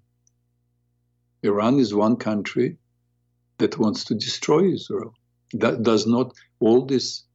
Iran 1.43 1.79
is 1.79 1.93
one 1.93 2.17
country 2.17 2.77
that 3.59 3.77
wants 3.77 4.03
to 4.05 4.15
destroy 4.15 4.73
Israel. 4.73 5.13
That 5.53 5.83
does 5.83 6.05
not, 6.05 6.33
all 6.59 6.85
this 6.85 7.26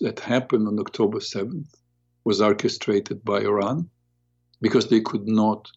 that 0.00 0.20
happened 0.20 0.66
on 0.68 0.78
October 0.78 1.18
7th 1.18 1.72
was 2.24 2.40
orchestrated 2.40 3.24
by 3.24 3.40
Iran 3.40 3.88
because 4.60 4.88
they 4.88 5.00
could 5.00 5.26
not 5.26 5.68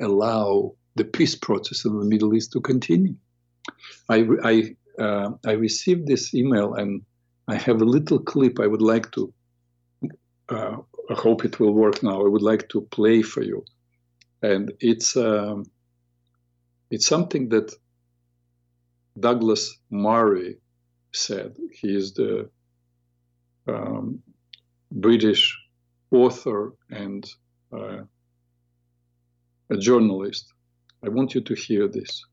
allow 0.00 0.74
the 0.94 1.04
peace 1.04 1.34
process 1.34 1.84
in 1.84 1.98
the 1.98 2.04
Middle 2.04 2.34
East 2.34 2.52
to 2.52 2.60
continue. 2.60 3.14
I, 4.08 4.26
I, 4.42 4.76
uh, 5.02 5.30
I 5.44 5.52
received 5.52 6.06
this 6.06 6.34
email 6.34 6.74
and 6.74 7.02
I 7.46 7.56
have 7.56 7.80
a 7.80 7.84
little 7.96 8.18
clip 8.18 8.58
I 8.60 8.66
would 8.66 8.82
like 8.82 9.10
to 9.12 9.32
uh, 10.48 10.76
I 11.10 11.14
hope 11.14 11.44
it 11.44 11.58
will 11.60 11.72
work 11.72 12.02
now. 12.02 12.24
I 12.24 12.28
would 12.28 12.42
like 12.42 12.68
to 12.70 12.82
play 12.82 13.22
for 13.22 13.42
you, 13.42 13.64
and 14.42 14.72
it's 14.80 15.16
um, 15.16 15.64
it's 16.90 17.06
something 17.06 17.48
that 17.50 17.74
Douglas 19.18 19.76
Murray 19.90 20.58
said. 21.12 21.56
He 21.72 21.94
is 21.94 22.14
the 22.14 22.50
um, 23.68 24.20
British 24.90 25.56
author 26.10 26.72
and 26.90 27.28
uh, 27.72 28.02
a 29.70 29.76
journalist. 29.76 30.52
I 31.04 31.08
want 31.10 31.34
you 31.34 31.40
to 31.42 31.54
hear 31.54 31.88
this. 31.88 32.24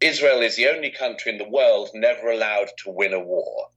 Israel 0.00 0.42
is 0.42 0.54
the 0.54 0.68
only 0.68 0.90
country 0.90 1.32
in 1.32 1.38
the 1.38 1.48
world 1.48 1.90
never 1.94 2.30
allowed 2.30 2.68
to 2.84 2.90
win 2.90 3.12
a 3.12 3.18
war. 3.18 3.68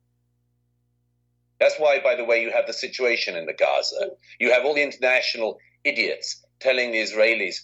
That's 1.60 1.78
why, 1.80 2.00
by 2.00 2.16
the 2.16 2.26
way, 2.26 2.42
you 2.42 2.52
have 2.52 2.68
the 2.68 2.74
situation 2.74 3.36
in 3.36 3.46
the 3.46 3.54
Gaza. 3.54 4.10
You 4.40 4.52
have 4.52 4.66
all 4.66 4.76
the 4.76 4.84
international 4.84 5.58
idiots 5.84 6.44
telling 6.60 6.92
the 6.92 7.02
Israelis 7.02 7.56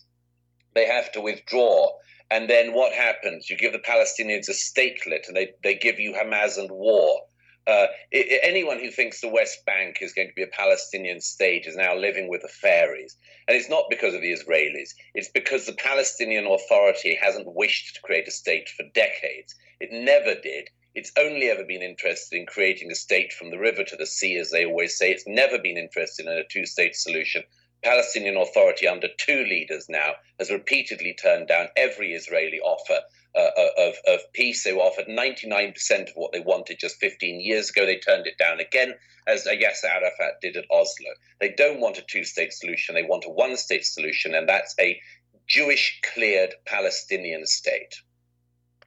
they 0.73 0.85
have 0.85 1.11
to 1.13 1.21
withdraw. 1.21 1.91
And 2.29 2.49
then 2.49 2.73
what 2.73 2.93
happens? 2.93 3.49
You 3.49 3.57
give 3.57 3.71
the 3.71 3.79
Palestinians 3.79 4.49
a 4.49 4.53
statelet 4.53 5.27
and 5.27 5.35
they, 5.35 5.51
they 5.63 5.75
give 5.75 5.99
you 5.99 6.13
Hamas 6.13 6.57
and 6.57 6.69
war. 6.69 7.21
Uh, 7.65 7.87
it, 8.11 8.39
anyone 8.43 8.79
who 8.79 8.89
thinks 8.89 9.19
the 9.19 9.27
West 9.27 9.65
Bank 9.65 9.97
is 10.01 10.13
going 10.13 10.29
to 10.29 10.33
be 10.33 10.43
a 10.43 10.47
Palestinian 10.47 11.19
state 11.19 11.65
is 11.65 11.75
now 11.75 11.95
living 11.95 12.29
with 12.29 12.41
the 12.41 12.47
fairies. 12.47 13.17
And 13.47 13.57
it's 13.57 13.69
not 13.69 13.89
because 13.89 14.13
of 14.13 14.21
the 14.21 14.31
Israelis, 14.31 14.91
it's 15.13 15.29
because 15.33 15.65
the 15.65 15.73
Palestinian 15.73 16.47
Authority 16.47 17.17
hasn't 17.21 17.55
wished 17.55 17.95
to 17.95 18.01
create 18.01 18.27
a 18.27 18.31
state 18.31 18.69
for 18.69 18.83
decades. 18.93 19.53
It 19.79 19.89
never 19.91 20.39
did. 20.39 20.69
It's 20.95 21.11
only 21.17 21.49
ever 21.49 21.63
been 21.63 21.83
interested 21.83 22.37
in 22.37 22.45
creating 22.45 22.89
a 22.91 22.95
state 22.95 23.31
from 23.33 23.51
the 23.51 23.59
river 23.59 23.83
to 23.83 23.95
the 23.97 24.07
sea, 24.07 24.37
as 24.37 24.49
they 24.49 24.65
always 24.65 24.97
say. 24.97 25.11
It's 25.11 25.27
never 25.27 25.59
been 25.59 25.77
interested 25.77 26.25
in 26.25 26.31
a 26.31 26.47
two 26.49 26.65
state 26.65 26.95
solution. 26.95 27.43
Palestinian 27.83 28.37
Authority, 28.37 28.87
under 28.87 29.07
two 29.17 29.43
leaders 29.43 29.87
now, 29.89 30.13
has 30.39 30.51
repeatedly 30.51 31.15
turned 31.21 31.47
down 31.47 31.67
every 31.75 32.13
Israeli 32.13 32.59
offer 32.59 33.01
uh, 33.35 33.39
uh 33.39 33.69
of, 33.77 33.95
of 34.07 34.19
peace. 34.33 34.63
They 34.63 34.73
were 34.73 34.81
offered 34.81 35.07
99% 35.07 36.09
of 36.09 36.15
what 36.15 36.31
they 36.31 36.39
wanted 36.39 36.79
just 36.79 36.97
15 36.97 37.39
years 37.39 37.69
ago. 37.69 37.85
They 37.85 37.99
turned 37.99 38.27
it 38.27 38.37
down 38.37 38.59
again, 38.59 38.93
as 39.27 39.45
Yasser 39.45 39.89
Arafat 39.89 40.41
did 40.41 40.57
at 40.57 40.65
Oslo. 40.71 41.11
They 41.39 41.53
don't 41.53 41.79
want 41.79 41.97
a 41.97 42.03
two 42.07 42.23
state 42.23 42.53
solution, 42.53 42.95
they 42.95 43.03
want 43.03 43.25
a 43.25 43.29
one 43.29 43.57
state 43.57 43.85
solution, 43.85 44.33
and 44.33 44.49
that's 44.49 44.75
a 44.79 44.99
Jewish 45.47 45.99
cleared 46.13 46.55
Palestinian 46.65 47.45
state. 47.45 47.95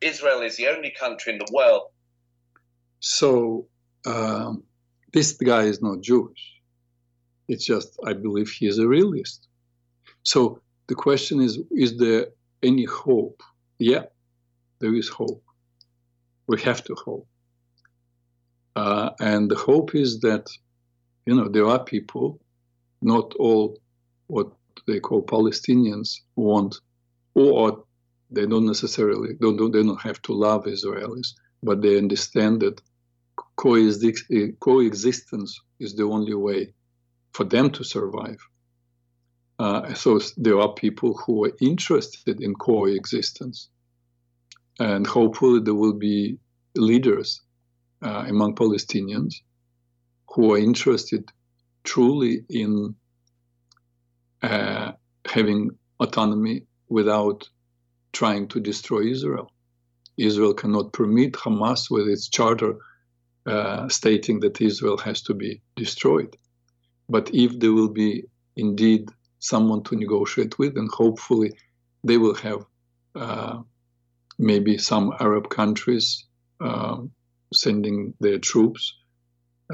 Israel 0.00 0.42
is 0.42 0.56
the 0.56 0.68
only 0.68 0.90
country 0.90 1.32
in 1.32 1.38
the 1.38 1.50
world 1.52 1.84
so 3.00 3.66
um, 4.06 4.62
this 5.12 5.32
guy 5.32 5.62
is 5.62 5.82
not 5.82 6.02
Jewish. 6.02 6.49
It's 7.50 7.64
just, 7.64 7.98
I 8.06 8.12
believe 8.12 8.48
he 8.48 8.68
is 8.68 8.78
a 8.78 8.86
realist. 8.86 9.48
So 10.22 10.62
the 10.86 10.94
question 10.94 11.40
is 11.40 11.58
is 11.72 11.98
there 11.98 12.26
any 12.62 12.84
hope? 12.84 13.42
Yeah, 13.80 14.04
there 14.80 14.94
is 14.94 15.08
hope. 15.08 15.42
We 16.46 16.60
have 16.60 16.84
to 16.84 16.94
hope. 16.94 17.26
Uh, 18.76 19.10
and 19.18 19.50
the 19.50 19.56
hope 19.56 19.96
is 19.96 20.20
that, 20.20 20.46
you 21.26 21.34
know, 21.34 21.48
there 21.48 21.66
are 21.66 21.82
people, 21.82 22.40
not 23.02 23.34
all 23.34 23.80
what 24.28 24.48
they 24.86 25.00
call 25.00 25.20
Palestinians 25.36 26.08
want, 26.36 26.76
or 27.34 27.84
they 28.30 28.46
don't 28.46 28.66
necessarily, 28.74 29.30
don't, 29.40 29.56
don't, 29.56 29.72
they 29.72 29.82
don't 29.82 30.08
have 30.08 30.22
to 30.22 30.32
love 30.32 30.66
Israelis, 30.66 31.34
but 31.64 31.82
they 31.82 31.98
understand 31.98 32.60
that 32.60 32.80
coexistence 33.56 35.52
is 35.80 35.96
the 35.96 36.04
only 36.04 36.34
way 36.34 36.72
for 37.32 37.44
them 37.44 37.70
to 37.70 37.84
survive. 37.84 38.38
Uh, 39.58 39.92
so 39.94 40.18
there 40.36 40.58
are 40.58 40.72
people 40.72 41.14
who 41.14 41.44
are 41.44 41.52
interested 41.60 42.40
in 42.40 42.54
coexistence, 42.54 43.68
and 44.78 45.06
hopefully 45.06 45.60
there 45.60 45.74
will 45.74 45.98
be 45.98 46.38
leaders 46.74 47.42
uh, 48.02 48.24
among 48.26 48.54
Palestinians 48.54 49.34
who 50.28 50.54
are 50.54 50.58
interested 50.58 51.30
truly 51.84 52.44
in 52.48 52.94
uh, 54.42 54.92
having 55.26 55.70
autonomy 55.98 56.66
without 56.88 57.48
trying 58.12 58.48
to 58.48 58.60
destroy 58.60 59.02
Israel. 59.02 59.52
Israel 60.16 60.54
cannot 60.54 60.92
permit 60.92 61.32
Hamas 61.32 61.90
with 61.90 62.08
its 62.08 62.28
charter 62.28 62.76
uh, 63.46 63.88
stating 63.88 64.40
that 64.40 64.60
Israel 64.60 64.98
has 64.98 65.22
to 65.22 65.34
be 65.34 65.62
destroyed. 65.76 66.36
But 67.10 67.34
if 67.34 67.58
there 67.58 67.72
will 67.72 67.88
be 67.88 68.24
indeed 68.56 69.08
someone 69.40 69.82
to 69.84 69.96
negotiate 69.96 70.58
with, 70.58 70.76
and 70.76 70.88
hopefully 70.88 71.52
they 72.04 72.18
will 72.18 72.36
have 72.36 72.64
uh, 73.16 73.58
maybe 74.38 74.78
some 74.78 75.12
Arab 75.18 75.50
countries 75.50 76.24
um, 76.60 77.10
sending 77.52 78.14
their 78.20 78.38
troops 78.38 78.94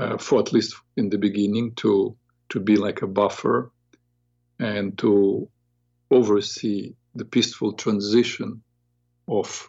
uh, 0.00 0.16
for 0.16 0.40
at 0.40 0.52
least 0.52 0.76
in 0.96 1.10
the 1.10 1.18
beginning 1.18 1.74
to 1.76 2.16
to 2.48 2.60
be 2.60 2.76
like 2.76 3.02
a 3.02 3.06
buffer 3.06 3.72
and 4.58 4.96
to 4.98 5.48
oversee 6.10 6.94
the 7.14 7.24
peaceful 7.24 7.72
transition 7.72 8.62
of 9.28 9.68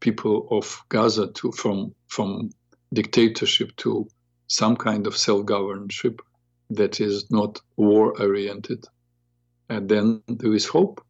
people 0.00 0.48
of 0.50 0.82
Gaza 0.88 1.28
to 1.32 1.52
from 1.52 1.94
from 2.08 2.50
dictatorship 2.92 3.76
to 3.76 4.08
some 4.46 4.76
kind 4.76 5.06
of 5.06 5.16
self-governorship 5.16 6.20
that 6.76 7.00
is 7.00 7.30
not 7.30 7.60
war-oriented, 7.76 8.84
and 9.68 9.88
then 9.88 10.22
there 10.28 10.54
is 10.54 10.66
hope. 10.66 11.00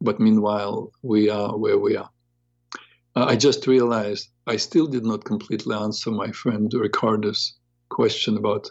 But 0.00 0.20
meanwhile, 0.20 0.92
we 1.02 1.30
are 1.30 1.56
where 1.56 1.78
we 1.78 1.96
are. 1.96 2.10
Uh, 3.16 3.24
I 3.24 3.36
just 3.36 3.66
realized 3.66 4.28
I 4.46 4.56
still 4.56 4.86
did 4.86 5.04
not 5.04 5.24
completely 5.24 5.74
answer 5.76 6.10
my 6.10 6.30
friend 6.32 6.72
Ricardo's 6.72 7.54
question 7.88 8.36
about 8.36 8.70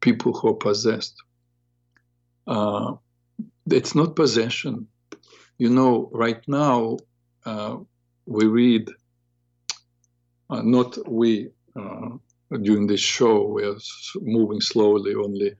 people 0.00 0.32
who 0.32 0.48
are 0.48 0.54
possessed. 0.54 1.14
Uh, 2.46 2.94
it's 3.70 3.94
not 3.94 4.16
possession. 4.16 4.88
You 5.58 5.70
know, 5.70 6.10
right 6.12 6.42
now 6.48 6.98
uh, 7.46 7.76
we 8.26 8.46
read 8.46 8.88
uh, 10.50 10.62
not 10.62 10.98
we 11.08 11.48
uh, 11.76 12.10
during 12.58 12.86
this 12.86 13.00
show. 13.00 13.46
We 13.46 13.64
are 13.64 13.76
moving 14.20 14.60
slowly. 14.60 15.14
Only 15.14 15.52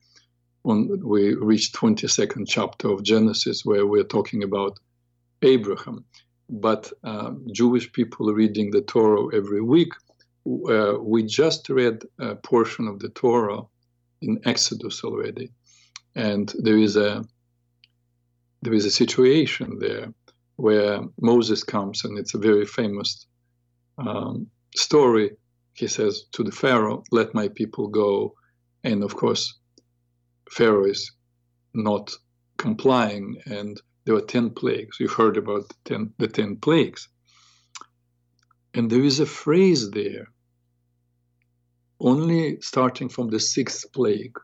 on 0.65 1.01
we 1.05 1.35
reached 1.35 1.75
22nd 1.75 2.45
chapter 2.49 2.89
of 2.89 3.03
Genesis, 3.03 3.65
where 3.65 3.87
we're 3.87 4.05
talking 4.05 4.43
about 4.43 4.79
Abraham. 5.43 6.05
But 6.49 6.93
uh, 7.03 7.33
Jewish 7.53 7.91
people 7.93 8.33
reading 8.33 8.71
the 8.71 8.83
Torah 8.83 9.35
every 9.35 9.63
week, 9.63 9.93
uh, 10.47 10.95
we 11.01 11.25
just 11.25 11.69
read 11.69 12.03
a 12.19 12.35
portion 12.35 12.89
of 12.89 12.99
the 12.99 13.09
Torah 13.11 13.63
in 14.21 14.39
Exodus 14.45 15.03
already, 15.03 15.51
and 16.15 16.53
there 16.59 16.79
is 16.79 16.97
a 16.97 17.25
there 18.63 18.75
is 18.75 18.85
a 18.85 18.91
situation 18.91 19.79
there 19.81 20.13
where 20.57 21.01
Moses 21.21 21.65
comes, 21.65 22.05
and 22.05 22.19
it's 22.19 22.35
a 22.35 22.39
very 22.39 22.67
famous 22.67 23.27
um, 23.99 24.47
story. 24.77 25.31
He 25.75 25.87
says 25.87 26.25
to 26.33 26.45
the 26.45 26.53
Pharaoh, 26.53 27.03
"Let 27.11 27.35
my 27.35 27.49
people 27.49 27.89
go," 27.89 28.35
and 28.85 29.03
of 29.03 29.17
course, 29.17 29.59
Pharaoh 30.51 30.85
is 30.85 31.13
not 31.75 32.13
complying, 32.59 33.37
and 33.47 33.81
there 34.05 34.15
were 34.15 34.21
ten 34.21 34.51
plagues. 34.51 35.01
You 35.01 35.09
heard 35.09 35.37
about 35.37 35.69
the 35.69 35.75
ten, 35.85 36.15
the 36.19 36.29
ten 36.29 36.57
plagues, 36.57 37.09
and 38.75 38.91
there 38.91 39.03
is 39.03 39.21
a 39.21 39.27
phrase 39.27 39.91
there 39.91 40.27
only 42.03 42.61
starting 42.61 43.09
from 43.09 43.29
the 43.29 43.41
sixth 43.41 43.93
plague. 43.93 44.37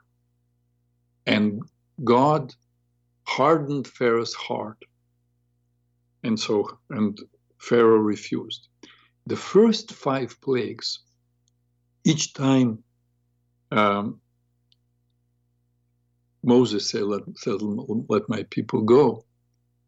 And 1.26 1.60
God 2.04 2.54
hardened 3.26 3.86
Pharaoh's 3.86 4.34
heart. 4.34 4.78
And 6.22 6.38
so, 6.38 6.78
and 6.90 7.18
Pharaoh 7.58 7.98
refused. 7.98 8.68
The 9.26 9.36
first 9.36 9.92
five 9.92 10.40
plagues, 10.40 11.00
each 12.08 12.32
time 12.32 12.82
um, 13.70 14.20
Moses 16.42 16.90
said 16.90 17.02
let, 17.02 17.22
said, 17.36 17.60
let 18.08 18.28
my 18.28 18.44
people 18.50 18.82
go, 18.82 19.24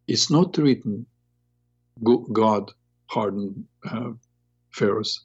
it's 0.06 0.30
not 0.30 0.56
written 0.58 1.06
God 2.32 2.72
hardened 3.08 3.64
uh, 3.90 4.10
Pharaoh's 4.70 5.24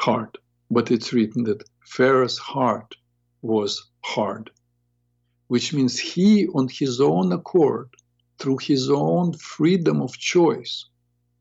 heart 0.00 0.36
but 0.70 0.90
it's 0.90 1.12
written 1.12 1.44
that 1.44 1.64
Pharaoh's 1.86 2.38
heart 2.38 2.94
was 3.42 3.90
hard, 4.04 4.50
which 5.48 5.72
means 5.72 5.98
he, 5.98 6.46
on 6.48 6.68
his 6.68 7.00
own 7.00 7.32
accord, 7.32 7.88
through 8.38 8.58
his 8.58 8.90
own 8.90 9.32
freedom 9.32 10.02
of 10.02 10.12
choice, 10.16 10.84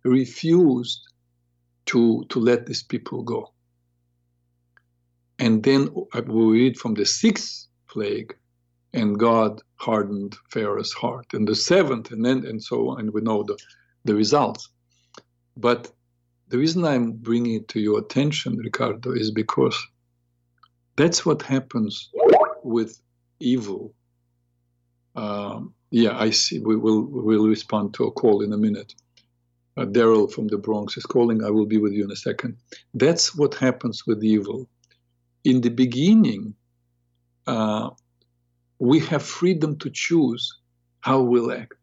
refused 0.04 1.02
to, 1.88 2.26
to 2.30 2.40
let 2.40 2.66
these 2.66 2.84
people 2.84 3.24
go. 3.24 3.54
And 5.40 5.64
then 5.64 5.90
we 6.26 6.44
read 6.52 6.78
from 6.78 6.96
the 6.96 7.06
sixth 7.06 7.68
plague, 7.88 8.36
and 8.94 9.20
God 9.20 9.62
hardened 9.76 10.36
Pharaoh's 10.50 10.94
heart, 10.94 11.28
and 11.34 11.48
the 11.48 11.56
seventh, 11.56 12.12
and 12.12 12.26
then 12.26 12.46
and 12.46 12.62
so 12.62 12.90
on, 12.90 13.00
and 13.00 13.14
we 13.14 13.22
know 13.22 13.44
the, 13.44 13.58
the 14.06 14.16
results. 14.16 14.70
But 15.56 15.92
the 16.50 16.58
reason 16.58 16.86
I'm 16.86 17.12
bringing 17.12 17.56
it 17.56 17.68
to 17.70 17.80
your 17.80 18.00
attention, 18.00 18.58
Ricardo, 18.58 19.12
is 19.12 19.32
because 19.32 19.78
that's 20.96 21.26
what 21.26 21.42
happens 21.42 22.10
with 22.64 23.00
evil. 23.40 23.94
Um, 25.16 25.74
yeah, 25.92 26.18
I 26.18 26.32
see. 26.32 26.60
We 26.60 26.76
will 26.76 27.02
will 27.04 27.48
respond 27.48 27.94
to 27.96 28.06
a 28.06 28.12
call 28.12 28.42
in 28.42 28.54
a 28.54 28.58
minute. 28.58 28.94
Uh, 29.78 29.86
Daryl 29.86 30.32
from 30.32 30.48
the 30.48 30.58
Bronx 30.58 30.98
is 30.98 31.06
calling. 31.06 31.44
I 31.44 31.52
will 31.52 31.66
be 31.66 31.78
with 31.78 31.94
you 31.94 32.04
in 32.04 32.12
a 32.12 32.16
second. 32.16 32.58
That's 32.94 33.36
what 33.36 33.54
happens 33.54 34.08
with 34.08 34.24
evil. 34.24 34.68
In 35.48 35.62
the 35.62 35.70
beginning, 35.70 36.56
uh, 37.48 37.92
we 38.80 39.00
have 39.00 39.24
freedom 39.24 39.78
to 39.80 39.90
choose 39.90 40.44
how 41.00 41.22
we'll 41.22 41.54
act. 41.54 41.80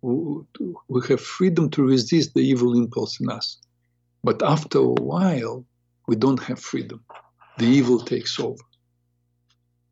We 0.00 1.00
have 1.10 1.20
freedom 1.20 1.68
to 1.72 1.82
resist 1.82 2.32
the 2.32 2.40
evil 2.40 2.72
impulse 2.74 3.20
in 3.20 3.28
us. 3.28 3.58
But 4.24 4.42
after 4.42 4.78
a 4.78 4.94
while, 5.12 5.66
we 6.08 6.16
don't 6.16 6.42
have 6.44 6.58
freedom. 6.58 7.04
The 7.58 7.66
evil 7.66 8.00
takes 8.00 8.40
over. 8.40 8.64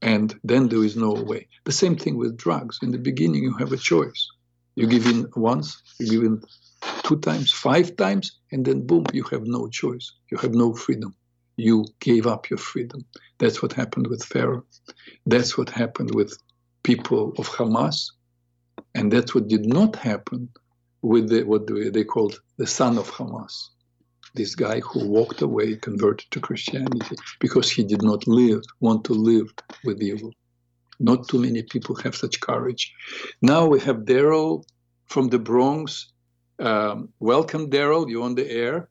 And 0.01 0.35
then 0.43 0.71
there 0.71 0.83
is 0.83 0.97
no 0.97 1.13
way. 1.13 1.47
The 1.67 1.73
same 1.73 1.97
thing 1.97 2.17
with 2.17 2.39
drugs. 2.39 2.79
In 2.83 2.91
the 2.91 3.05
beginning, 3.11 3.43
you 3.43 3.55
have 3.59 3.73
a 3.73 3.85
choice. 3.93 4.23
You 4.77 4.87
give 4.87 5.07
in 5.07 5.29
once, 5.37 5.69
you 6.01 6.07
give 6.11 6.23
in 6.23 6.43
two 7.03 7.19
times, 7.19 7.53
five 7.53 7.97
times, 7.97 8.41
and 8.51 8.65
then 8.65 8.87
boom, 8.87 9.05
you 9.13 9.25
have 9.25 9.45
no 9.45 9.69
choice. 9.69 10.11
You 10.31 10.39
have 10.39 10.55
no 10.55 10.73
freedom. 10.75 11.15
You 11.57 11.87
gave 12.01 12.27
up 12.27 12.51
your 12.51 12.59
freedom. 12.59 13.05
That's 13.39 13.63
what 13.63 13.73
happened 13.73 14.09
with 14.09 14.25
Pharaoh. 14.25 14.65
That's 15.27 15.57
what 15.57 15.71
happened 15.71 16.15
with 16.15 16.37
people 16.83 17.33
of 17.39 17.49
Hamas. 17.49 18.11
And 18.95 19.13
that's 19.13 19.35
what 19.35 19.49
did 19.49 19.67
not 19.67 19.97
happen 19.97 20.49
with 21.03 21.29
the, 21.29 21.43
what 21.45 21.67
they 21.67 22.05
called 22.05 22.41
the 22.57 22.67
son 22.67 22.99
of 22.99 23.11
Hamas 23.11 23.71
this 24.35 24.55
guy 24.55 24.81
who 24.81 25.09
walked 25.09 25.43
away, 25.43 25.77
converted 25.77 26.31
to 26.33 26.41
Christianity 26.41 27.17
because 27.41 27.71
he 27.71 27.85
did 27.85 28.03
not 28.03 28.27
live, 28.27 28.63
want 28.81 29.05
to 29.05 29.13
live 29.13 29.53
with 29.85 30.03
evil. 30.03 30.33
Not 31.01 31.29
too 31.29 31.41
many 31.41 31.63
people 31.63 31.95
have 31.97 32.15
such 32.15 32.41
courage. 32.41 32.93
Now 33.43 33.67
we 33.67 33.81
have 33.81 33.99
Daryl 33.99 34.65
from 35.07 35.29
the 35.29 35.39
Bronx. 35.39 36.13
Um, 36.59 37.11
welcome, 37.21 37.71
Daryl. 37.71 38.09
You're 38.09 38.25
on 38.25 38.35
the 38.35 38.51
air? 38.51 38.89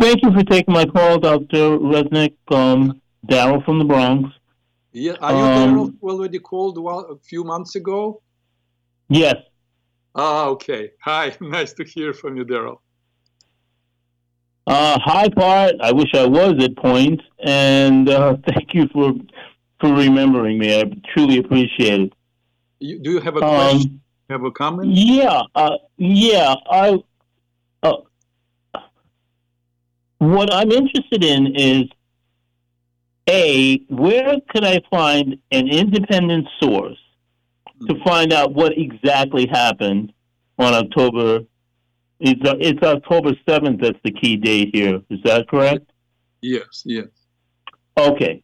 Thank 0.00 0.22
you 0.22 0.32
for 0.32 0.44
taking 0.44 0.74
my 0.74 0.84
call, 0.84 1.18
Dr. 1.18 1.78
Reznik. 1.78 2.34
Um, 2.50 3.00
Daryl 3.26 3.64
from 3.64 3.78
the 3.78 3.84
Bronx. 3.84 4.30
Yeah, 4.92 5.16
are 5.20 5.32
you 5.32 5.38
um, 5.38 5.76
Daryl 5.76 5.94
already 6.02 6.38
called 6.38 6.78
a 6.78 7.16
few 7.16 7.44
months 7.44 7.74
ago? 7.74 8.22
Yes. 9.08 9.36
Ah, 10.14 10.46
okay. 10.46 10.90
Hi, 11.02 11.36
nice 11.40 11.72
to 11.74 11.84
hear 11.84 12.12
from 12.12 12.36
you, 12.36 12.44
Daryl. 12.44 12.78
Uh, 14.66 14.98
high 15.00 15.28
part. 15.30 15.74
I 15.80 15.92
wish 15.92 16.10
I 16.14 16.26
was 16.26 16.62
at 16.62 16.76
point, 16.76 17.22
and 17.38 18.08
uh, 18.08 18.36
thank 18.48 18.74
you 18.74 18.88
for 18.92 19.12
for 19.80 19.94
remembering 19.94 20.58
me. 20.58 20.78
I 20.78 20.84
truly 21.14 21.38
appreciate 21.38 22.00
it. 22.00 22.12
You, 22.80 22.98
do 22.98 23.12
you 23.12 23.20
have 23.20 23.36
a 23.36 23.44
um, 23.44 23.54
question? 23.54 24.00
have 24.28 24.44
a 24.44 24.50
comment? 24.50 24.90
Yeah, 24.92 25.42
uh, 25.54 25.78
yeah. 25.96 26.54
I 26.70 26.98
uh, 27.82 27.96
what 30.18 30.52
I'm 30.52 30.70
interested 30.70 31.24
in 31.24 31.54
is 31.54 31.84
a 33.28 33.78
where 33.88 34.36
could 34.48 34.64
I 34.64 34.80
find 34.90 35.38
an 35.50 35.68
independent 35.68 36.48
source 36.60 36.98
to 37.86 37.94
hmm. 37.94 38.02
find 38.02 38.32
out 38.32 38.54
what 38.54 38.76
exactly 38.76 39.46
happened 39.46 40.12
on 40.58 40.74
October 40.74 41.40
it's, 42.20 42.40
it's 42.44 42.82
October 42.82 43.32
7th 43.46 43.80
that's 43.80 43.98
the 44.02 44.10
key 44.10 44.36
date 44.36 44.70
here. 44.74 45.00
Is 45.08 45.20
that 45.24 45.48
correct? 45.48 45.90
Yes, 46.40 46.82
yes. 46.84 47.06
Okay. 47.96 48.42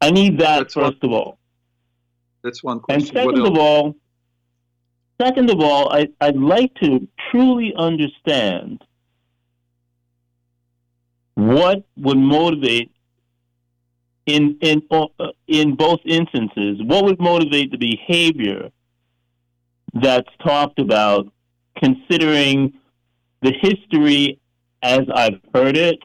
I 0.00 0.10
need 0.10 0.38
that 0.40 0.58
that's 0.58 0.74
first 0.74 1.02
one, 1.02 1.12
of 1.12 1.12
all. 1.12 1.38
That's 2.42 2.62
one 2.62 2.80
question. 2.80 3.16
And 3.16 3.28
second 3.28 3.46
of 3.46 3.56
all, 3.56 3.94
second 5.20 5.50
of 5.50 5.60
all, 5.60 5.92
I, 5.92 6.08
I'd 6.20 6.36
like 6.36 6.74
to 6.82 7.06
truly 7.30 7.72
understand 7.76 8.82
what 11.34 11.84
would 11.96 12.18
motivate 12.18 12.90
in 14.26 14.56
in 14.60 14.82
uh, 14.90 15.06
in 15.46 15.74
both 15.74 16.00
instances, 16.04 16.80
what 16.84 17.04
would 17.04 17.20
motivate 17.20 17.70
the 17.70 17.76
behavior 17.76 18.70
that's 19.94 20.28
talked 20.44 20.78
about, 20.78 21.26
considering 21.76 22.72
the 23.42 23.52
history 23.60 24.38
as 24.82 25.00
I've 25.14 25.40
heard 25.54 25.76
it, 25.76 25.98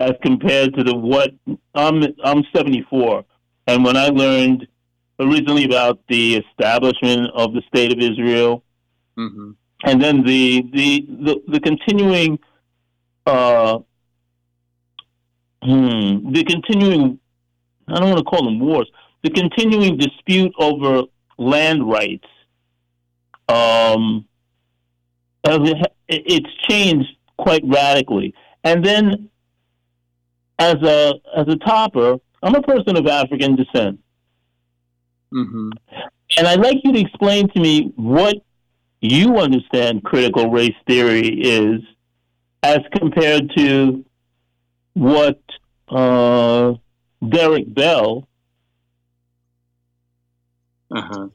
as 0.00 0.12
compared 0.22 0.74
to 0.74 0.84
the 0.84 0.94
what 0.94 1.30
I'm 1.74 2.02
I'm 2.24 2.42
74, 2.54 3.24
and 3.66 3.84
when 3.84 3.96
I 3.96 4.08
learned 4.08 4.66
originally 5.20 5.64
about 5.64 6.00
the 6.08 6.36
establishment 6.36 7.30
of 7.34 7.52
the 7.52 7.62
state 7.68 7.92
of 7.92 7.98
Israel, 7.98 8.64
mm-hmm. 9.16 9.52
and 9.84 10.02
then 10.02 10.24
the 10.24 10.64
the 10.72 11.06
the, 11.08 11.42
the 11.48 11.60
continuing 11.60 12.38
uh, 13.26 13.78
hmm, 15.64 16.32
the 16.32 16.44
continuing 16.44 17.18
I 17.88 17.98
don't 17.98 18.10
want 18.10 18.18
to 18.18 18.24
call 18.24 18.44
them 18.44 18.60
wars, 18.60 18.90
the 19.22 19.30
continuing 19.30 19.96
dispute 19.96 20.52
over 20.58 21.02
land 21.38 21.88
rights. 21.88 22.26
Um, 23.48 24.26
it's 26.08 26.50
changed 26.68 27.08
quite 27.36 27.62
radically. 27.66 28.34
And 28.62 28.84
then, 28.84 29.28
as 30.58 30.76
a 30.76 31.14
as 31.36 31.46
a 31.48 31.56
topper, 31.56 32.16
I'm 32.42 32.54
a 32.54 32.62
person 32.62 32.96
of 32.96 33.06
African 33.06 33.56
descent, 33.56 34.00
mm-hmm. 35.32 35.70
and 36.38 36.46
I'd 36.46 36.60
like 36.60 36.78
you 36.84 36.92
to 36.92 37.00
explain 37.00 37.48
to 37.50 37.60
me 37.60 37.92
what 37.96 38.36
you 39.00 39.36
understand 39.36 40.04
critical 40.04 40.50
race 40.50 40.76
theory 40.86 41.28
is, 41.28 41.82
as 42.62 42.78
compared 42.96 43.52
to 43.56 44.04
what 44.94 45.40
uh, 45.88 46.74
Derek 47.28 47.72
Bell 47.72 48.26
uh-huh. 50.90 51.28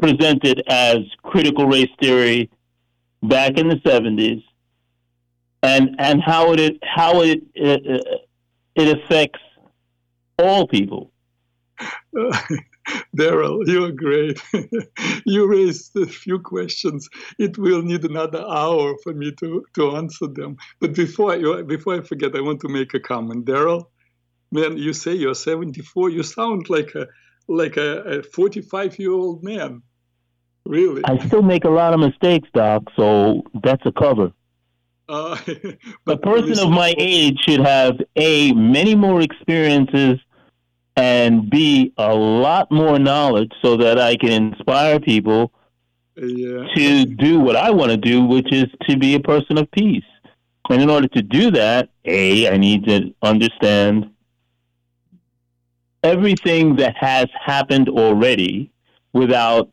presented 0.00 0.62
as 0.68 0.98
critical 1.22 1.66
race 1.66 1.90
theory 2.00 2.50
back 3.22 3.58
in 3.58 3.68
the 3.68 3.76
70s 3.76 4.42
and 5.62 5.96
and 5.98 6.22
how 6.22 6.52
it 6.52 6.78
how 6.82 7.22
it 7.22 7.42
it, 7.54 8.22
it 8.74 8.98
affects 8.98 9.40
all 10.38 10.66
people 10.66 11.10
Daryl, 13.16 13.66
you're 13.66 13.92
great. 13.92 14.40
you 15.24 15.46
raised 15.46 15.96
a 15.96 16.06
few 16.06 16.38
questions. 16.38 17.08
It 17.38 17.58
will 17.58 17.82
need 17.82 18.04
another 18.04 18.44
hour 18.48 18.94
for 19.02 19.12
me 19.12 19.32
to, 19.40 19.64
to 19.74 19.96
answer 19.96 20.26
them. 20.26 20.56
But 20.80 20.94
before 20.94 21.32
I, 21.32 21.62
before 21.62 21.94
I 21.94 22.00
forget, 22.02 22.34
I 22.34 22.40
want 22.40 22.60
to 22.60 22.68
make 22.68 22.94
a 22.94 23.00
comment. 23.00 23.46
Daryl, 23.46 23.86
man, 24.52 24.76
you 24.76 24.92
say 24.92 25.14
you're 25.14 25.34
74. 25.34 26.10
You 26.10 26.22
sound 26.22 26.68
like 26.68 26.94
a 26.94 27.06
like 27.48 27.76
a 27.76 28.22
45 28.34 28.98
year 28.98 29.12
old 29.12 29.44
man. 29.44 29.82
Really? 30.64 31.02
I 31.04 31.24
still 31.26 31.42
make 31.42 31.64
a 31.64 31.70
lot 31.70 31.94
of 31.94 32.00
mistakes, 32.00 32.48
Doc. 32.52 32.82
So 32.96 33.42
that's 33.62 33.86
a 33.86 33.92
cover. 33.92 34.32
Uh, 35.08 35.38
a 36.08 36.16
person 36.16 36.58
of 36.58 36.70
my 36.70 36.92
age 36.98 37.38
should 37.46 37.60
have 37.60 38.00
a 38.16 38.52
many 38.52 38.96
more 38.96 39.20
experiences 39.20 40.18
and 40.96 41.50
b 41.50 41.92
a 41.98 42.14
lot 42.14 42.70
more 42.70 42.98
knowledge 42.98 43.52
so 43.62 43.76
that 43.76 43.98
I 43.98 44.16
can 44.16 44.52
inspire 44.52 44.98
people 44.98 45.52
yeah. 46.16 46.66
to 46.74 47.04
do 47.04 47.40
what 47.40 47.56
I 47.56 47.70
want 47.70 47.90
to 47.90 47.96
do, 47.96 48.24
which 48.24 48.50
is 48.52 48.66
to 48.88 48.96
be 48.96 49.14
a 49.14 49.20
person 49.20 49.58
of 49.58 49.70
peace. 49.70 50.04
And 50.70 50.82
in 50.82 50.90
order 50.90 51.06
to 51.08 51.22
do 51.22 51.50
that, 51.52 51.90
a 52.04 52.48
I 52.48 52.56
need 52.56 52.86
to 52.86 53.14
understand 53.22 54.10
everything 56.02 56.76
that 56.76 56.96
has 56.96 57.26
happened 57.44 57.88
already 57.88 58.72
without 59.12 59.70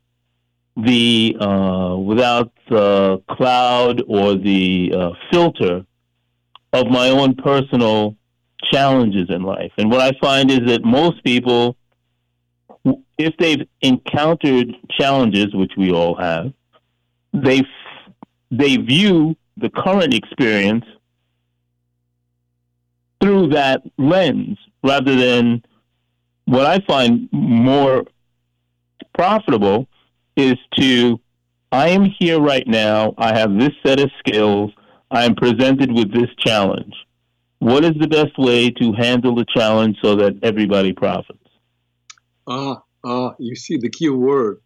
the 0.76 1.36
uh, 1.40 1.96
without 1.98 2.52
the 2.70 3.22
cloud 3.30 4.04
or 4.08 4.36
the 4.36 4.94
uh, 4.96 5.10
filter 5.32 5.86
of 6.74 6.88
my 6.88 7.10
own 7.10 7.36
personal 7.36 8.16
challenges 8.72 9.30
in 9.30 9.44
life. 9.44 9.72
And 9.78 9.90
what 9.90 10.02
I 10.02 10.18
find 10.20 10.50
is 10.52 10.62
that 10.68 10.84
most 10.84 11.24
people, 11.24 11.76
if 13.18 13.36
they've 13.38 13.68
encountered 13.82 14.76
challenges, 15.00 15.54
which 15.54 15.72
we 15.78 15.92
all 15.92 16.16
have, 16.16 16.54
they 17.34 17.64
they 18.52 18.78
view 18.78 19.36
the 19.58 19.70
current 19.70 20.14
experience 20.14 20.86
through 23.20 23.48
that 23.48 23.82
lens 23.98 24.58
rather 24.84 25.16
than 25.16 25.64
what 26.46 26.66
I 26.66 26.80
find 26.86 27.30
more 27.32 28.04
profitable 29.14 29.88
is 30.36 30.56
to 30.78 31.20
I 31.72 31.90
am 31.90 32.06
here 32.20 32.40
right 32.40 32.68
now. 32.68 33.16
I 33.18 33.38
have 33.38 33.58
this 33.58 33.72
set 33.84 34.00
of 34.00 34.12
skills. 34.20 34.72
I 35.10 35.26
am 35.26 35.34
presented 35.36 35.92
with 35.92 36.14
this 36.14 36.30
challenge. 36.38 36.94
What 37.64 37.86
is 37.86 37.94
the 37.98 38.10
best 38.10 38.38
way 38.38 38.72
to 38.72 38.92
handle 38.92 39.36
the 39.36 39.46
challenge 39.56 39.96
so 40.02 40.18
that 40.18 40.38
everybody 40.44 40.92
profits? 40.92 41.48
Ah, 42.46 42.84
ah, 43.06 43.36
you 43.40 43.56
see 43.56 43.78
the 43.78 43.90
key 43.90 44.10
word, 44.10 44.60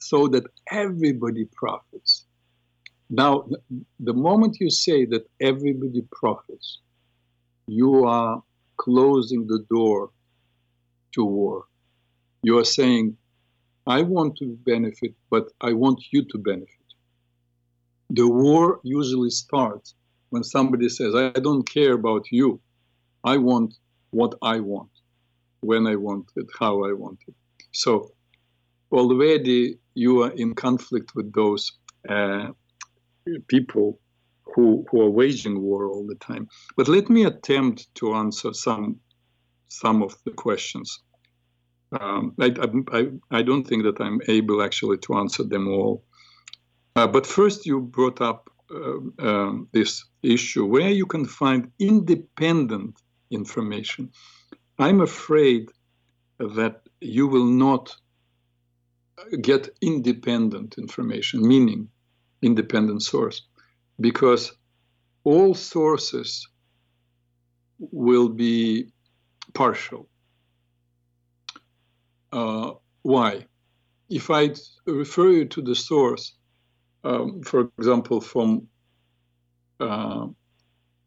so 0.00 0.28
that 0.28 0.44
everybody 0.70 1.44
profits. 1.54 2.24
Now, 3.10 3.44
the 4.00 4.14
moment 4.14 4.56
you 4.60 4.70
say 4.70 5.04
that 5.12 5.28
everybody 5.42 6.06
profits, 6.10 6.78
you 7.66 8.06
are 8.06 8.42
closing 8.78 9.46
the 9.46 9.66
door 9.68 10.08
to 11.12 11.26
war. 11.26 11.66
You 12.42 12.56
are 12.56 12.64
saying, 12.64 13.14
I 13.86 14.00
want 14.00 14.38
to 14.38 14.56
benefit, 14.64 15.12
but 15.28 15.48
I 15.60 15.74
want 15.74 16.00
you 16.12 16.24
to 16.24 16.38
benefit. 16.38 16.88
The 18.08 18.26
war 18.26 18.80
usually 18.84 19.28
starts 19.28 19.94
when 20.32 20.42
somebody 20.42 20.88
says, 20.88 21.14
I 21.14 21.28
don't 21.28 21.68
care 21.68 21.92
about 21.92 22.24
you, 22.30 22.58
I 23.22 23.36
want 23.36 23.74
what 24.12 24.34
I 24.40 24.60
want, 24.60 24.88
when 25.60 25.86
I 25.86 25.96
want 25.96 26.32
it, 26.36 26.46
how 26.58 26.84
I 26.84 26.92
want 26.94 27.18
it. 27.28 27.34
So 27.72 28.12
already 28.90 29.78
you 29.94 30.22
are 30.22 30.30
in 30.30 30.54
conflict 30.54 31.12
with 31.14 31.34
those 31.34 31.72
uh, 32.08 32.48
people 33.48 34.00
who, 34.54 34.86
who 34.90 35.02
are 35.02 35.10
waging 35.10 35.60
war 35.60 35.86
all 35.86 36.06
the 36.06 36.14
time. 36.14 36.48
But 36.78 36.88
let 36.88 37.10
me 37.10 37.24
attempt 37.24 37.94
to 37.96 38.14
answer 38.14 38.54
some 38.54 39.00
some 39.68 40.02
of 40.02 40.14
the 40.26 40.30
questions. 40.30 41.00
Um, 41.98 42.34
I, 42.38 42.54
I, 42.92 43.08
I, 43.38 43.42
don't 43.42 43.64
think 43.64 43.84
that 43.84 43.98
I'm 44.02 44.20
able 44.28 44.62
actually 44.62 44.98
to 44.98 45.14
answer 45.14 45.44
them 45.44 45.66
all. 45.68 46.04
Uh, 46.94 47.06
but 47.06 47.26
first, 47.26 47.64
you 47.64 47.80
brought 47.80 48.20
up 48.20 48.50
um, 48.70 49.14
um, 49.18 49.68
this 49.72 50.04
issue 50.22 50.64
where 50.64 50.90
you 50.90 51.06
can 51.06 51.24
find 51.24 51.70
independent 51.78 53.00
information. 53.30 54.10
I'm 54.78 55.00
afraid 55.00 55.68
that 56.38 56.82
you 57.00 57.26
will 57.26 57.46
not 57.46 57.94
get 59.40 59.68
independent 59.80 60.78
information, 60.78 61.46
meaning 61.46 61.88
independent 62.42 63.02
source, 63.02 63.42
because 64.00 64.52
all 65.24 65.54
sources 65.54 66.48
will 67.78 68.28
be 68.28 68.92
partial. 69.54 70.08
Uh, 72.32 72.72
why? 73.02 73.46
If 74.08 74.30
I 74.30 74.54
refer 74.86 75.30
you 75.30 75.44
to 75.46 75.62
the 75.62 75.74
source, 75.74 76.34
um, 77.04 77.42
for 77.42 77.70
example, 77.78 78.20
from 78.20 78.68
uh, 79.82 80.26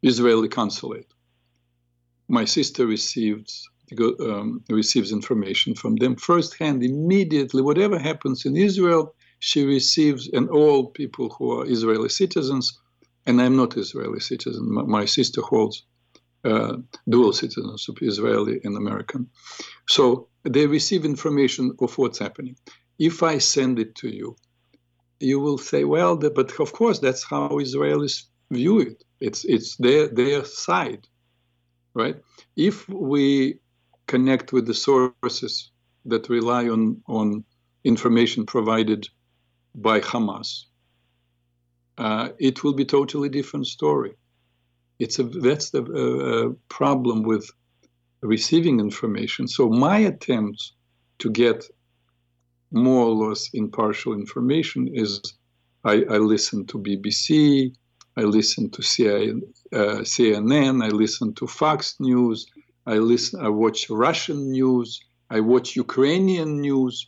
Israeli 0.01 0.49
consulate. 0.49 1.11
My 2.27 2.45
sister 2.45 2.85
receives 2.85 3.51
um, 4.19 4.63
receives 4.69 5.11
information 5.11 5.75
from 5.75 5.95
them 5.97 6.15
firsthand, 6.15 6.83
immediately. 6.83 7.61
Whatever 7.61 7.99
happens 7.99 8.45
in 8.45 8.55
Israel, 8.57 9.13
she 9.39 9.63
receives, 9.63 10.27
and 10.37 10.49
all 10.49 10.87
people 11.01 11.29
who 11.35 11.45
are 11.59 11.65
Israeli 11.75 12.09
citizens, 12.09 12.65
and 13.27 13.41
I'm 13.41 13.55
not 13.55 13.77
Israeli 13.77 14.19
citizen. 14.19 14.73
My, 14.73 14.83
my 14.83 15.05
sister 15.05 15.41
holds 15.41 15.83
uh, 16.43 16.77
dual 17.09 17.33
citizenship, 17.33 17.97
Israeli 18.01 18.59
and 18.63 18.75
American. 18.77 19.29
So 19.87 20.29
they 20.43 20.67
receive 20.67 21.05
information 21.05 21.75
of 21.79 21.97
what's 21.97 22.19
happening. 22.19 22.55
If 22.97 23.23
I 23.23 23.39
send 23.39 23.79
it 23.79 23.95
to 23.95 24.09
you, 24.09 24.35
you 25.19 25.39
will 25.39 25.57
say, 25.57 25.83
well, 25.83 26.17
the, 26.17 26.29
but 26.29 26.59
of 26.59 26.73
course 26.73 26.99
that's 26.99 27.23
how 27.23 27.49
Israelis 27.49 28.23
view 28.51 28.79
it. 28.79 29.03
It's 29.19 29.45
it's 29.45 29.75
their 29.77 30.07
their 30.07 30.45
side, 30.45 31.07
right? 31.93 32.17
If 32.55 32.87
we 32.89 33.59
connect 34.07 34.53
with 34.53 34.65
the 34.67 34.73
sources 34.73 35.71
that 36.05 36.29
rely 36.29 36.67
on 36.69 37.01
on 37.07 37.43
information 37.83 38.45
provided 38.45 39.07
by 39.75 39.99
Hamas, 39.99 40.65
uh, 41.97 42.29
it 42.39 42.63
will 42.63 42.73
be 42.73 42.85
totally 42.85 43.29
different 43.29 43.67
story. 43.67 44.13
It's 44.99 45.19
a 45.19 45.23
that's 45.23 45.71
the 45.71 45.83
uh, 45.83 46.53
problem 46.69 47.23
with 47.23 47.49
receiving 48.21 48.79
information. 48.79 49.47
So 49.47 49.69
my 49.69 49.99
attempts 49.99 50.73
to 51.19 51.29
get 51.29 51.65
more 52.71 53.05
or 53.05 53.29
less 53.29 53.49
impartial 53.53 54.13
information 54.13 54.89
is 54.93 55.21
I, 55.83 56.03
I 56.09 56.17
listen 56.17 56.65
to 56.67 56.79
BBC, 56.79 57.73
I 58.17 58.21
listen 58.21 58.69
to 58.71 58.81
CNN, 58.81 59.41
uh, 59.73 60.01
CNN, 60.03 60.83
I 60.83 60.87
listen 60.87 61.33
to 61.35 61.47
Fox 61.47 61.95
News, 61.99 62.45
I 62.85 62.95
listen, 62.95 63.41
I 63.41 63.49
watch 63.49 63.89
Russian 63.89 64.51
news, 64.51 65.01
I 65.29 65.39
watch 65.41 65.75
Ukrainian 65.75 66.61
news, 66.61 67.07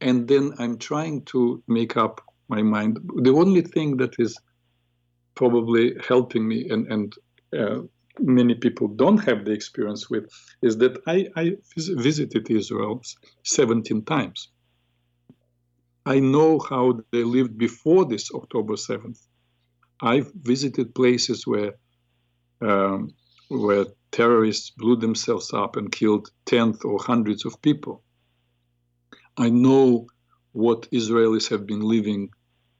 and 0.00 0.28
then 0.28 0.52
I'm 0.58 0.78
trying 0.78 1.24
to 1.32 1.62
make 1.66 1.96
up 1.96 2.20
my 2.48 2.62
mind. 2.62 2.98
The 3.22 3.32
only 3.32 3.62
thing 3.62 3.96
that 3.98 4.14
is 4.18 4.36
probably 5.34 5.96
helping 6.08 6.46
me, 6.46 6.68
and 6.68 6.86
and 6.94 7.08
uh, 7.60 7.80
many 8.20 8.54
people 8.54 8.88
don't 8.88 9.22
have 9.28 9.44
the 9.44 9.52
experience 9.52 10.10
with, 10.10 10.24
is 10.62 10.76
that 10.78 10.94
I, 11.06 11.28
I 11.36 11.56
visited 11.76 12.50
Israel 12.50 13.02
17 13.44 14.04
times. 14.04 14.48
I 16.06 16.18
know 16.18 16.58
how 16.58 17.00
they 17.12 17.24
lived 17.24 17.56
before 17.58 18.04
this 18.04 18.30
October 18.34 18.74
7th. 18.74 19.20
I've 20.02 20.32
visited 20.34 20.94
places 20.94 21.46
where 21.46 21.74
um, 22.60 23.14
where 23.48 23.86
terrorists 24.12 24.70
blew 24.70 24.96
themselves 24.96 25.52
up 25.52 25.76
and 25.76 25.90
killed 25.90 26.30
tens 26.46 26.82
or 26.84 26.98
hundreds 26.98 27.44
of 27.44 27.60
people. 27.62 28.02
I 29.36 29.50
know 29.50 30.06
what 30.52 30.90
Israelis 30.90 31.48
have 31.48 31.66
been 31.66 31.80
living 31.80 32.30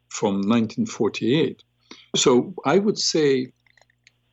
from 0.08 0.34
1948. 0.34 1.62
So 2.16 2.54
I 2.64 2.78
would 2.78 2.98
say 2.98 3.52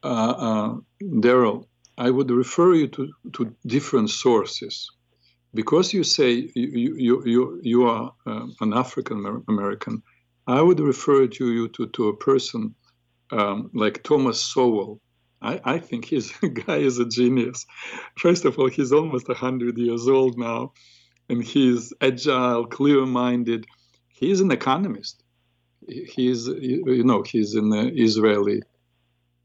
uh, 0.03 0.35
uh, 0.37 0.75
Daryl, 1.01 1.67
I 1.97 2.09
would 2.09 2.29
refer 2.29 2.73
you 2.73 2.87
to, 2.89 3.11
to 3.33 3.55
different 3.65 4.09
sources. 4.09 4.89
Because 5.53 5.93
you 5.93 6.03
say 6.03 6.51
you, 6.55 6.95
you, 6.95 7.23
you, 7.25 7.59
you 7.63 7.87
are 7.87 8.11
uh, 8.27 8.47
an 8.61 8.73
African 8.73 9.43
American, 9.47 10.03
I 10.47 10.61
would 10.61 10.79
refer 10.79 11.27
to 11.27 11.53
you 11.53 11.67
to, 11.69 11.87
to 11.87 12.07
a 12.07 12.15
person 12.15 12.73
um, 13.31 13.69
like 13.73 14.03
Thomas 14.03 14.39
Sowell. 14.39 15.01
I, 15.41 15.59
I 15.63 15.79
think 15.79 16.05
his 16.05 16.31
guy 16.65 16.77
is 16.77 16.99
a 16.99 17.05
genius. 17.05 17.65
First 18.17 18.45
of 18.45 18.57
all, 18.57 18.69
he's 18.69 18.91
almost 18.91 19.27
100 19.27 19.77
years 19.77 20.07
old 20.07 20.37
now, 20.37 20.73
and 21.29 21.43
he's 21.43 21.93
agile, 22.01 22.65
clear 22.65 23.05
minded. 23.05 23.65
He's 24.07 24.39
an 24.39 24.51
economist. 24.51 25.23
He's, 25.87 26.47
you 26.47 27.03
know, 27.03 27.23
he's 27.23 27.53
an 27.55 27.73
Israeli 27.73 28.61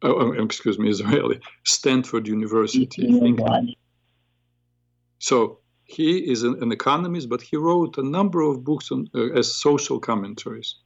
oh, 0.02 0.34
oh, 0.36 0.44
excuse 0.44 0.78
me, 0.78 0.90
Israeli, 0.90 1.40
Stanford 1.64 2.26
University. 2.28 3.06
So 5.18 5.60
he 5.84 6.18
is 6.30 6.42
an, 6.42 6.62
an, 6.62 6.72
economist, 6.72 7.28
but 7.28 7.42
he 7.42 7.56
wrote 7.56 7.96
a 7.98 8.02
number 8.02 8.40
of 8.42 8.64
books 8.64 8.90
on, 8.90 9.08
uh, 9.14 9.30
as 9.32 9.54
social 9.54 10.00
commentaries. 10.00 10.76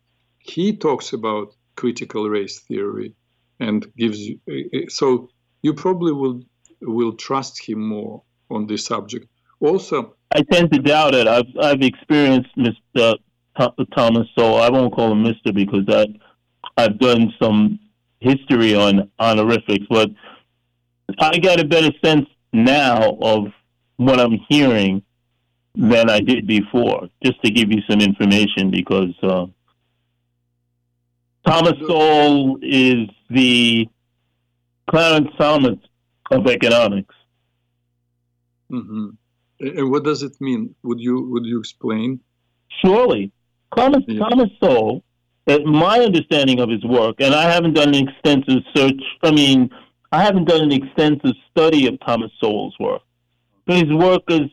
He 0.48 0.76
talks 0.76 1.12
about 1.12 1.54
critical 1.76 2.28
race 2.28 2.60
theory 2.60 3.14
and 3.60 3.86
gives 3.96 4.18
you, 4.20 4.38
uh, 4.48 4.78
uh 4.78 4.80
so 4.88 5.28
you 5.62 5.74
probably 5.74 6.12
will 6.12 6.42
will 6.82 7.14
trust 7.14 7.66
him 7.66 7.80
more 7.86 8.22
on 8.50 8.66
this 8.66 8.84
subject. 8.84 9.26
Also, 9.60 10.14
I 10.34 10.42
tend 10.52 10.72
to 10.72 10.78
doubt 10.78 11.14
it. 11.14 11.26
I've 11.26 11.52
I've 11.60 11.82
experienced 11.82 12.50
Mr. 12.56 13.16
Thomas 13.94 14.28
So 14.38 14.56
I 14.56 14.68
won't 14.70 14.94
call 14.94 15.12
him 15.12 15.22
Mister 15.22 15.52
because 15.52 15.86
I 15.88 16.06
I've 16.76 16.98
done 16.98 17.32
some 17.40 17.78
history 18.20 18.74
on 18.74 19.10
honorifics, 19.18 19.86
but 19.88 20.10
I 21.18 21.38
got 21.38 21.60
a 21.60 21.64
better 21.64 21.90
sense 22.04 22.26
now 22.52 23.16
of 23.20 23.46
what 23.96 24.20
I'm 24.20 24.38
hearing 24.48 25.02
than 25.74 26.10
I 26.10 26.20
did 26.20 26.46
before, 26.46 27.08
just 27.22 27.42
to 27.42 27.50
give 27.50 27.70
you 27.70 27.80
some 27.88 28.00
information 28.00 28.70
because 28.70 29.14
uh, 29.22 29.46
Thomas 31.46 31.74
Sowell 31.86 32.58
is 32.62 33.08
the 33.30 33.88
Clarence 34.90 35.30
Thomas 35.38 35.78
of 36.30 36.46
economics. 36.46 37.14
Mm-hmm. 38.70 39.08
And 39.60 39.90
what 39.90 40.04
does 40.04 40.22
it 40.22 40.32
mean? 40.40 40.74
Would 40.82 41.00
you 41.00 41.28
would 41.30 41.44
you 41.44 41.58
explain? 41.58 42.20
Surely, 42.84 43.32
Thomas 43.74 44.02
yeah. 44.06 44.18
Thomas 44.18 44.50
Sowell 44.60 45.02
my 45.64 46.00
understanding 46.00 46.60
of 46.60 46.68
his 46.68 46.84
work, 46.84 47.16
and 47.20 47.34
I 47.34 47.50
haven't 47.50 47.74
done 47.74 47.94
an 47.94 48.08
extensive 48.08 48.62
search. 48.74 49.00
I 49.22 49.30
mean, 49.30 49.70
I 50.12 50.22
haven't 50.22 50.46
done 50.46 50.62
an 50.62 50.72
extensive 50.72 51.34
study 51.50 51.86
of 51.86 51.98
Thomas 52.00 52.30
Sowell's 52.40 52.74
work, 52.80 53.02
but 53.64 53.76
his 53.76 53.92
work 53.92 54.22
is 54.28 54.50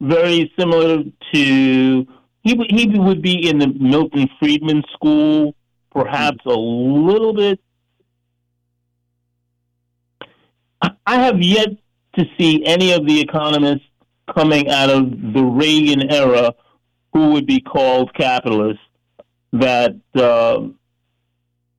very 0.00 0.52
similar 0.58 1.02
to 1.32 2.06
he 2.42 2.66
he 2.68 2.86
would 2.98 3.22
be 3.22 3.48
in 3.48 3.58
the 3.58 3.68
Milton 3.68 4.28
Friedman 4.38 4.84
school, 4.92 5.54
perhaps 5.96 6.44
a 6.44 6.50
little 6.50 7.32
bit. 7.32 7.58
I 11.06 11.20
have 11.20 11.40
yet 11.40 11.70
to 12.18 12.24
see 12.38 12.64
any 12.66 12.92
of 12.92 13.06
the 13.06 13.18
economists 13.18 13.86
coming 14.34 14.68
out 14.68 14.90
of 14.90 15.10
the 15.32 15.42
Reagan 15.42 16.12
era 16.12 16.52
who 17.14 17.30
would 17.30 17.46
be 17.46 17.60
called 17.60 18.12
capitalists 18.12 18.82
that 19.52 19.96
uh, 20.14 20.68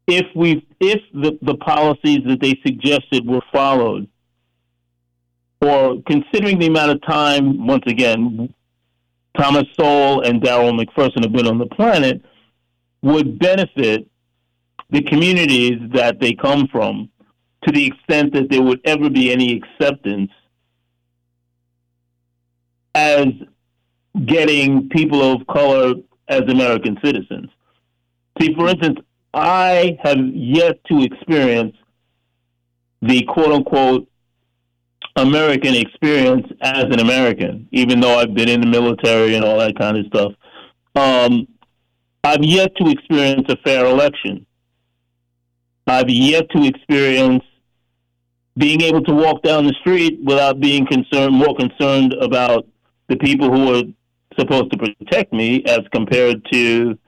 if 0.08 0.26
we 0.36 0.66
if 0.80 1.00
the, 1.14 1.38
the 1.44 1.56
policies 1.56 2.22
that 2.26 2.42
they 2.42 2.60
suggested 2.66 3.26
were 3.28 3.44
followed, 3.52 4.08
or 5.62 6.02
considering 6.08 6.58
the 6.58 6.68
amount 6.68 6.92
of 6.92 7.02
time, 7.04 7.68
once 7.68 7.84
again, 7.86 8.52
Thomas 9.38 9.66
Sowell 9.80 10.22
and 10.22 10.42
Darryl 10.42 10.80
McPherson 10.80 11.24
have 11.24 11.34
been 11.34 11.48
on 11.48 11.60
the 11.60 11.68
planet, 11.68 12.24
would 13.08 13.40
benefit 13.40 14.08
the 14.90 15.02
communities 15.02 15.80
that 15.94 16.20
they 16.20 16.34
come 16.34 16.68
from 16.68 17.10
to 17.64 17.72
the 17.72 17.86
extent 17.86 18.34
that 18.34 18.50
there 18.50 18.62
would 18.62 18.82
ever 18.86 19.10
be 19.10 19.32
any 19.32 19.60
acceptance 19.60 20.32
as 22.96 23.28
getting 24.26 24.90
people 24.90 25.22
of 25.22 25.46
color 25.48 25.94
as 26.28 26.42
American 26.42 26.98
citizens. 27.04 27.50
See, 28.40 28.54
for 28.56 28.68
instance, 28.70 29.00
I 29.34 29.98
have 30.04 30.18
yet 30.34 30.84
to 30.86 31.02
experience 31.02 31.76
the 33.02 33.24
quote 33.24 33.52
unquote 33.52 34.08
American 35.16 35.76
experience 35.76 36.48
as 36.62 36.86
an 36.86 37.00
American, 37.00 37.68
even 37.72 38.00
though 38.00 38.20
I've 38.20 38.34
been 38.34 38.50
in 38.50 38.62
the 38.62 38.68
military 38.68 39.36
and 39.36 39.44
all 39.44 39.58
that 39.60 39.78
kind 39.78 39.98
of 39.98 40.06
stuff. 40.08 40.34
Um, 40.96 41.48
I've 42.28 42.44
yet 42.44 42.76
to 42.76 42.90
experience 42.90 43.46
a 43.48 43.56
fair 43.64 43.86
election. 43.86 44.46
I've 45.88 46.10
yet 46.10 46.50
to 46.50 46.66
experience 46.66 47.46
being 48.58 48.82
able 48.82 49.02
to 49.06 49.14
walk 49.14 49.44
down 49.44 49.66
the 49.66 49.74
street 49.80 50.20
without 50.26 50.60
being 50.60 50.86
concerned, 50.86 51.34
more 51.34 51.56
concerned 51.56 52.14
about 52.20 52.68
the 53.08 53.16
people 53.16 53.50
who 53.50 53.74
are 53.74 53.84
supposed 54.38 54.72
to 54.74 54.78
protect 54.78 55.32
me 55.32 55.64
as 55.66 55.80
compared 55.94 56.46
to 56.52 57.00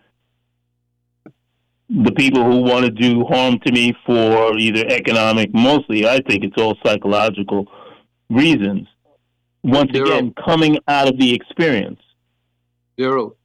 the 1.89 2.13
people 2.13 2.41
who 2.45 2.61
want 2.61 2.85
to 2.85 2.91
do 2.91 3.25
harm 3.25 3.59
to 3.65 3.73
me 3.73 3.93
for 4.05 4.57
either 4.57 4.85
economic, 4.87 5.53
mostly 5.53 6.07
I 6.07 6.21
think 6.21 6.45
it's 6.45 6.61
all 6.61 6.77
psychological 6.85 7.67
reasons. 8.29 8.87
Once 9.63 9.91
Daryl, 9.91 10.07
again, 10.07 10.33
coming 10.45 10.79
out 10.87 11.09
of 11.09 11.19
the 11.19 11.33
experience. 11.33 11.99
Daryl, 12.97 13.35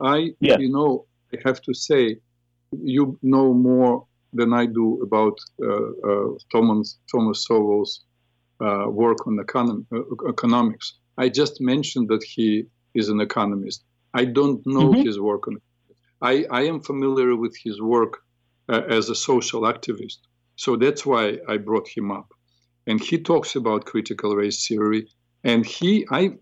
I, 0.00 0.30
yeah. 0.40 0.58
you 0.58 0.72
know, 0.72 1.04
I 1.32 1.36
have 1.44 1.60
to 1.62 1.74
say, 1.74 2.18
you 2.82 3.18
know 3.22 3.52
more 3.52 4.06
than 4.32 4.52
I 4.52 4.66
do 4.66 5.02
about 5.02 5.36
uh, 5.62 6.10
uh, 6.10 6.28
Thomas 6.52 6.98
Thomas 7.10 7.44
Sowell's 7.46 8.04
uh, 8.60 8.86
work 8.88 9.26
on 9.26 9.38
econom- 9.38 9.86
economics. 10.28 10.98
I 11.18 11.28
just 11.28 11.60
mentioned 11.60 12.08
that 12.08 12.22
he 12.22 12.66
is 12.94 13.08
an 13.08 13.20
economist. 13.20 13.84
I 14.14 14.24
don't 14.24 14.64
know 14.66 14.90
mm-hmm. 14.90 15.06
his 15.06 15.18
work 15.18 15.48
on 15.48 15.56
I, 16.22 16.44
I 16.50 16.62
am 16.62 16.80
familiar 16.80 17.34
with 17.34 17.56
his 17.56 17.80
work 17.80 18.18
uh, 18.68 18.82
as 18.88 19.08
a 19.08 19.14
social 19.14 19.62
activist. 19.62 20.18
So 20.56 20.76
that's 20.76 21.06
why 21.06 21.38
I 21.48 21.56
brought 21.56 21.88
him 21.88 22.10
up. 22.10 22.32
And 22.86 23.00
he 23.00 23.18
talks 23.18 23.56
about 23.56 23.86
critical 23.86 24.36
race 24.36 24.66
theory. 24.66 25.08
And 25.44 25.64
he, 25.64 26.06
I, 26.10 26.32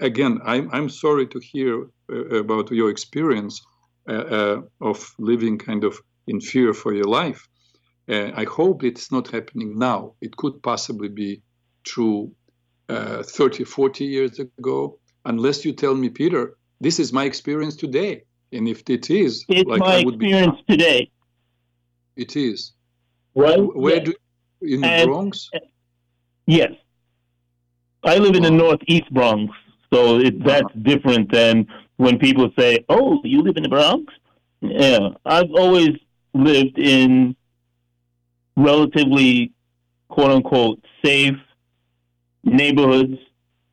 again, 0.00 0.40
I'm, 0.44 0.70
I'm 0.72 0.88
sorry 0.88 1.26
to 1.28 1.40
hear 1.40 1.88
uh, 2.12 2.36
about 2.36 2.70
your 2.70 2.90
experience 2.90 3.60
of 4.10 5.14
living 5.18 5.58
kind 5.58 5.84
of 5.84 5.98
in 6.26 6.40
fear 6.40 6.72
for 6.74 6.94
your 6.94 7.04
life. 7.04 7.48
Uh, 8.10 8.30
I 8.34 8.44
hope 8.44 8.82
it's 8.82 9.12
not 9.12 9.28
happening 9.28 9.78
now. 9.78 10.14
It 10.20 10.36
could 10.36 10.62
possibly 10.62 11.08
be 11.08 11.42
true 11.84 12.32
uh, 12.88 13.22
30, 13.22 13.64
40 13.64 14.04
years 14.04 14.38
ago, 14.38 14.98
unless 15.24 15.64
you 15.64 15.72
tell 15.72 15.94
me, 15.94 16.08
Peter, 16.08 16.56
this 16.80 16.98
is 16.98 17.12
my 17.12 17.24
experience 17.24 17.76
today. 17.76 18.22
And 18.52 18.66
if 18.66 18.82
it 18.88 19.10
is, 19.10 19.44
it's 19.48 19.68
like 19.68 19.80
my 19.80 19.98
experience 19.98 20.56
be, 20.66 20.76
today. 20.76 21.10
It 22.16 22.34
is. 22.34 22.72
Well, 23.34 23.66
where 23.66 23.98
yeah. 23.98 24.04
do 24.04 24.14
in 24.62 24.80
the 24.80 24.88
and, 24.88 25.08
Bronx? 25.08 25.48
Yes, 26.46 26.72
I 28.02 28.16
live 28.16 28.34
in 28.34 28.42
the 28.42 28.50
northeast 28.50 29.12
Bronx, 29.12 29.54
so 29.92 30.18
it, 30.18 30.34
uh-huh. 30.34 30.44
that's 30.44 30.74
different 30.82 31.30
than 31.30 31.68
when 32.00 32.18
people 32.18 32.50
say, 32.58 32.78
"Oh, 32.88 33.20
you 33.24 33.42
live 33.42 33.58
in 33.58 33.62
the 33.62 33.68
Bronx." 33.68 34.12
Yeah, 34.62 35.10
I've 35.26 35.52
always 35.52 35.90
lived 36.32 36.78
in 36.78 37.36
relatively 38.56 39.52
quote 40.08 40.30
unquote 40.30 40.82
safe 41.04 41.36
neighborhoods, 42.42 43.18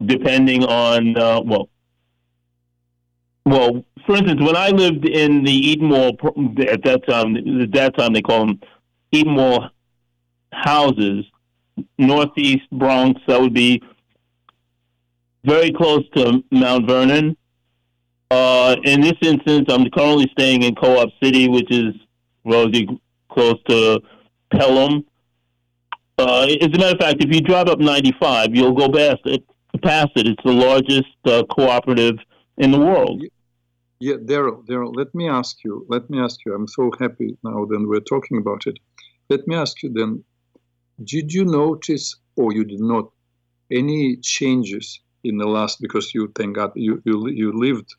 depending 0.06 0.66
on 0.66 1.18
uh, 1.18 1.42
well, 1.42 1.70
well, 3.46 3.86
for 4.06 4.18
instance, 4.18 4.42
when 4.42 4.58
I 4.58 4.70
lived 4.70 5.08
in 5.08 5.44
the 5.44 5.76
Edenwald 5.76 6.20
at 6.68 6.84
that 6.84 7.08
time, 7.08 7.38
at 7.62 7.72
that 7.72 7.98
time 7.98 8.12
they 8.12 8.22
call 8.22 8.46
them 8.46 8.60
Edenwald 9.14 9.70
houses, 10.52 11.24
northeast 11.98 12.70
Bronx. 12.74 13.22
That 13.28 13.40
would 13.40 13.54
be 13.54 13.82
very 15.46 15.72
close 15.72 16.04
to 16.18 16.44
Mount 16.52 16.90
Vernon. 16.90 17.38
Uh, 18.30 18.76
in 18.84 19.02
this 19.02 19.14
instance, 19.22 19.66
I'm 19.70 19.90
currently 19.92 20.30
staying 20.32 20.64
in 20.64 20.76
Co-op 20.76 21.10
City, 21.24 21.48
which 21.48 21.72
is 21.72 21.94
relatively 22.44 23.00
close 23.30 23.56
to 23.70 24.02
Pelham. 24.52 25.06
Uh, 26.18 26.48
as 26.62 26.68
a 26.68 26.78
matter 26.78 26.96
of 26.96 27.00
fact, 27.00 27.24
if 27.24 27.34
you 27.34 27.42
drive 27.42 27.68
up 27.68 27.80
95, 27.80 28.56
you'll 28.56 28.74
go 28.74 28.92
past 28.92 29.22
it. 29.26 29.44
Past 29.82 30.12
it, 30.16 30.28
it's 30.28 30.44
the 30.44 30.52
largest 30.52 31.16
uh, 31.26 31.44
cooperative 31.52 32.18
in 32.58 32.72
the 32.72 32.80
world. 32.80 33.24
Yeah, 34.00 34.16
Daryl, 34.16 34.66
Daryl, 34.66 34.96
let 34.96 35.14
me 35.14 35.30
ask 35.30 35.64
you, 35.64 35.86
let 35.90 36.10
me 36.10 36.20
ask 36.20 36.40
you, 36.46 36.54
I'm 36.54 36.68
so 36.68 36.92
happy 37.00 37.38
now 37.44 37.66
that 37.66 37.86
we're 37.88 38.00
talking 38.00 38.38
about 38.40 38.66
it. 38.66 38.78
Let 39.30 39.48
me 39.48 39.56
ask 39.56 39.82
you 39.84 39.92
then, 39.94 40.24
did 41.04 41.32
you 41.32 41.46
notice, 41.46 42.16
or 42.36 42.54
you 42.54 42.64
did 42.64 42.80
not, 42.80 43.12
any 43.72 44.18
changes 44.18 45.00
in 45.24 45.38
the 45.38 45.48
last? 45.48 45.82
Because 45.82 46.14
you 46.14 46.32
thank 46.36 46.56
God 46.56 46.72
you 46.76 47.02
you, 47.06 47.28
you 47.28 47.52
lived, 47.54 47.96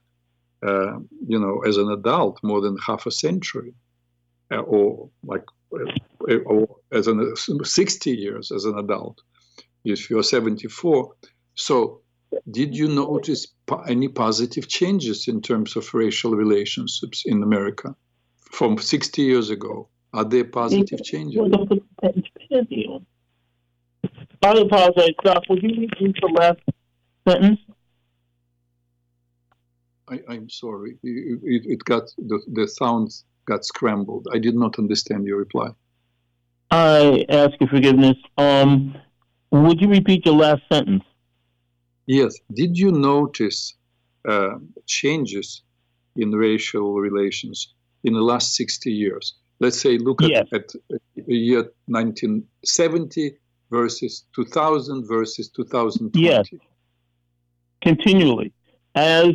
uh, 0.66 0.98
you 1.26 1.38
know, 1.38 1.60
as 1.66 1.76
an 1.76 1.90
adult 1.90 2.40
more 2.42 2.60
than 2.60 2.76
half 2.78 3.06
a 3.06 3.10
century, 3.10 3.74
uh, 4.52 4.58
or 4.58 5.08
like, 5.24 5.44
uh, 5.72 6.34
or 6.46 6.76
as 6.92 7.06
an 7.06 7.36
60 7.36 8.10
years 8.10 8.50
as 8.50 8.64
an 8.64 8.78
adult. 8.78 9.20
If 9.84 10.10
you're 10.10 10.22
74, 10.22 11.14
so 11.54 12.00
did 12.50 12.76
you 12.76 12.88
notice 12.88 13.46
any 13.86 14.08
positive 14.08 14.68
changes 14.68 15.28
in 15.28 15.40
terms 15.40 15.76
of 15.76 15.92
racial 15.94 16.32
relationships 16.32 17.22
in 17.24 17.42
America 17.42 17.94
from 18.50 18.78
60 18.78 19.22
years 19.22 19.50
ago? 19.50 19.88
Are 20.12 20.24
there 20.24 20.44
positive 20.44 21.04
changes? 21.04 21.40
I 24.42 24.52
apologize. 24.52 25.14
Would 25.48 25.62
you 25.62 25.80
repeat 25.80 26.16
the 26.20 26.28
last 26.34 26.60
sentence? 27.26 27.60
I, 30.10 30.34
am 30.34 30.48
sorry. 30.48 30.96
It, 31.02 31.62
it, 31.66 31.84
got 31.84 32.04
the, 32.16 32.40
the 32.52 32.66
sounds 32.66 33.24
got 33.46 33.64
scrambled. 33.64 34.28
I 34.32 34.38
did 34.38 34.54
not 34.54 34.78
understand 34.78 35.26
your 35.26 35.38
reply. 35.38 35.68
I 36.70 37.24
ask 37.28 37.52
your 37.60 37.68
forgiveness. 37.68 38.16
Um, 38.36 38.94
would 39.50 39.80
you 39.80 39.88
repeat 39.88 40.26
your 40.26 40.34
last 40.34 40.62
sentence? 40.70 41.04
Yes. 42.06 42.36
Did 42.52 42.78
you 42.78 42.92
notice 42.92 43.74
uh, 44.28 44.56
changes 44.86 45.62
in 46.16 46.32
racial 46.32 46.94
relations 46.94 47.74
in 48.04 48.12
the 48.12 48.20
last 48.20 48.54
60 48.54 48.90
years? 48.90 49.34
Let's 49.60 49.80
say, 49.80 49.98
look 49.98 50.22
at, 50.22 50.30
yes. 50.30 50.46
at, 50.52 50.74
at 50.92 51.00
the 51.26 51.34
year 51.34 51.62
1970 51.86 53.36
versus 53.70 54.24
2000 54.34 55.06
versus 55.06 55.48
2020. 55.48 56.20
Yes. 56.20 56.48
Continually. 57.82 58.52
As 58.94 59.34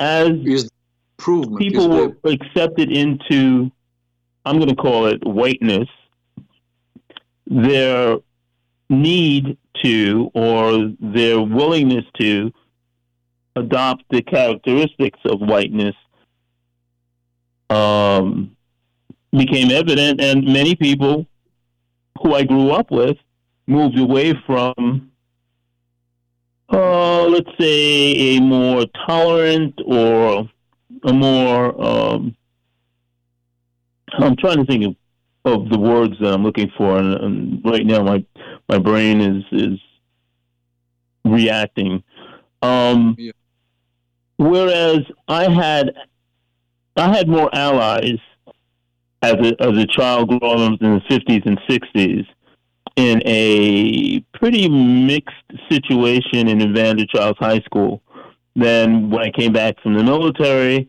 as 0.00 0.30
is 0.44 0.70
improvement. 1.18 1.58
People 1.58 1.88
were 1.88 2.16
accepted 2.24 2.90
into 2.90 3.70
I'm 4.44 4.56
going 4.58 4.68
to 4.68 4.76
call 4.76 5.06
it 5.06 5.24
whiteness, 5.26 5.88
their 7.46 8.18
need 8.90 9.56
to 9.82 10.30
or 10.34 10.92
their 11.00 11.40
willingness 11.40 12.04
to 12.20 12.52
adopt 13.56 14.04
the 14.10 14.20
characteristics 14.22 15.18
of 15.24 15.40
whiteness 15.40 15.94
um, 17.70 18.54
became 19.32 19.70
evident, 19.70 20.20
and 20.20 20.44
many 20.44 20.76
people 20.76 21.26
who 22.20 22.34
I 22.34 22.44
grew 22.44 22.70
up 22.70 22.90
with 22.90 23.16
moved 23.66 23.98
away 23.98 24.34
from, 24.46 25.10
uh, 26.74 27.26
let's 27.28 27.50
say, 27.58 28.36
a 28.36 28.40
more 28.40 28.86
tolerant 29.06 29.80
or 29.86 30.48
a 31.04 31.12
more, 31.12 31.82
um, 31.82 32.36
I'm 34.12 34.36
trying 34.36 34.58
to 34.58 34.64
think 34.64 34.84
of, 34.84 34.96
of 35.44 35.68
the 35.68 35.78
words 35.78 36.14
that 36.20 36.32
I'm 36.32 36.42
looking 36.42 36.70
for, 36.76 36.98
and, 36.98 37.14
and 37.14 37.64
right 37.64 37.86
now 37.86 38.02
my 38.02 38.24
my 38.68 38.78
brain 38.78 39.20
is 39.20 39.44
is 39.52 39.78
reacting. 41.24 42.02
Um, 42.62 43.14
yeah. 43.18 43.32
Whereas 44.36 45.00
I 45.28 45.50
had 45.50 45.94
I 46.96 47.14
had 47.14 47.28
more 47.28 47.54
allies 47.54 48.18
as 49.22 49.34
a 49.34 49.54
as 49.60 49.76
a 49.78 49.86
child 49.86 50.28
growing 50.28 50.74
up 50.74 50.82
in 50.82 50.94
the 50.94 51.00
50s 51.10 51.46
and 51.46 51.58
60s 51.68 52.26
in 52.96 53.22
a 53.26 54.20
pretty 54.34 54.68
mixed 54.68 55.34
situation 55.70 56.48
in 56.48 56.60
Evander 56.60 57.06
Childs 57.06 57.38
High 57.38 57.60
School. 57.60 58.02
Then 58.54 59.10
when 59.10 59.22
I 59.22 59.30
came 59.30 59.52
back 59.52 59.80
from 59.82 59.94
the 59.94 60.04
military, 60.04 60.88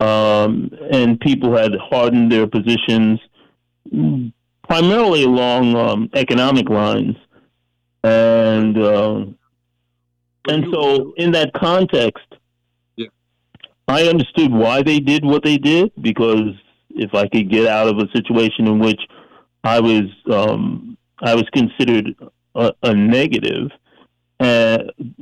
um, 0.00 0.70
and 0.90 1.20
people 1.20 1.56
had 1.56 1.72
hardened 1.76 2.32
their 2.32 2.46
positions 2.46 3.20
primarily 4.66 5.24
along 5.24 5.76
um, 5.76 6.10
economic 6.14 6.68
lines, 6.68 7.16
and 8.02 8.76
uh, 8.76 9.24
and 10.48 10.66
so 10.72 11.14
in 11.16 11.30
that 11.32 11.52
context, 11.54 12.26
yeah. 12.96 13.06
I 13.86 14.08
understood 14.08 14.52
why 14.52 14.82
they 14.82 14.98
did 14.98 15.24
what 15.24 15.44
they 15.44 15.58
did 15.58 15.92
because 16.00 16.54
if 16.90 17.14
I 17.14 17.28
could 17.28 17.50
get 17.50 17.66
out 17.66 17.88
of 17.88 17.98
a 17.98 18.10
situation 18.12 18.66
in 18.66 18.78
which 18.78 19.00
I 19.62 19.80
was 19.80 20.04
um, 20.30 20.96
I 21.20 21.34
was 21.34 21.44
considered 21.52 22.14
a, 22.54 22.72
a 22.82 22.94
negative, 22.94 23.70
uh, 24.40 24.78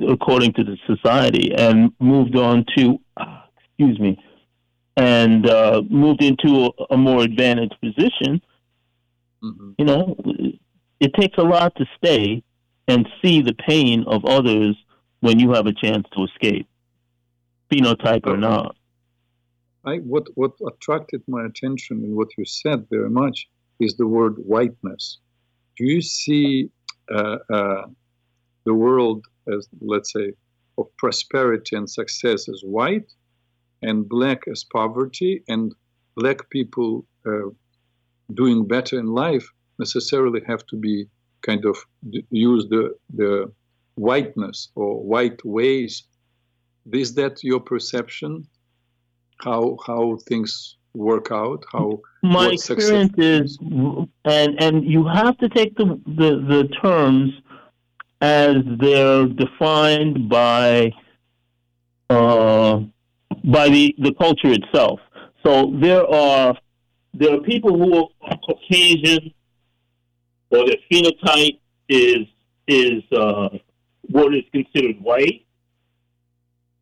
according 0.07 0.53
to 0.53 0.63
the 0.63 0.77
society, 0.87 1.53
and 1.55 1.91
moved 1.99 2.35
on 2.35 2.65
to, 2.77 2.99
excuse 3.67 3.99
me, 3.99 4.23
and 4.97 5.49
uh, 5.49 5.81
moved 5.89 6.23
into 6.23 6.65
a, 6.65 6.93
a, 6.93 6.97
more 6.97 7.23
advantaged 7.23 7.75
position. 7.81 8.41
Mm-hmm. 9.43 9.71
You 9.77 9.85
know, 9.85 10.15
it 10.99 11.13
takes 11.19 11.37
a 11.37 11.43
lot 11.43 11.75
to 11.77 11.85
stay 11.97 12.43
and 12.87 13.07
see 13.21 13.41
the 13.41 13.53
pain 13.53 14.03
of 14.07 14.25
others 14.25 14.75
when 15.21 15.39
you 15.39 15.53
have 15.53 15.67
a 15.67 15.73
chance 15.73 16.05
to 16.15 16.23
escape, 16.25 16.67
phenotype 17.71 18.27
or 18.27 18.37
not. 18.37 18.75
I, 19.85 19.97
what 19.97 20.27
what 20.35 20.53
attracted 20.65 21.23
my 21.27 21.45
attention 21.45 22.03
in 22.03 22.15
what 22.15 22.29
you 22.37 22.45
said 22.45 22.87
very 22.89 23.09
much 23.09 23.47
is 23.79 23.95
the 23.95 24.07
word 24.07 24.35
whiteness 24.37 25.19
do 25.77 25.85
you 25.85 26.01
see 26.01 26.69
uh, 27.13 27.37
uh, 27.51 27.85
the 28.65 28.73
world 28.73 29.25
as, 29.53 29.67
let's 29.81 30.13
say, 30.13 30.33
of 30.77 30.85
prosperity 30.97 31.75
and 31.75 31.89
success 31.89 32.47
as 32.49 32.61
white 32.63 33.11
and 33.81 34.07
black 34.07 34.47
as 34.49 34.63
poverty, 34.63 35.43
and 35.47 35.73
black 36.15 36.49
people 36.49 37.05
uh, 37.27 37.49
doing 38.33 38.65
better 38.67 38.97
in 38.97 39.07
life 39.07 39.45
necessarily 39.79 40.41
have 40.47 40.65
to 40.67 40.77
be 40.77 41.05
kind 41.41 41.65
of 41.65 41.77
use 42.29 42.65
the, 42.69 42.95
the 43.13 43.51
whiteness 43.95 44.69
or 44.75 45.03
white 45.03 45.43
ways. 45.43 46.03
Is 46.91 47.13
that 47.15 47.43
your 47.43 47.59
perception? 47.59 48.47
How 49.41 49.77
how 49.85 50.17
things 50.29 50.77
work 50.93 51.31
out? 51.31 51.65
How 51.71 51.99
my 52.21 52.49
experience 52.49 53.13
is, 53.17 53.57
and 53.61 54.61
and 54.61 54.85
you 54.85 55.05
have 55.05 55.37
to 55.39 55.49
take 55.49 55.75
the, 55.75 55.99
the 56.05 56.43
the 56.47 56.69
terms 56.81 57.33
as 58.21 58.55
they're 58.79 59.27
defined 59.27 60.29
by 60.29 60.91
uh, 62.09 62.81
by 63.43 63.69
the 63.69 63.95
the 63.99 64.13
culture 64.13 64.51
itself. 64.51 64.99
So 65.45 65.73
there 65.81 66.07
are 66.07 66.55
there 67.13 67.35
are 67.35 67.41
people 67.41 67.77
who 67.77 68.09
are 68.21 68.37
Caucasian, 68.45 69.33
or 70.49 70.65
their 70.65 70.77
phenotype 70.91 71.59
is 71.89 72.27
is 72.67 73.03
uh, 73.11 73.49
what 74.03 74.33
is 74.33 74.43
considered 74.51 74.99
white, 75.01 75.45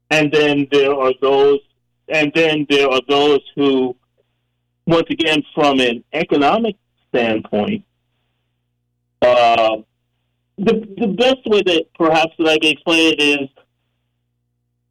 and 0.09 0.31
then 0.31 0.67
there 0.71 0.93
are 0.93 1.13
those, 1.21 1.59
and 2.07 2.31
then 2.35 2.67
there 2.69 2.89
are 2.89 3.01
those 3.07 3.41
who 3.55 3.95
once 4.87 5.07
again, 5.09 5.43
from 5.53 5.79
an 5.79 6.03
economic 6.13 6.75
standpoint, 7.09 7.83
uh, 9.21 9.77
the 10.57 10.73
the 10.97 11.07
best 11.07 11.45
way 11.45 11.61
that 11.63 11.85
perhaps 11.95 12.33
that 12.37 12.47
I 12.47 12.57
can 12.57 12.71
explain 12.71 13.13
it 13.13 13.21
is 13.21 13.49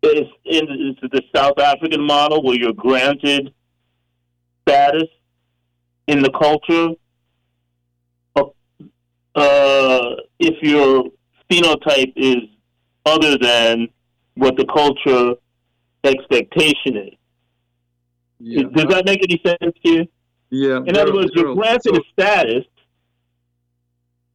is 0.03 0.27
in 0.45 0.97
is 1.03 1.11
the 1.11 1.23
South 1.35 1.59
African 1.59 2.01
model 2.01 2.43
where 2.43 2.57
you're 2.57 2.73
granted 2.73 3.53
status 4.63 5.09
in 6.07 6.23
the 6.23 6.31
culture. 6.31 6.95
Uh, 9.33 10.17
if 10.41 10.61
your 10.61 11.05
phenotype 11.49 12.13
is 12.17 12.49
other 13.07 13.39
than 13.39 13.89
what 14.35 14.57
the 14.57 14.65
culture 14.67 15.35
expectation 16.05 16.97
is. 16.97 17.20
Yeah. 18.41 18.63
Does 18.75 18.87
that 18.87 19.05
make 19.05 19.23
any 19.23 19.41
sense 19.45 19.75
to 19.85 19.91
you? 19.91 20.09
Yeah. 20.51 20.81
In 20.87 20.97
other 20.97 21.13
words, 21.13 21.31
you're 21.35 21.55
granted 21.55 21.97
a 21.97 22.01
status 22.13 22.65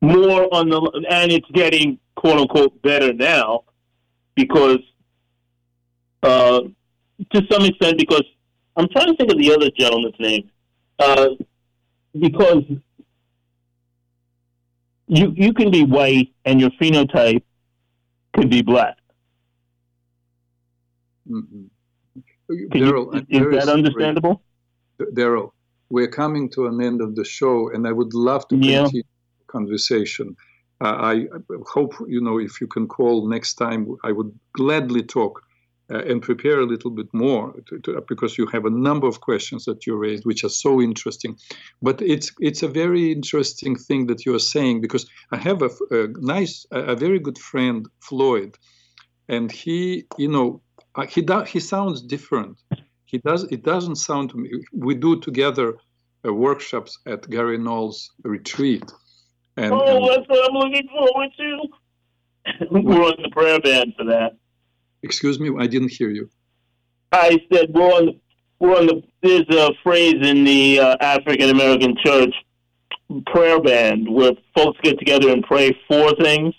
more 0.02 0.54
on 0.54 0.70
the, 0.70 1.06
and 1.10 1.32
it's 1.32 1.50
getting 1.52 2.00
quote 2.16 2.40
unquote 2.40 2.82
better 2.82 3.12
now 3.14 3.64
because, 4.36 4.80
uh, 6.24 6.62
to 7.34 7.42
some 7.52 7.66
extent, 7.66 7.98
because 7.98 8.24
I'm 8.78 8.88
trying 8.90 9.08
to 9.08 9.16
think 9.16 9.32
of 9.32 9.38
the 9.38 9.54
other 9.54 9.70
gentleman's 9.72 10.20
name, 10.20 10.50
uh, 11.00 11.30
because 12.18 12.64
you 15.08 15.34
you 15.36 15.54
can 15.54 15.72
be 15.72 15.84
white 15.84 16.34
and 16.46 16.62
your 16.62 16.72
phenotype 16.72 17.44
could 18.34 18.50
be 18.50 18.62
black. 18.62 18.98
Mm-hmm. 21.30 21.66
Daryl, 22.50 23.16
is, 23.16 23.24
is 23.30 23.66
that 23.66 23.74
understandable? 23.74 24.42
Daryl, 25.00 25.52
we're 25.90 26.08
coming 26.08 26.50
to 26.52 26.68
an 26.68 26.82
end 26.82 27.02
of 27.02 27.16
the 27.16 27.26
show, 27.26 27.72
and 27.72 27.88
I 27.88 27.92
would 27.92 28.14
love 28.14 28.48
to 28.50 28.56
yeah. 28.58 28.84
continue 28.84 29.04
conversation. 29.48 30.36
Uh, 30.82 30.96
I 31.14 31.28
hope 31.68 31.94
you 32.08 32.22
know 32.22 32.38
if 32.40 32.60
you 32.62 32.68
can 32.68 32.88
call 32.88 33.28
next 33.28 33.56
time. 33.56 33.96
I 34.04 34.12
would 34.12 34.32
gladly 34.54 35.04
talk 35.04 35.42
uh, 35.92 36.04
and 36.10 36.22
prepare 36.22 36.60
a 36.60 36.66
little 36.66 36.92
bit 36.92 37.08
more 37.14 37.54
to, 37.68 37.80
to, 37.80 38.04
because 38.08 38.38
you 38.38 38.46
have 38.48 38.66
a 38.66 38.70
number 38.70 39.08
of 39.08 39.22
questions 39.22 39.66
that 39.66 39.86
you 39.86 39.96
raised, 39.96 40.26
which 40.26 40.44
are 40.44 40.56
so 40.66 40.82
interesting. 40.82 41.38
But 41.82 42.02
it's 42.02 42.32
it's 42.40 42.64
a 42.64 42.68
very 42.68 43.12
interesting 43.12 43.76
thing 43.88 44.08
that 44.08 44.26
you 44.26 44.36
are 44.36 44.48
saying 44.54 44.82
because 44.82 45.06
I 45.32 45.38
have 45.38 45.62
a, 45.62 45.70
a 45.92 46.08
nice, 46.36 46.66
a, 46.72 46.80
a 46.94 46.96
very 46.96 47.20
good 47.20 47.38
friend, 47.38 47.88
Floyd, 48.02 48.58
and 49.30 49.52
he, 49.52 50.06
you 50.18 50.28
know, 50.28 50.62
uh, 50.96 51.06
he 51.06 51.22
does 51.22 51.50
he 51.50 51.60
sounds 51.60 52.02
different. 52.02 52.58
He 53.06 53.18
does 53.20 53.44
it 53.46 53.64
doesn't 53.64 53.98
sound 53.98 54.32
to 54.32 54.38
me. 54.38 54.50
We 54.74 54.96
do 54.96 55.20
together 55.20 55.76
uh, 56.26 56.34
workshops 56.34 56.98
at 57.06 57.30
Gary 57.30 57.58
Null's 57.58 58.12
retreat. 58.24 58.92
And, 59.58 59.74
oh, 59.74 59.98
and, 59.98 60.10
that's 60.10 60.28
what 60.28 60.50
I'm 60.50 60.58
looking 60.58 60.88
forward 60.90 61.30
to. 61.38 61.68
We're 62.72 63.06
on 63.06 63.22
the 63.22 63.30
prayer 63.32 63.60
band 63.60 63.94
for 63.98 64.06
that. 64.06 64.34
Excuse 65.04 65.40
me, 65.40 65.52
I 65.60 65.68
didn't 65.68 65.92
hear 65.92 66.10
you. 66.10 66.30
I 67.12 67.40
said 67.52 67.70
we're 67.74 67.92
on 67.92 68.06
the 68.08 68.20
we're 68.60 68.76
on 68.76 68.88
the. 68.88 69.02
There's 69.22 69.48
a 69.50 69.72
phrase 69.84 70.16
in 70.22 70.44
the 70.44 70.80
uh, 70.80 70.98
African 71.00 71.50
American 71.50 71.96
church 72.04 72.34
prayer 73.28 73.62
band 73.62 74.08
where 74.10 74.32
folks 74.56 74.80
get 74.82 74.98
together 74.98 75.30
and 75.30 75.44
pray 75.44 75.78
for 75.88 76.16
things, 76.16 76.54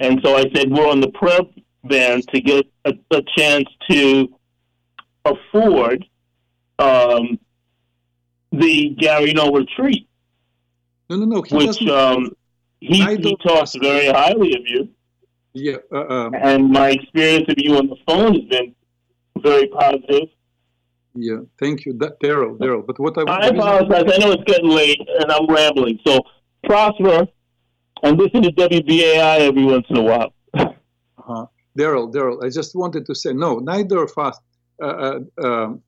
and 0.00 0.20
so 0.24 0.36
I 0.36 0.44
said 0.54 0.70
we're 0.70 0.88
on 0.88 1.00
the 1.00 1.10
prayer 1.10 1.40
band 1.84 2.26
to 2.28 2.40
get 2.40 2.66
a, 2.84 2.92
a 3.10 3.22
chance 3.36 3.68
to 3.90 4.28
afford 5.24 6.04
um, 6.78 7.38
the 8.52 8.90
Gary 8.98 9.32
Null 9.32 9.52
retreat. 9.52 10.08
No, 11.10 11.16
no, 11.16 11.24
no. 11.24 11.42
He 11.42 11.56
which 11.56 11.82
um, 11.88 12.30
he, 12.80 13.02
he 13.02 13.36
talks 13.36 13.74
very 13.74 14.06
highly 14.06 14.54
of 14.54 14.62
you. 14.66 14.88
Yeah. 15.54 15.76
Uh, 15.92 16.06
um, 16.06 16.34
and 16.34 16.70
my 16.70 16.90
experience 16.90 17.46
of 17.48 17.56
you 17.58 17.76
on 17.76 17.88
the 17.88 17.96
phone 18.06 18.34
has 18.34 18.44
been 18.44 18.74
very 19.38 19.68
positive. 19.68 20.28
Yeah, 21.14 21.38
thank 21.58 21.84
you, 21.84 21.94
Daryl. 21.94 22.56
Daryl, 22.58 22.86
but 22.86 22.98
what 23.00 23.18
I 23.18 23.22
I 23.22 23.46
apologize. 23.48 24.04
I 24.06 24.18
know 24.18 24.30
it's 24.32 24.44
getting 24.44 24.70
late 24.70 25.00
and 25.00 25.32
I'm 25.32 25.46
rambling. 25.46 25.98
So 26.06 26.20
prosper 26.64 27.26
and 28.02 28.18
listen 28.18 28.42
to 28.42 28.52
WBAI 28.52 29.40
every 29.40 29.64
once 29.64 29.86
in 29.88 29.96
a 29.96 30.02
while. 30.02 30.32
uh-huh. 30.54 31.46
Daryl, 31.78 32.12
Daryl, 32.12 32.44
I 32.44 32.48
just 32.50 32.74
wanted 32.74 33.06
to 33.06 33.14
say 33.14 33.32
no. 33.32 33.58
Neither 33.58 34.02
of 34.02 34.12
us, 34.16 34.36
uh, 34.82 34.86
uh, 34.86 35.46
um, 35.46 35.82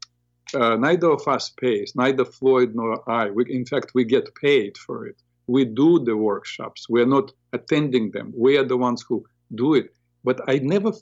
uh, 0.55 0.77
neither 0.77 1.11
of 1.11 1.27
us 1.27 1.51
pays. 1.61 1.93
Neither 1.95 2.25
Floyd 2.25 2.71
nor 2.75 3.09
I. 3.11 3.31
We, 3.31 3.45
in 3.49 3.65
fact, 3.67 3.93
we 3.95 4.05
get 4.05 4.35
paid 4.35 4.77
for 4.79 5.07
it. 5.07 5.17
We 5.47 5.65
do 5.65 5.91
the 6.09 6.17
workshops. 6.17 6.89
We 6.89 7.03
are 7.03 7.13
not 7.17 7.33
attending 7.53 8.13
them. 8.13 8.33
We 8.37 8.57
are 8.59 8.65
the 8.65 8.77
ones 8.77 9.05
who 9.07 9.25
do 9.55 9.75
it. 9.75 9.89
But 10.23 10.41
I 10.49 10.59
never 10.59 10.93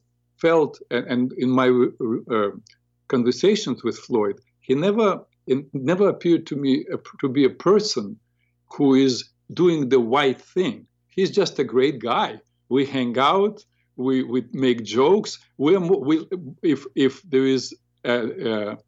felt, 0.41 0.81
and 0.91 1.33
in 1.45 1.51
my 1.51 1.69
uh, 2.31 2.51
conversations 3.09 3.83
with 3.83 3.99
Floyd, 3.99 4.37
he 4.61 4.75
never 4.75 5.25
it 5.47 5.65
never 5.73 6.09
appeared 6.11 6.47
to 6.49 6.57
me 6.57 6.85
to 7.21 7.29
be 7.29 7.45
a 7.45 7.51
person 7.71 8.19
who 8.75 8.95
is 8.95 9.31
doing 9.55 9.89
the 9.89 9.99
right 9.99 10.41
thing. 10.41 10.87
He's 11.09 11.31
just 11.31 11.59
a 11.59 11.65
great 11.65 12.01
guy. 12.01 12.41
We 12.69 12.85
hang 12.85 13.19
out, 13.19 13.65
we, 13.99 14.23
we 14.23 14.45
make 14.53 14.85
jokes. 14.85 15.39
We're, 15.59 15.81
we, 15.81 16.27
if, 16.63 16.87
if 16.95 17.23
there 17.23 17.47
is 17.47 17.77
a, 18.05 18.73
a 18.73 18.79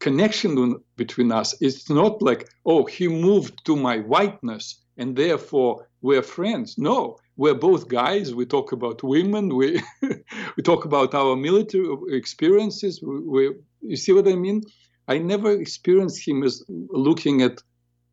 connection 0.00 0.82
between 0.96 1.30
us, 1.30 1.54
it's 1.60 1.88
not 1.88 2.22
like, 2.22 2.48
oh, 2.66 2.86
he 2.86 3.06
moved 3.08 3.64
to 3.66 3.76
my 3.76 3.98
whiteness 3.98 4.82
and 4.96 5.14
therefore 5.16 5.88
we're 6.00 6.22
friends. 6.22 6.76
No, 6.78 7.18
we're 7.36 7.54
both 7.54 7.88
guys. 7.88 8.34
We 8.34 8.46
talk 8.46 8.72
about 8.72 9.02
women. 9.02 9.54
We 9.54 9.82
we 10.56 10.62
talk 10.62 10.84
about 10.84 11.14
our 11.14 11.36
military 11.36 11.88
experiences. 12.08 13.00
We, 13.02 13.20
we, 13.20 13.54
you 13.80 13.96
see 13.96 14.12
what 14.12 14.28
I 14.28 14.34
mean? 14.34 14.62
I 15.08 15.18
never 15.18 15.50
experienced 15.52 16.26
him 16.26 16.42
as 16.42 16.64
looking 16.68 17.42
at 17.42 17.62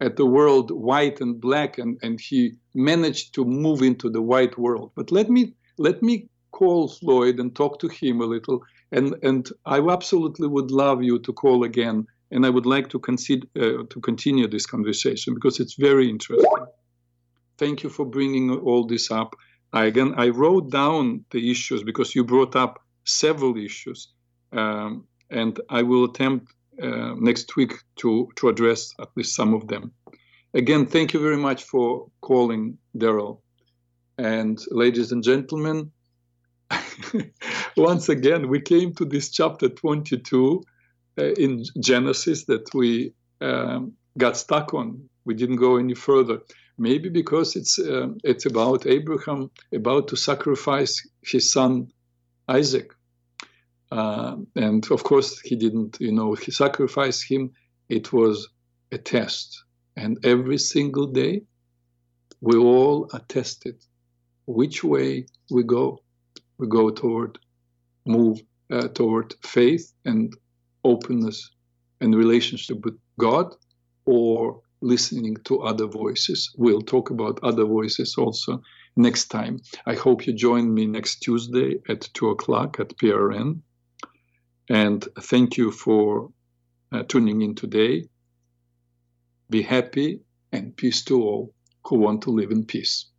at 0.01 0.15
the 0.15 0.25
world 0.25 0.71
white 0.71 1.19
and 1.19 1.41
black, 1.41 1.77
and, 1.77 1.97
and 2.01 2.21
he 2.21 2.53
managed 2.73 3.33
to 3.35 3.43
move 3.43 3.81
into 3.81 4.09
the 4.09 4.21
white 4.21 4.57
world. 4.57 4.91
But 4.95 5.11
let 5.11 5.29
me 5.29 5.53
let 5.79 6.03
me 6.03 6.29
call 6.51 6.87
Floyd 6.87 7.39
and 7.39 7.55
talk 7.55 7.79
to 7.79 7.87
him 7.87 8.21
a 8.21 8.25
little. 8.25 8.61
And 8.91 9.15
and 9.23 9.49
I 9.65 9.79
absolutely 9.79 10.47
would 10.47 10.71
love 10.71 11.03
you 11.03 11.19
to 11.19 11.33
call 11.33 11.63
again, 11.63 12.05
and 12.31 12.45
I 12.45 12.49
would 12.49 12.65
like 12.65 12.89
to 12.89 12.99
consider 12.99 13.47
uh, 13.55 13.83
to 13.89 13.99
continue 14.01 14.47
this 14.47 14.65
conversation 14.65 15.33
because 15.33 15.59
it's 15.59 15.75
very 15.75 16.09
interesting 16.09 16.67
thank 17.59 17.83
you 17.83 17.89
for 17.89 18.05
bringing 18.05 18.49
all 18.49 18.87
this 18.87 19.11
up. 19.11 19.35
I, 19.73 19.85
again, 19.85 20.15
I 20.17 20.29
wrote 20.29 20.71
down 20.71 21.25
the 21.29 21.51
issues 21.51 21.83
because 21.83 22.15
you 22.15 22.23
brought 22.23 22.55
up 22.55 22.81
several 23.03 23.57
issues, 23.57 24.07
um, 24.53 25.05
and 25.29 25.59
I 25.69 25.83
will 25.83 26.05
attempt 26.05 26.53
uh, 26.81 27.13
next 27.19 27.55
week 27.55 27.73
to 27.97 28.29
to 28.37 28.49
address 28.49 28.93
at 28.99 29.09
least 29.15 29.35
some 29.35 29.53
of 29.53 29.67
them. 29.67 29.91
Again, 30.53 30.87
thank 30.87 31.13
you 31.13 31.19
very 31.19 31.37
much 31.37 31.63
for 31.65 32.07
calling, 32.21 32.79
Daryl. 32.97 33.41
And 34.19 34.61
ladies 34.69 35.13
and 35.13 35.23
gentlemen, 35.23 35.91
once 37.77 38.09
again, 38.09 38.49
we 38.49 38.59
came 38.59 38.93
to 38.95 39.05
this 39.05 39.29
chapter 39.29 39.69
22 39.69 40.61
uh, 41.17 41.23
in 41.23 41.63
Genesis 41.79 42.43
that 42.43 42.69
we 42.73 43.13
um, 43.39 43.93
got 44.17 44.35
stuck 44.35 44.73
on. 44.73 45.07
We 45.23 45.35
didn't 45.35 45.55
go 45.55 45.77
any 45.77 45.95
further. 45.95 46.39
Maybe 46.77 47.07
because 47.07 47.55
it's 47.55 47.79
uh, 47.79 48.09
it's 48.25 48.45
about 48.45 48.85
Abraham 48.85 49.51
about 49.73 50.09
to 50.09 50.17
sacrifice 50.17 51.01
his 51.23 51.49
son 51.49 51.87
Isaac, 52.49 52.93
uh, 53.91 54.35
and 54.55 54.91
of 54.91 55.03
course 55.03 55.39
he 55.39 55.55
didn't. 55.55 55.97
You 56.01 56.11
know, 56.11 56.33
he 56.33 56.51
sacrificed 56.51 57.29
him. 57.29 57.51
It 57.87 58.11
was 58.11 58.49
a 58.91 58.97
test, 58.97 59.63
and 59.95 60.17
every 60.25 60.57
single 60.57 61.07
day 61.07 61.43
we 62.41 62.57
all 62.57 63.09
are 63.13 63.23
tested. 63.27 63.75
Which 64.49 64.83
way 64.83 65.27
we 65.51 65.61
go? 65.61 65.99
We 66.57 66.65
go 66.67 66.89
toward 66.89 67.37
move 68.07 68.41
uh, 68.71 68.87
toward 68.87 69.35
faith 69.43 69.93
and 70.05 70.35
openness 70.83 71.51
and 72.01 72.15
relationship 72.15 72.83
with 72.83 72.97
God, 73.19 73.53
or 74.05 74.61
listening 74.81 75.37
to 75.43 75.61
other 75.61 75.85
voices. 75.85 76.51
We'll 76.57 76.81
talk 76.81 77.11
about 77.11 77.39
other 77.43 77.63
voices 77.63 78.15
also 78.17 78.63
next 78.95 79.27
time. 79.27 79.59
I 79.85 79.93
hope 79.93 80.25
you 80.25 80.33
join 80.33 80.73
me 80.73 80.87
next 80.87 81.19
Tuesday 81.19 81.75
at 81.87 82.09
2 82.15 82.29
o'clock 82.29 82.79
at 82.79 82.97
PRN. 82.97 83.61
And 84.67 85.07
thank 85.21 85.57
you 85.57 85.69
for 85.71 86.31
uh, 86.91 87.03
tuning 87.03 87.43
in 87.43 87.53
today. 87.53 88.05
Be 89.51 89.61
happy 89.61 90.21
and 90.51 90.75
peace 90.75 91.03
to 91.05 91.21
all 91.21 91.53
who 91.85 91.99
want 91.99 92.23
to 92.23 92.31
live 92.31 92.49
in 92.49 92.65
peace. 92.65 93.09